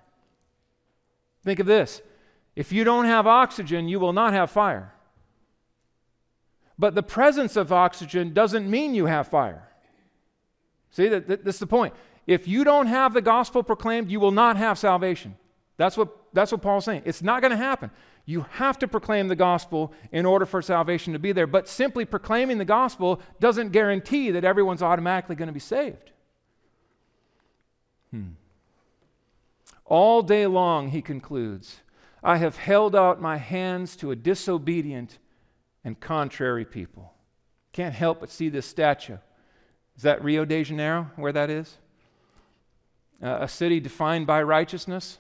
Think 1.43 1.59
of 1.59 1.67
this 1.67 2.01
if 2.57 2.73
you 2.73 2.85
don't 2.85 3.05
have 3.05 3.27
oxygen, 3.27 3.89
you 3.89 4.01
will 4.01 4.13
not 4.13 4.33
have 4.33 4.51
fire. 4.51 4.95
But 6.81 6.95
the 6.95 7.03
presence 7.03 7.57
of 7.57 7.73
oxygen 7.73 8.33
doesn't 8.33 8.69
mean 8.69 8.95
you 8.95 9.05
have 9.05 9.29
fire. 9.29 9.69
See, 10.91 11.09
that, 11.09 11.29
that, 11.29 11.45
that's 11.45 11.59
the 11.59 11.67
point. 11.67 11.93
If 12.27 12.49
you 12.49 12.65
don't 12.65 12.87
have 12.87 13.13
the 13.13 13.21
gospel 13.21 13.63
proclaimed, 13.63 14.11
you 14.11 14.19
will 14.19 14.31
not 14.31 14.57
have 14.57 14.79
salvation. 14.79 15.37
That's 15.77 15.99
what, 15.99 16.09
that's 16.33 16.53
what 16.53 16.63
Paul's 16.63 16.87
saying. 16.87 17.03
It's 17.05 17.23
not 17.23 17.43
going 17.43 17.51
to 17.51 17.57
happen. 17.59 17.91
You 18.25 18.47
have 18.53 18.79
to 18.79 18.89
proclaim 18.89 19.29
the 19.29 19.37
gospel 19.37 19.93
in 20.11 20.25
order 20.25 20.47
for 20.47 20.63
salvation 20.63 21.13
to 21.13 21.19
be 21.19 21.33
there. 21.33 21.47
But 21.47 21.69
simply 21.69 22.07
proclaiming 22.07 22.57
the 22.57 22.65
gospel 22.65 23.21
doesn't 23.41 23.73
guarantee 23.73 24.31
that 24.31 24.45
everyone's 24.45 24.83
automatically 24.83 25.37
going 25.37 25.49
to 25.49 25.53
be 25.53 25.61
saved. 25.61 26.13
Hmm. 28.11 28.29
All 29.85 30.23
day 30.23 30.47
long, 30.47 30.89
he 30.89 31.03
concludes, 31.03 31.81
I 32.23 32.39
have 32.39 32.57
held 32.57 32.97
out 32.97 33.21
my 33.21 33.37
hands 33.37 33.97
to 33.97 34.13
a 34.13 34.17
disobedient 34.17 35.19
and 35.85 35.99
contrary 35.99 36.65
people. 36.65 37.15
Can't 37.73 37.95
help 37.95 38.21
but 38.21 38.31
see 38.31 38.49
this 38.49 38.67
statue. 38.67 39.19
Is 39.97 40.03
that 40.03 40.25
Rio 40.25 40.45
de 40.45 40.65
Janeiro, 40.65 41.11
where 41.17 41.33
that 41.33 41.51
is? 41.51 41.77
Uh, 43.23 43.39
a 43.41 43.49
city 43.49 43.81
defined 43.81 44.27
by 44.27 44.43
righteousness? 44.43 45.19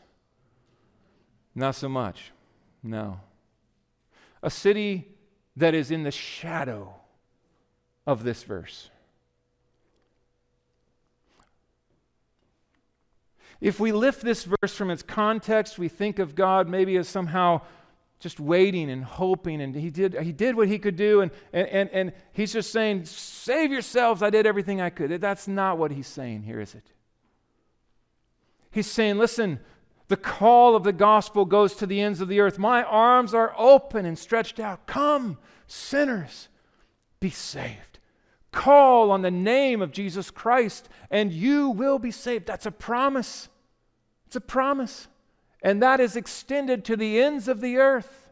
Not 1.54 1.74
so 1.74 1.88
much. 1.88 2.32
No. 2.82 3.20
A 4.42 4.50
city 4.50 5.08
that 5.56 5.74
is 5.74 5.90
in 5.90 6.02
the 6.02 6.10
shadow 6.10 6.94
of 8.06 8.24
this 8.24 8.42
verse. 8.42 8.90
If 13.60 13.78
we 13.78 13.92
lift 13.92 14.22
this 14.22 14.44
verse 14.44 14.74
from 14.74 14.90
its 14.90 15.02
context, 15.02 15.78
we 15.78 15.88
think 15.88 16.18
of 16.18 16.34
God 16.34 16.68
maybe 16.68 16.96
as 16.96 17.08
somehow 17.08 17.60
just 18.20 18.38
waiting 18.38 18.90
and 18.90 19.02
hoping, 19.02 19.62
and 19.62 19.74
he 19.74 19.90
did, 19.90 20.14
he 20.20 20.30
did 20.30 20.54
what 20.54 20.68
he 20.68 20.78
could 20.78 20.96
do, 20.96 21.22
and, 21.22 21.30
and, 21.54 21.68
and, 21.68 21.90
and 21.90 22.12
he's 22.32 22.52
just 22.52 22.70
saying, 22.70 23.06
Save 23.06 23.72
yourselves, 23.72 24.22
I 24.22 24.28
did 24.28 24.46
everything 24.46 24.80
I 24.80 24.90
could. 24.90 25.20
That's 25.20 25.48
not 25.48 25.78
what 25.78 25.90
he's 25.90 26.06
saying 26.06 26.42
here, 26.42 26.60
is 26.60 26.74
it? 26.74 26.84
He's 28.70 28.86
saying, 28.86 29.16
Listen, 29.16 29.58
the 30.08 30.18
call 30.18 30.76
of 30.76 30.84
the 30.84 30.92
gospel 30.92 31.46
goes 31.46 31.74
to 31.76 31.86
the 31.86 32.00
ends 32.00 32.20
of 32.20 32.28
the 32.28 32.40
earth. 32.40 32.58
My 32.58 32.82
arms 32.82 33.32
are 33.32 33.54
open 33.56 34.04
and 34.04 34.18
stretched 34.18 34.60
out. 34.60 34.86
Come, 34.86 35.38
sinners, 35.66 36.48
be 37.20 37.30
saved. 37.30 38.00
Call 38.52 39.10
on 39.12 39.22
the 39.22 39.30
name 39.30 39.80
of 39.80 39.92
Jesus 39.92 40.30
Christ, 40.30 40.88
and 41.10 41.32
you 41.32 41.70
will 41.70 41.98
be 41.98 42.10
saved. 42.10 42.46
That's 42.46 42.66
a 42.66 42.72
promise. 42.72 43.48
It's 44.26 44.36
a 44.36 44.40
promise 44.40 45.08
and 45.62 45.82
that 45.82 46.00
is 46.00 46.16
extended 46.16 46.84
to 46.86 46.96
the 46.96 47.20
ends 47.20 47.48
of 47.48 47.60
the 47.60 47.76
earth. 47.76 48.28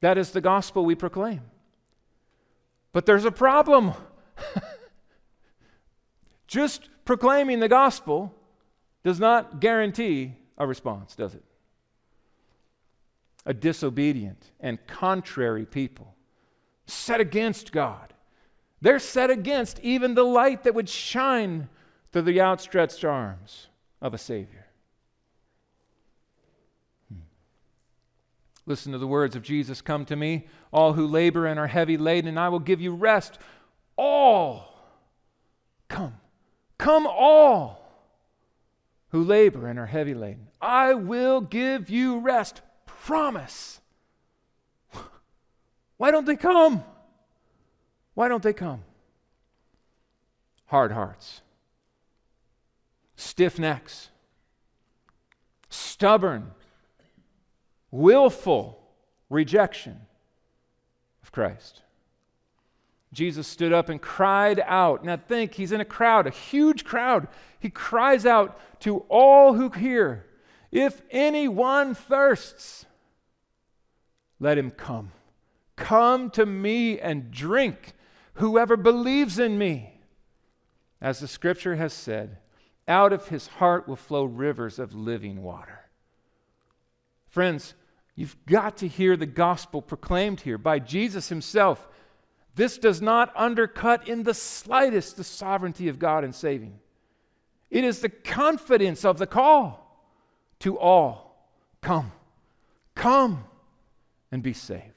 That 0.00 0.18
is 0.18 0.32
the 0.32 0.40
gospel 0.40 0.84
we 0.84 0.94
proclaim. 0.94 1.42
But 2.92 3.06
there's 3.06 3.24
a 3.24 3.30
problem. 3.30 3.92
Just 6.46 6.88
proclaiming 7.04 7.60
the 7.60 7.68
gospel 7.68 8.34
does 9.04 9.18
not 9.18 9.60
guarantee 9.60 10.34
a 10.58 10.66
response, 10.66 11.16
does 11.16 11.34
it? 11.34 11.44
A 13.46 13.54
disobedient 13.54 14.50
and 14.60 14.84
contrary 14.86 15.64
people, 15.64 16.14
set 16.86 17.20
against 17.20 17.72
God. 17.72 18.12
They're 18.80 18.98
set 18.98 19.30
against 19.30 19.80
even 19.80 20.14
the 20.14 20.24
light 20.24 20.64
that 20.64 20.74
would 20.74 20.88
shine 20.88 21.68
through 22.12 22.22
the 22.22 22.40
outstretched 22.40 23.04
arms 23.04 23.68
of 24.00 24.14
a 24.14 24.18
Savior. 24.18 24.66
Hmm. 27.08 27.20
Listen 28.66 28.92
to 28.92 28.98
the 28.98 29.06
words 29.06 29.34
of 29.34 29.42
Jesus 29.42 29.80
Come 29.80 30.04
to 30.06 30.16
me, 30.16 30.46
all 30.72 30.92
who 30.92 31.06
labor 31.06 31.46
and 31.46 31.58
are 31.58 31.68
heavy 31.68 31.96
laden, 31.96 32.28
and 32.28 32.38
I 32.38 32.48
will 32.48 32.60
give 32.60 32.80
you 32.80 32.94
rest. 32.94 33.38
All. 33.96 34.74
Come. 35.88 36.14
Come, 36.78 37.06
all 37.06 37.82
who 39.12 39.22
labor 39.22 39.68
and 39.68 39.78
are 39.78 39.86
heavy 39.86 40.14
laden. 40.14 40.48
I 40.60 40.94
will 40.94 41.42
give 41.42 41.90
you 41.90 42.18
rest. 42.18 42.62
Promise. 42.86 43.80
Why 45.98 46.10
don't 46.10 46.24
they 46.24 46.36
come? 46.36 46.82
Why 48.14 48.28
don't 48.28 48.42
they 48.42 48.54
come? 48.54 48.82
Hard 50.66 50.92
hearts, 50.92 51.42
stiff 53.22 53.58
necks, 53.58 54.10
stubborn, 55.70 56.50
willful 57.90 58.82
rejection 59.30 60.00
of 61.22 61.32
Christ. 61.32 61.82
Jesus 63.12 63.46
stood 63.46 63.72
up 63.72 63.88
and 63.88 64.00
cried 64.00 64.62
out. 64.64 65.04
Now 65.04 65.16
think, 65.16 65.54
he's 65.54 65.72
in 65.72 65.80
a 65.80 65.86
crowd, 65.86 66.26
a 66.26 66.30
huge 66.30 66.84
crowd. 66.84 67.28
He 67.60 67.70
cries 67.70 68.24
out 68.24 68.58
to 68.80 68.98
all 69.08 69.54
who 69.54 69.68
hear 69.70 70.26
If 70.70 71.02
anyone 71.10 71.94
thirsts, 71.94 72.86
let 74.40 74.56
him 74.56 74.70
come. 74.70 75.12
Come 75.76 76.30
to 76.30 76.46
me 76.46 76.98
and 76.98 77.30
drink. 77.30 77.92
Whoever 78.34 78.78
believes 78.78 79.38
in 79.38 79.58
me, 79.58 80.00
as 81.00 81.18
the 81.18 81.28
scripture 81.28 81.76
has 81.76 81.92
said, 81.92 82.38
out 82.88 83.12
of 83.12 83.28
his 83.28 83.46
heart 83.46 83.88
will 83.88 83.96
flow 83.96 84.24
rivers 84.24 84.78
of 84.78 84.94
living 84.94 85.42
water. 85.42 85.80
Friends, 87.28 87.74
you've 88.14 88.36
got 88.46 88.76
to 88.78 88.88
hear 88.88 89.16
the 89.16 89.26
gospel 89.26 89.80
proclaimed 89.80 90.40
here 90.40 90.58
by 90.58 90.78
Jesus 90.78 91.28
himself. 91.28 91.88
This 92.54 92.76
does 92.76 93.00
not 93.00 93.32
undercut 93.34 94.08
in 94.08 94.24
the 94.24 94.34
slightest 94.34 95.16
the 95.16 95.24
sovereignty 95.24 95.88
of 95.88 95.98
God 95.98 96.24
in 96.24 96.32
saving. 96.32 96.78
It 97.70 97.84
is 97.84 98.00
the 98.00 98.10
confidence 98.10 99.04
of 99.04 99.18
the 99.18 99.26
call 99.26 100.06
to 100.60 100.78
all 100.78 101.48
come, 101.80 102.12
come 102.94 103.44
and 104.30 104.42
be 104.42 104.52
saved. 104.52 104.91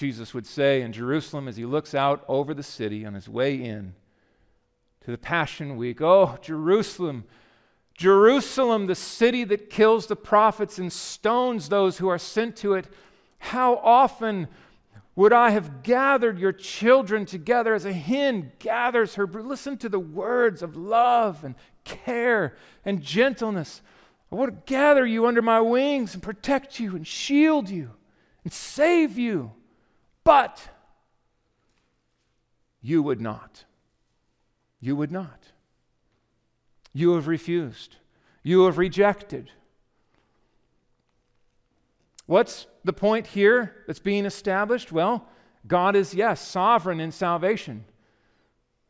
Jesus 0.00 0.32
would 0.32 0.46
say 0.46 0.80
in 0.80 0.94
Jerusalem 0.94 1.46
as 1.46 1.58
he 1.58 1.66
looks 1.66 1.94
out 1.94 2.24
over 2.26 2.54
the 2.54 2.62
city 2.62 3.04
on 3.04 3.12
his 3.12 3.28
way 3.28 3.56
in 3.56 3.94
to 5.04 5.10
the 5.10 5.18
Passion 5.18 5.76
Week 5.76 6.00
Oh, 6.00 6.38
Jerusalem, 6.40 7.24
Jerusalem, 7.92 8.86
the 8.86 8.94
city 8.94 9.44
that 9.44 9.68
kills 9.68 10.06
the 10.06 10.16
prophets 10.16 10.78
and 10.78 10.90
stones 10.90 11.68
those 11.68 11.98
who 11.98 12.08
are 12.08 12.16
sent 12.16 12.56
to 12.56 12.72
it. 12.72 12.86
How 13.40 13.76
often 13.76 14.48
would 15.16 15.34
I 15.34 15.50
have 15.50 15.82
gathered 15.82 16.38
your 16.38 16.52
children 16.52 17.26
together 17.26 17.74
as 17.74 17.84
a 17.84 17.92
hen 17.92 18.52
gathers 18.58 19.16
her 19.16 19.26
brood? 19.26 19.44
Listen 19.44 19.76
to 19.76 19.90
the 19.90 20.00
words 20.00 20.62
of 20.62 20.78
love 20.78 21.44
and 21.44 21.54
care 21.84 22.56
and 22.86 23.02
gentleness. 23.02 23.82
I 24.32 24.36
would 24.36 24.64
gather 24.64 25.04
you 25.04 25.26
under 25.26 25.42
my 25.42 25.60
wings 25.60 26.14
and 26.14 26.22
protect 26.22 26.80
you 26.80 26.96
and 26.96 27.06
shield 27.06 27.68
you 27.68 27.90
and 28.44 28.50
save 28.50 29.18
you. 29.18 29.52
But 30.30 30.68
you 32.80 33.02
would 33.02 33.20
not. 33.20 33.64
You 34.78 34.94
would 34.94 35.10
not. 35.10 35.48
You 36.92 37.14
have 37.16 37.26
refused. 37.26 37.96
You 38.44 38.66
have 38.66 38.78
rejected. 38.78 39.50
What's 42.26 42.68
the 42.84 42.92
point 42.92 43.26
here 43.26 43.74
that's 43.88 43.98
being 43.98 44.24
established? 44.24 44.92
Well, 44.92 45.26
God 45.66 45.96
is, 45.96 46.14
yes, 46.14 46.40
sovereign 46.40 47.00
in 47.00 47.10
salvation. 47.10 47.84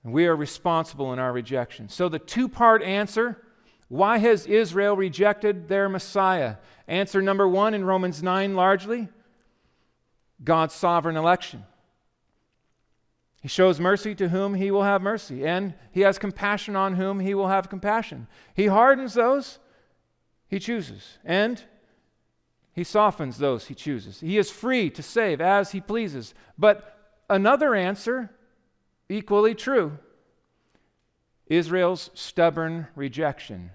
And 0.05 0.13
we 0.13 0.27
are 0.27 0.37
responsible 0.37 1.11
in 1.15 1.19
our 1.19 1.33
rejection. 1.33 1.89
So, 1.89 2.11
the 2.11 2.19
two 2.19 2.51
part 2.51 2.83
answer 2.83 3.41
why 3.89 4.19
has 4.19 4.45
Israel 4.45 4.95
rejected 4.95 5.69
their 5.69 5.89
Messiah? 5.89 6.57
Answer 6.87 7.23
number 7.23 7.49
one 7.49 7.73
in 7.73 7.83
Romans 7.83 8.23
9 8.23 8.55
largely 8.55 9.09
God's 10.43 10.75
sovereign 10.75 11.17
election. 11.17 11.65
He 13.41 13.49
shows 13.49 13.81
mercy 13.81 14.15
to 14.17 14.29
whom 14.29 14.55
he 14.55 14.71
will 14.71 14.83
have 14.83 15.01
mercy, 15.01 15.47
and 15.47 15.75
he 15.93 16.01
has 16.03 16.19
compassion 16.19 16.77
on 16.77 16.95
whom 16.95 17.21
he 17.21 17.35
will 17.35 17.49
have 17.49 17.71
compassion. 17.71 18.27
He 18.55 18.67
hardens 18.67 19.15
those 19.15 19.59
he 20.47 20.59
chooses, 20.59 21.19
and 21.25 21.63
he 22.73 22.85
softens 22.85 23.39
those 23.39 23.67
he 23.67 23.75
chooses. 23.75 24.21
He 24.21 24.37
is 24.37 24.51
free 24.51 24.91
to 24.91 25.03
save 25.03 25.41
as 25.41 25.73
he 25.73 25.81
pleases. 25.81 26.35
But 26.59 26.99
another 27.31 27.75
answer, 27.75 28.31
equally 29.09 29.55
true 29.55 29.99
Israel's 31.47 32.11
stubborn 32.15 32.87
rejection. 32.95 33.71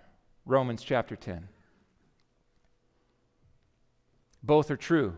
Romans 0.46 0.84
chapter 0.84 1.16
10. 1.16 1.48
Both 4.44 4.70
are 4.70 4.78
true. 4.78 5.18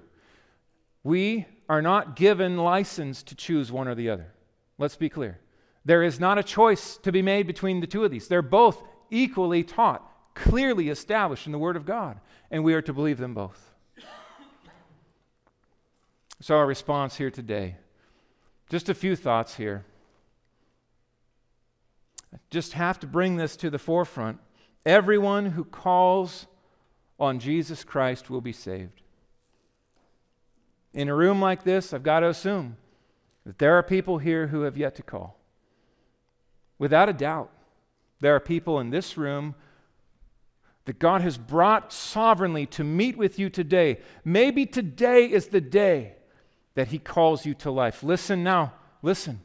We 1.03 1.45
are 1.69 1.81
not 1.81 2.15
given 2.15 2.57
license 2.57 3.23
to 3.23 3.35
choose 3.35 3.71
one 3.71 3.87
or 3.87 3.95
the 3.95 4.09
other. 4.09 4.33
Let's 4.77 4.95
be 4.95 5.09
clear. 5.09 5.39
There 5.85 6.03
is 6.03 6.19
not 6.19 6.37
a 6.37 6.43
choice 6.43 6.97
to 6.97 7.11
be 7.11 7.21
made 7.21 7.47
between 7.47 7.79
the 7.79 7.87
two 7.87 8.03
of 8.03 8.11
these. 8.11 8.27
They're 8.27 8.41
both 8.41 8.83
equally 9.09 9.63
taught, 9.63 10.03
clearly 10.35 10.89
established 10.89 11.45
in 11.45 11.51
the 11.51 11.59
Word 11.59 11.75
of 11.75 11.85
God, 11.85 12.19
and 12.51 12.63
we 12.63 12.73
are 12.73 12.81
to 12.81 12.93
believe 12.93 13.17
them 13.17 13.33
both. 13.33 13.73
So, 16.39 16.55
our 16.55 16.67
response 16.67 17.15
here 17.15 17.31
today 17.31 17.77
just 18.69 18.89
a 18.89 18.93
few 18.93 19.15
thoughts 19.15 19.55
here. 19.55 19.85
I 22.33 22.37
just 22.49 22.73
have 22.73 22.99
to 22.99 23.07
bring 23.07 23.37
this 23.37 23.55
to 23.57 23.69
the 23.69 23.79
forefront. 23.79 24.39
Everyone 24.85 25.47
who 25.47 25.63
calls 25.63 26.47
on 27.19 27.39
Jesus 27.39 27.83
Christ 27.83 28.29
will 28.29 28.41
be 28.41 28.51
saved. 28.51 29.01
In 30.97 31.09
a 31.09 31.15
room 31.15 31.39
like 31.39 31.63
this, 31.63 31.93
I've 31.93 32.01
got 32.01 32.21
to 32.21 32.29
assume 32.29 32.75
that 33.45 33.59
there 33.59 33.75
are 33.75 33.83
people 33.83 34.17
here 34.17 34.47
who 34.47 34.61
have 34.61 34.75
yet 34.75 34.95
to 34.95 35.03
call. 35.03 35.39
Without 36.79 37.07
a 37.07 37.13
doubt, 37.13 37.51
there 38.19 38.35
are 38.35 38.39
people 38.39 38.79
in 38.79 38.89
this 38.89 39.15
room 39.15 39.53
that 40.85 40.97
God 40.97 41.21
has 41.21 41.37
brought 41.37 41.93
sovereignly 41.93 42.65
to 42.65 42.83
meet 42.83 43.15
with 43.15 43.37
you 43.37 43.47
today. 43.47 43.99
Maybe 44.25 44.65
today 44.65 45.27
is 45.27 45.49
the 45.49 45.61
day 45.61 46.13
that 46.73 46.87
He 46.87 46.97
calls 46.97 47.45
you 47.45 47.53
to 47.53 47.69
life. 47.69 48.01
Listen 48.01 48.43
now, 48.43 48.73
listen. 49.03 49.41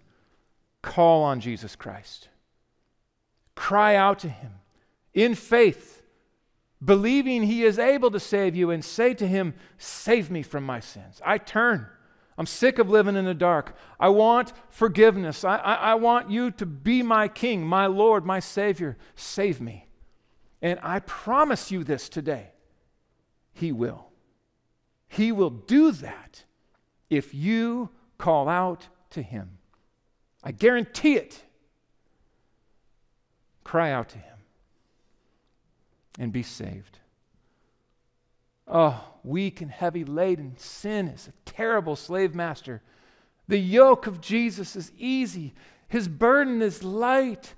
Call 0.81 1.23
on 1.23 1.41
Jesus 1.41 1.77
Christ. 1.77 2.29
Cry 3.55 3.95
out 3.95 4.21
to 4.21 4.31
Him 4.31 4.53
in 5.13 5.35
faith, 5.35 6.02
believing 6.85 7.45
He 7.45 7.65
is 7.65 7.79
able 7.79 8.11
to 8.11 8.21
save 8.21 8.57
you, 8.57 8.71
and 8.71 8.85
say 8.85 9.15
to 9.15 9.27
Him, 9.27 9.55
Save 9.79 10.31
me 10.31 10.43
from 10.43 10.65
my 10.65 10.81
sins. 10.81 11.21
I 11.25 11.39
turn. 11.39 11.87
I'm 12.39 12.47
sick 12.47 12.79
of 12.79 12.89
living 12.89 13.17
in 13.17 13.27
the 13.27 13.35
dark. 13.35 13.77
I 14.01 14.09
want 14.09 14.53
forgiveness. 14.71 15.45
I, 15.45 15.57
I, 15.57 15.75
I, 15.75 15.95
want 15.95 16.31
you 16.31 16.51
to 16.53 16.65
be 16.65 17.03
my 17.03 17.29
King, 17.29 17.65
my 17.65 17.87
Lord, 17.87 18.25
my 18.25 18.41
Savior. 18.41 18.97
Save 19.15 19.61
me. 19.61 19.87
And 20.63 20.81
I 20.83 21.01
promise 21.01 21.71
you 21.71 21.85
this 21.85 22.09
today 22.09 22.53
He 23.53 23.71
will. 23.71 24.09
He 25.09 25.31
will 25.31 25.51
do 25.51 25.93
that 25.93 26.45
if 27.11 27.35
you 27.35 27.91
call 28.17 28.49
out 28.49 28.89
to 29.11 29.21
him. 29.21 29.59
I 30.43 30.53
guarantee 30.53 31.17
it. 31.17 31.43
Cry 33.63 33.93
out 33.93 34.09
to 34.11 34.19
him 34.19 34.32
and 36.19 36.33
be 36.33 36.43
saved. 36.43 36.99
Oh, 38.67 39.05
weak 39.25 39.61
and 39.61 39.71
heavy 39.71 40.05
laden, 40.05 40.55
sin 40.57 41.09
is 41.09 41.29
a 41.29 41.51
terrible 41.51 41.97
slave 41.97 42.35
master. 42.35 42.83
The 43.49 43.59
yoke 43.59 44.07
of 44.07 44.21
Jesus 44.21 44.77
is 44.77 44.93
easy, 44.97 45.55
his 45.89 46.09
burden 46.09 46.63
is 46.63 46.83
light. 46.83 47.55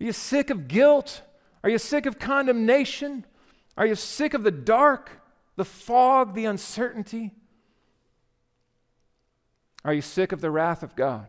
Are 0.00 0.04
you 0.04 0.12
sick 0.12 0.50
of 0.50 0.68
guilt? 0.68 1.22
Are 1.62 1.70
you 1.70 1.78
sick 1.78 2.06
of 2.06 2.18
condemnation? 2.18 3.24
Are 3.76 3.86
you 3.86 3.94
sick 3.94 4.34
of 4.34 4.42
the 4.42 4.50
dark? 4.50 5.22
the 5.56 5.64
fog, 5.64 6.34
the 6.34 6.46
uncertainty? 6.46 7.32
Are 9.84 9.94
you 9.94 10.02
sick 10.02 10.32
of 10.32 10.40
the 10.40 10.50
wrath 10.50 10.82
of 10.82 10.96
God? 10.96 11.26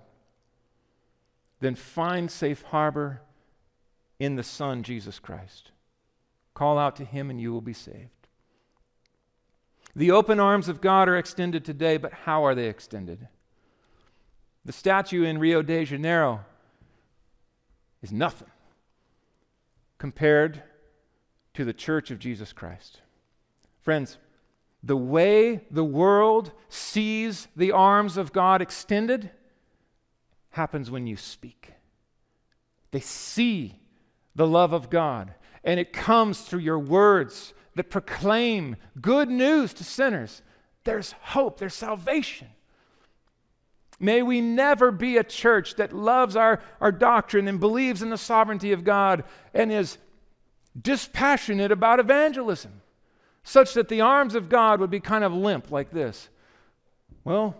Then 1.59 1.75
find 1.75 2.31
safe 2.31 2.61
harbor 2.63 3.21
in 4.19 4.35
the 4.35 4.43
Son, 4.43 4.83
Jesus 4.83 5.19
Christ. 5.19 5.71
Call 6.55 6.79
out 6.79 6.95
to 6.95 7.05
him 7.05 7.29
and 7.29 7.39
you 7.39 7.53
will 7.53 7.61
be 7.61 7.73
saved. 7.73 8.09
The 9.95 10.09
open 10.09 10.39
arms 10.39 10.67
of 10.67 10.81
God 10.81 11.07
are 11.07 11.17
extended 11.17 11.63
today, 11.63 11.97
but 11.97 12.11
how 12.11 12.43
are 12.43 12.55
they 12.55 12.67
extended? 12.67 13.27
The 14.65 14.73
statue 14.73 15.23
in 15.23 15.37
Rio 15.37 15.61
de 15.61 15.85
Janeiro 15.85 16.43
is 18.01 18.11
nothing 18.11 18.49
compared 19.99 20.63
to 21.53 21.63
the 21.63 21.73
church 21.73 22.09
of 22.09 22.19
Jesus 22.19 22.51
Christ. 22.51 23.01
Friends, 23.81 24.17
the 24.83 24.97
way 24.97 25.61
the 25.71 25.83
world 25.83 26.51
sees 26.67 27.47
the 27.55 27.71
arms 27.71 28.17
of 28.17 28.33
God 28.33 28.61
extended 28.61 29.31
happens 30.51 30.91
when 30.91 31.07
you 31.07 31.17
speak. 31.17 31.73
They 32.91 32.99
see 32.99 33.79
the 34.35 34.47
love 34.47 34.73
of 34.73 34.89
God, 34.89 35.33
and 35.65 35.79
it 35.79 35.91
comes 35.91 36.41
through 36.41 36.59
your 36.59 36.79
words 36.79 37.53
that 37.75 37.89
proclaim 37.89 38.77
good 39.01 39.29
news 39.29 39.73
to 39.73 39.83
sinners. 39.83 40.41
There's 40.85 41.13
hope, 41.21 41.57
there's 41.57 41.73
salvation. 41.73 42.47
May 43.99 44.21
we 44.21 44.41
never 44.41 44.91
be 44.91 45.17
a 45.17 45.23
church 45.23 45.75
that 45.75 45.91
loves 45.91 46.35
our, 46.35 46.61
our 46.79 46.91
doctrine 46.91 47.47
and 47.47 47.59
believes 47.59 48.01
in 48.01 48.09
the 48.09 48.17
sovereignty 48.17 48.71
of 48.71 48.83
God 48.83 49.23
and 49.53 49.71
is 49.71 49.97
dispassionate 50.79 51.71
about 51.71 51.99
evangelism, 51.99 52.81
such 53.43 53.73
that 53.73 53.87
the 53.87 54.01
arms 54.01 54.35
of 54.35 54.49
God 54.49 54.79
would 54.79 54.91
be 54.91 54.99
kind 54.99 55.23
of 55.23 55.33
limp 55.33 55.71
like 55.71 55.91
this. 55.91 56.29
Well, 57.23 57.55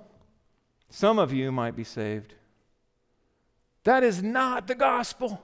some 0.89 1.17
of 1.17 1.33
you 1.33 1.51
might 1.51 1.75
be 1.75 1.83
saved. 1.83 2.35
That 3.85 4.03
is 4.03 4.21
not 4.21 4.67
the 4.67 4.75
gospel. 4.75 5.41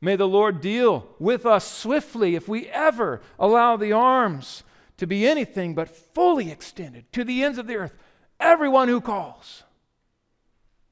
May 0.00 0.16
the 0.16 0.28
Lord 0.28 0.60
deal 0.60 1.06
with 1.18 1.46
us 1.46 1.70
swiftly 1.70 2.34
if 2.34 2.48
we 2.48 2.68
ever 2.68 3.22
allow 3.38 3.76
the 3.76 3.92
arms 3.92 4.62
to 4.98 5.06
be 5.06 5.26
anything 5.26 5.74
but 5.74 5.88
fully 5.88 6.50
extended 6.50 7.10
to 7.12 7.24
the 7.24 7.42
ends 7.42 7.58
of 7.58 7.66
the 7.66 7.76
earth. 7.76 7.96
Everyone 8.38 8.88
who 8.88 9.00
calls 9.00 9.62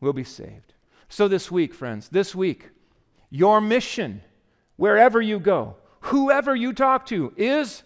will 0.01 0.13
be 0.13 0.25
saved. 0.25 0.73
So, 1.09 1.29
this 1.29 1.51
week, 1.51 1.75
friends, 1.75 2.09
this 2.09 2.35
week, 2.35 2.71
your 3.31 3.61
mission, 3.61 4.23
wherever 4.77 5.21
you 5.21 5.39
go, 5.39 5.77
whoever 6.01 6.55
you 6.57 6.73
talk 6.73 7.07
to, 7.07 7.33
is 7.37 7.83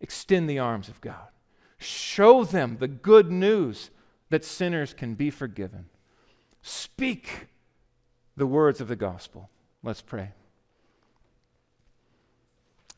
extend 0.00 0.48
the 0.48 0.58
arms 0.58 0.88
of 0.88 1.00
God. 1.00 1.28
Show 1.78 2.44
them 2.44 2.78
the 2.80 2.88
good 2.88 3.30
news 3.30 3.90
that 4.30 4.44
sinners 4.44 4.94
can 4.94 5.14
be 5.14 5.30
forgiven. 5.30 5.86
Speak 6.62 7.48
the 8.36 8.46
words 8.46 8.80
of 8.80 8.88
the 8.88 8.96
gospel. 8.96 9.50
Let's 9.82 10.02
pray. 10.02 10.30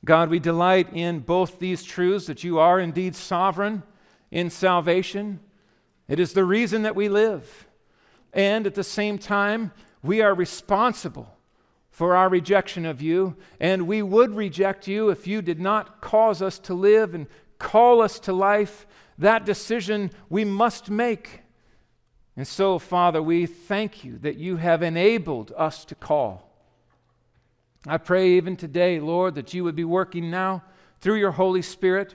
God, 0.04 0.28
we 0.28 0.38
delight 0.38 0.88
in 0.92 1.20
both 1.20 1.58
these 1.58 1.82
truths 1.82 2.26
that 2.26 2.44
you 2.44 2.58
are 2.58 2.78
indeed 2.78 3.16
sovereign 3.16 3.82
in 4.30 4.50
salvation. 4.50 5.40
It 6.08 6.20
is 6.20 6.34
the 6.34 6.44
reason 6.44 6.82
that 6.82 6.94
we 6.94 7.08
live. 7.08 7.66
And 8.34 8.66
at 8.66 8.74
the 8.74 8.84
same 8.84 9.16
time, 9.16 9.72
we 10.02 10.20
are 10.20 10.34
responsible 10.34 11.34
for 11.90 12.16
our 12.16 12.28
rejection 12.28 12.84
of 12.84 13.00
you, 13.00 13.36
and 13.60 13.86
we 13.86 14.02
would 14.02 14.34
reject 14.34 14.86
you 14.86 15.08
if 15.08 15.26
you 15.26 15.40
did 15.40 15.60
not 15.60 16.02
cause 16.02 16.42
us 16.42 16.58
to 16.58 16.74
live 16.74 17.14
and 17.14 17.26
call 17.58 18.02
us 18.02 18.18
to 18.18 18.32
life. 18.32 18.86
That 19.16 19.46
decision 19.46 20.10
we 20.28 20.44
must 20.44 20.90
make. 20.90 21.42
And 22.36 22.46
so, 22.46 22.78
Father, 22.78 23.22
we 23.22 23.46
thank 23.46 24.04
you 24.04 24.18
that 24.18 24.36
you 24.36 24.56
have 24.56 24.82
enabled 24.82 25.52
us 25.56 25.84
to 25.86 25.94
call. 25.94 26.53
I 27.86 27.98
pray 27.98 28.32
even 28.32 28.56
today, 28.56 28.98
Lord, 29.00 29.34
that 29.34 29.52
you 29.52 29.64
would 29.64 29.76
be 29.76 29.84
working 29.84 30.30
now 30.30 30.64
through 31.00 31.16
your 31.16 31.32
Holy 31.32 31.62
Spirit 31.62 32.14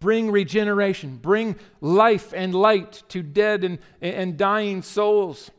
Bring 0.00 0.30
regeneration, 0.30 1.16
bring 1.16 1.56
life 1.80 2.32
and 2.32 2.54
light 2.54 3.02
to 3.08 3.22
dead 3.22 3.64
and, 3.64 3.78
and 4.00 4.36
dying 4.36 4.82
souls. 4.82 5.50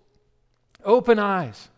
Open 0.86 1.20
eyes, 1.20 1.70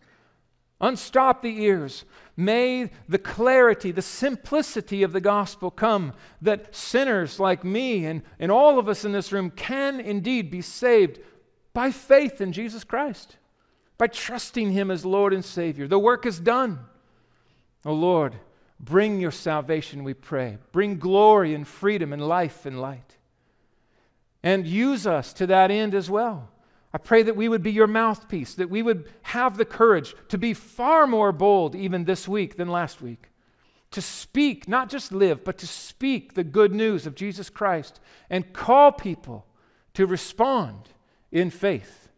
unstop 0.80 1.42
the 1.42 1.62
ears. 1.62 2.04
May 2.36 2.90
the 3.08 3.18
clarity, 3.18 3.90
the 3.90 4.00
simplicity 4.00 5.02
of 5.02 5.12
the 5.12 5.20
gospel 5.20 5.70
come 5.70 6.12
that 6.40 6.74
sinners 6.74 7.40
like 7.40 7.64
me 7.64 8.06
and, 8.06 8.22
and 8.38 8.52
all 8.52 8.78
of 8.78 8.88
us 8.88 9.04
in 9.04 9.12
this 9.12 9.32
room 9.32 9.50
can 9.50 10.00
indeed 10.00 10.50
be 10.50 10.62
saved 10.62 11.18
by 11.74 11.90
faith 11.90 12.40
in 12.40 12.52
Jesus 12.52 12.84
Christ, 12.84 13.36
by 13.98 14.06
trusting 14.06 14.70
Him 14.70 14.90
as 14.90 15.04
Lord 15.04 15.32
and 15.34 15.44
Savior. 15.44 15.88
The 15.88 15.98
work 15.98 16.26
is 16.26 16.38
done. 16.38 16.78
Oh 17.84 17.94
Lord, 17.94 18.38
Bring 18.82 19.20
your 19.20 19.30
salvation, 19.30 20.02
we 20.02 20.12
pray. 20.12 20.58
Bring 20.72 20.98
glory 20.98 21.54
and 21.54 21.66
freedom 21.66 22.12
and 22.12 22.26
life 22.26 22.66
and 22.66 22.80
light. 22.80 23.16
And 24.42 24.66
use 24.66 25.06
us 25.06 25.32
to 25.34 25.46
that 25.46 25.70
end 25.70 25.94
as 25.94 26.10
well. 26.10 26.50
I 26.92 26.98
pray 26.98 27.22
that 27.22 27.36
we 27.36 27.48
would 27.48 27.62
be 27.62 27.70
your 27.70 27.86
mouthpiece, 27.86 28.54
that 28.54 28.68
we 28.68 28.82
would 28.82 29.08
have 29.22 29.56
the 29.56 29.64
courage 29.64 30.16
to 30.28 30.36
be 30.36 30.52
far 30.52 31.06
more 31.06 31.30
bold 31.30 31.76
even 31.76 32.04
this 32.04 32.26
week 32.26 32.56
than 32.56 32.68
last 32.68 33.00
week. 33.00 33.28
To 33.92 34.02
speak, 34.02 34.66
not 34.66 34.90
just 34.90 35.12
live, 35.12 35.44
but 35.44 35.58
to 35.58 35.66
speak 35.66 36.34
the 36.34 36.44
good 36.44 36.74
news 36.74 37.06
of 37.06 37.14
Jesus 37.14 37.48
Christ 37.48 38.00
and 38.28 38.52
call 38.52 38.90
people 38.90 39.46
to 39.94 40.06
respond 40.06 40.88
in 41.30 41.50
faith 41.50 42.08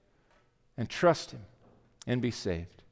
and 0.78 0.88
trust 0.88 1.32
Him 1.32 1.44
and 2.06 2.22
be 2.22 2.30
saved. 2.30 2.83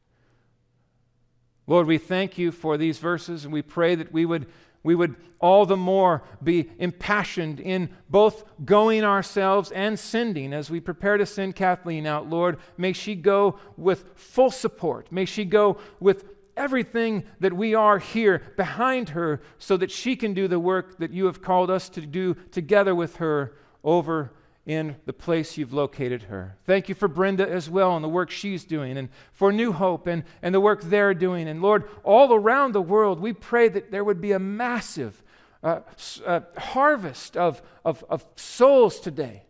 Lord, 1.66 1.86
we 1.86 1.98
thank 1.98 2.38
you 2.38 2.50
for 2.50 2.76
these 2.76 2.98
verses, 2.98 3.44
and 3.44 3.52
we 3.52 3.62
pray 3.62 3.94
that 3.94 4.12
we 4.12 4.24
would, 4.26 4.46
we 4.82 4.94
would 4.94 5.14
all 5.38 5.66
the 5.66 5.76
more 5.76 6.22
be 6.42 6.70
impassioned 6.78 7.60
in 7.60 7.90
both 8.08 8.44
going 8.64 9.04
ourselves 9.04 9.70
and 9.72 9.98
sending 9.98 10.52
as 10.52 10.70
we 10.70 10.80
prepare 10.80 11.16
to 11.16 11.26
send 11.26 11.56
Kathleen 11.56 12.06
out. 12.06 12.28
Lord, 12.28 12.58
may 12.76 12.92
she 12.92 13.14
go 13.14 13.58
with 13.76 14.04
full 14.14 14.50
support. 14.50 15.10
May 15.10 15.24
she 15.24 15.44
go 15.44 15.78
with 15.98 16.24
everything 16.56 17.24
that 17.40 17.52
we 17.52 17.74
are 17.74 17.98
here 17.98 18.42
behind 18.56 19.10
her 19.10 19.40
so 19.58 19.76
that 19.76 19.90
she 19.90 20.14
can 20.16 20.34
do 20.34 20.46
the 20.46 20.60
work 20.60 20.98
that 20.98 21.12
you 21.12 21.26
have 21.26 21.42
called 21.42 21.70
us 21.70 21.88
to 21.88 22.00
do 22.00 22.34
together 22.50 22.94
with 22.94 23.16
her 23.16 23.54
over 23.82 24.32
in 24.64 24.96
the 25.06 25.12
place 25.12 25.56
you've 25.56 25.72
located 25.72 26.24
her. 26.24 26.56
Thank 26.64 26.88
you 26.88 26.94
for 26.94 27.08
Brenda 27.08 27.48
as 27.48 27.68
well 27.68 27.96
and 27.96 28.04
the 28.04 28.08
work 28.08 28.30
she's 28.30 28.64
doing, 28.64 28.96
and 28.96 29.08
for 29.32 29.52
New 29.52 29.72
Hope 29.72 30.06
and, 30.06 30.22
and 30.40 30.54
the 30.54 30.60
work 30.60 30.82
they're 30.82 31.14
doing. 31.14 31.48
And 31.48 31.60
Lord, 31.60 31.88
all 32.04 32.32
around 32.32 32.72
the 32.72 32.82
world, 32.82 33.20
we 33.20 33.32
pray 33.32 33.68
that 33.68 33.90
there 33.90 34.04
would 34.04 34.20
be 34.20 34.32
a 34.32 34.38
massive 34.38 35.22
uh, 35.62 35.80
uh, 36.24 36.40
harvest 36.56 37.36
of, 37.36 37.62
of, 37.84 38.04
of 38.08 38.24
souls 38.36 39.00
today, 39.00 39.44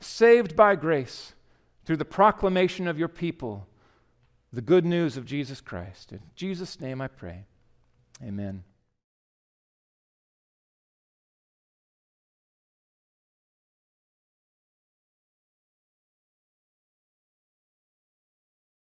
saved 0.00 0.56
by 0.56 0.74
grace 0.74 1.34
through 1.84 1.96
the 1.96 2.04
proclamation 2.04 2.88
of 2.88 2.98
your 2.98 3.08
people, 3.08 3.68
the 4.52 4.60
good 4.60 4.84
news 4.84 5.16
of 5.16 5.24
Jesus 5.24 5.60
Christ. 5.60 6.12
In 6.12 6.20
Jesus' 6.34 6.80
name 6.80 7.00
I 7.00 7.08
pray. 7.08 7.46
Amen. 8.22 8.64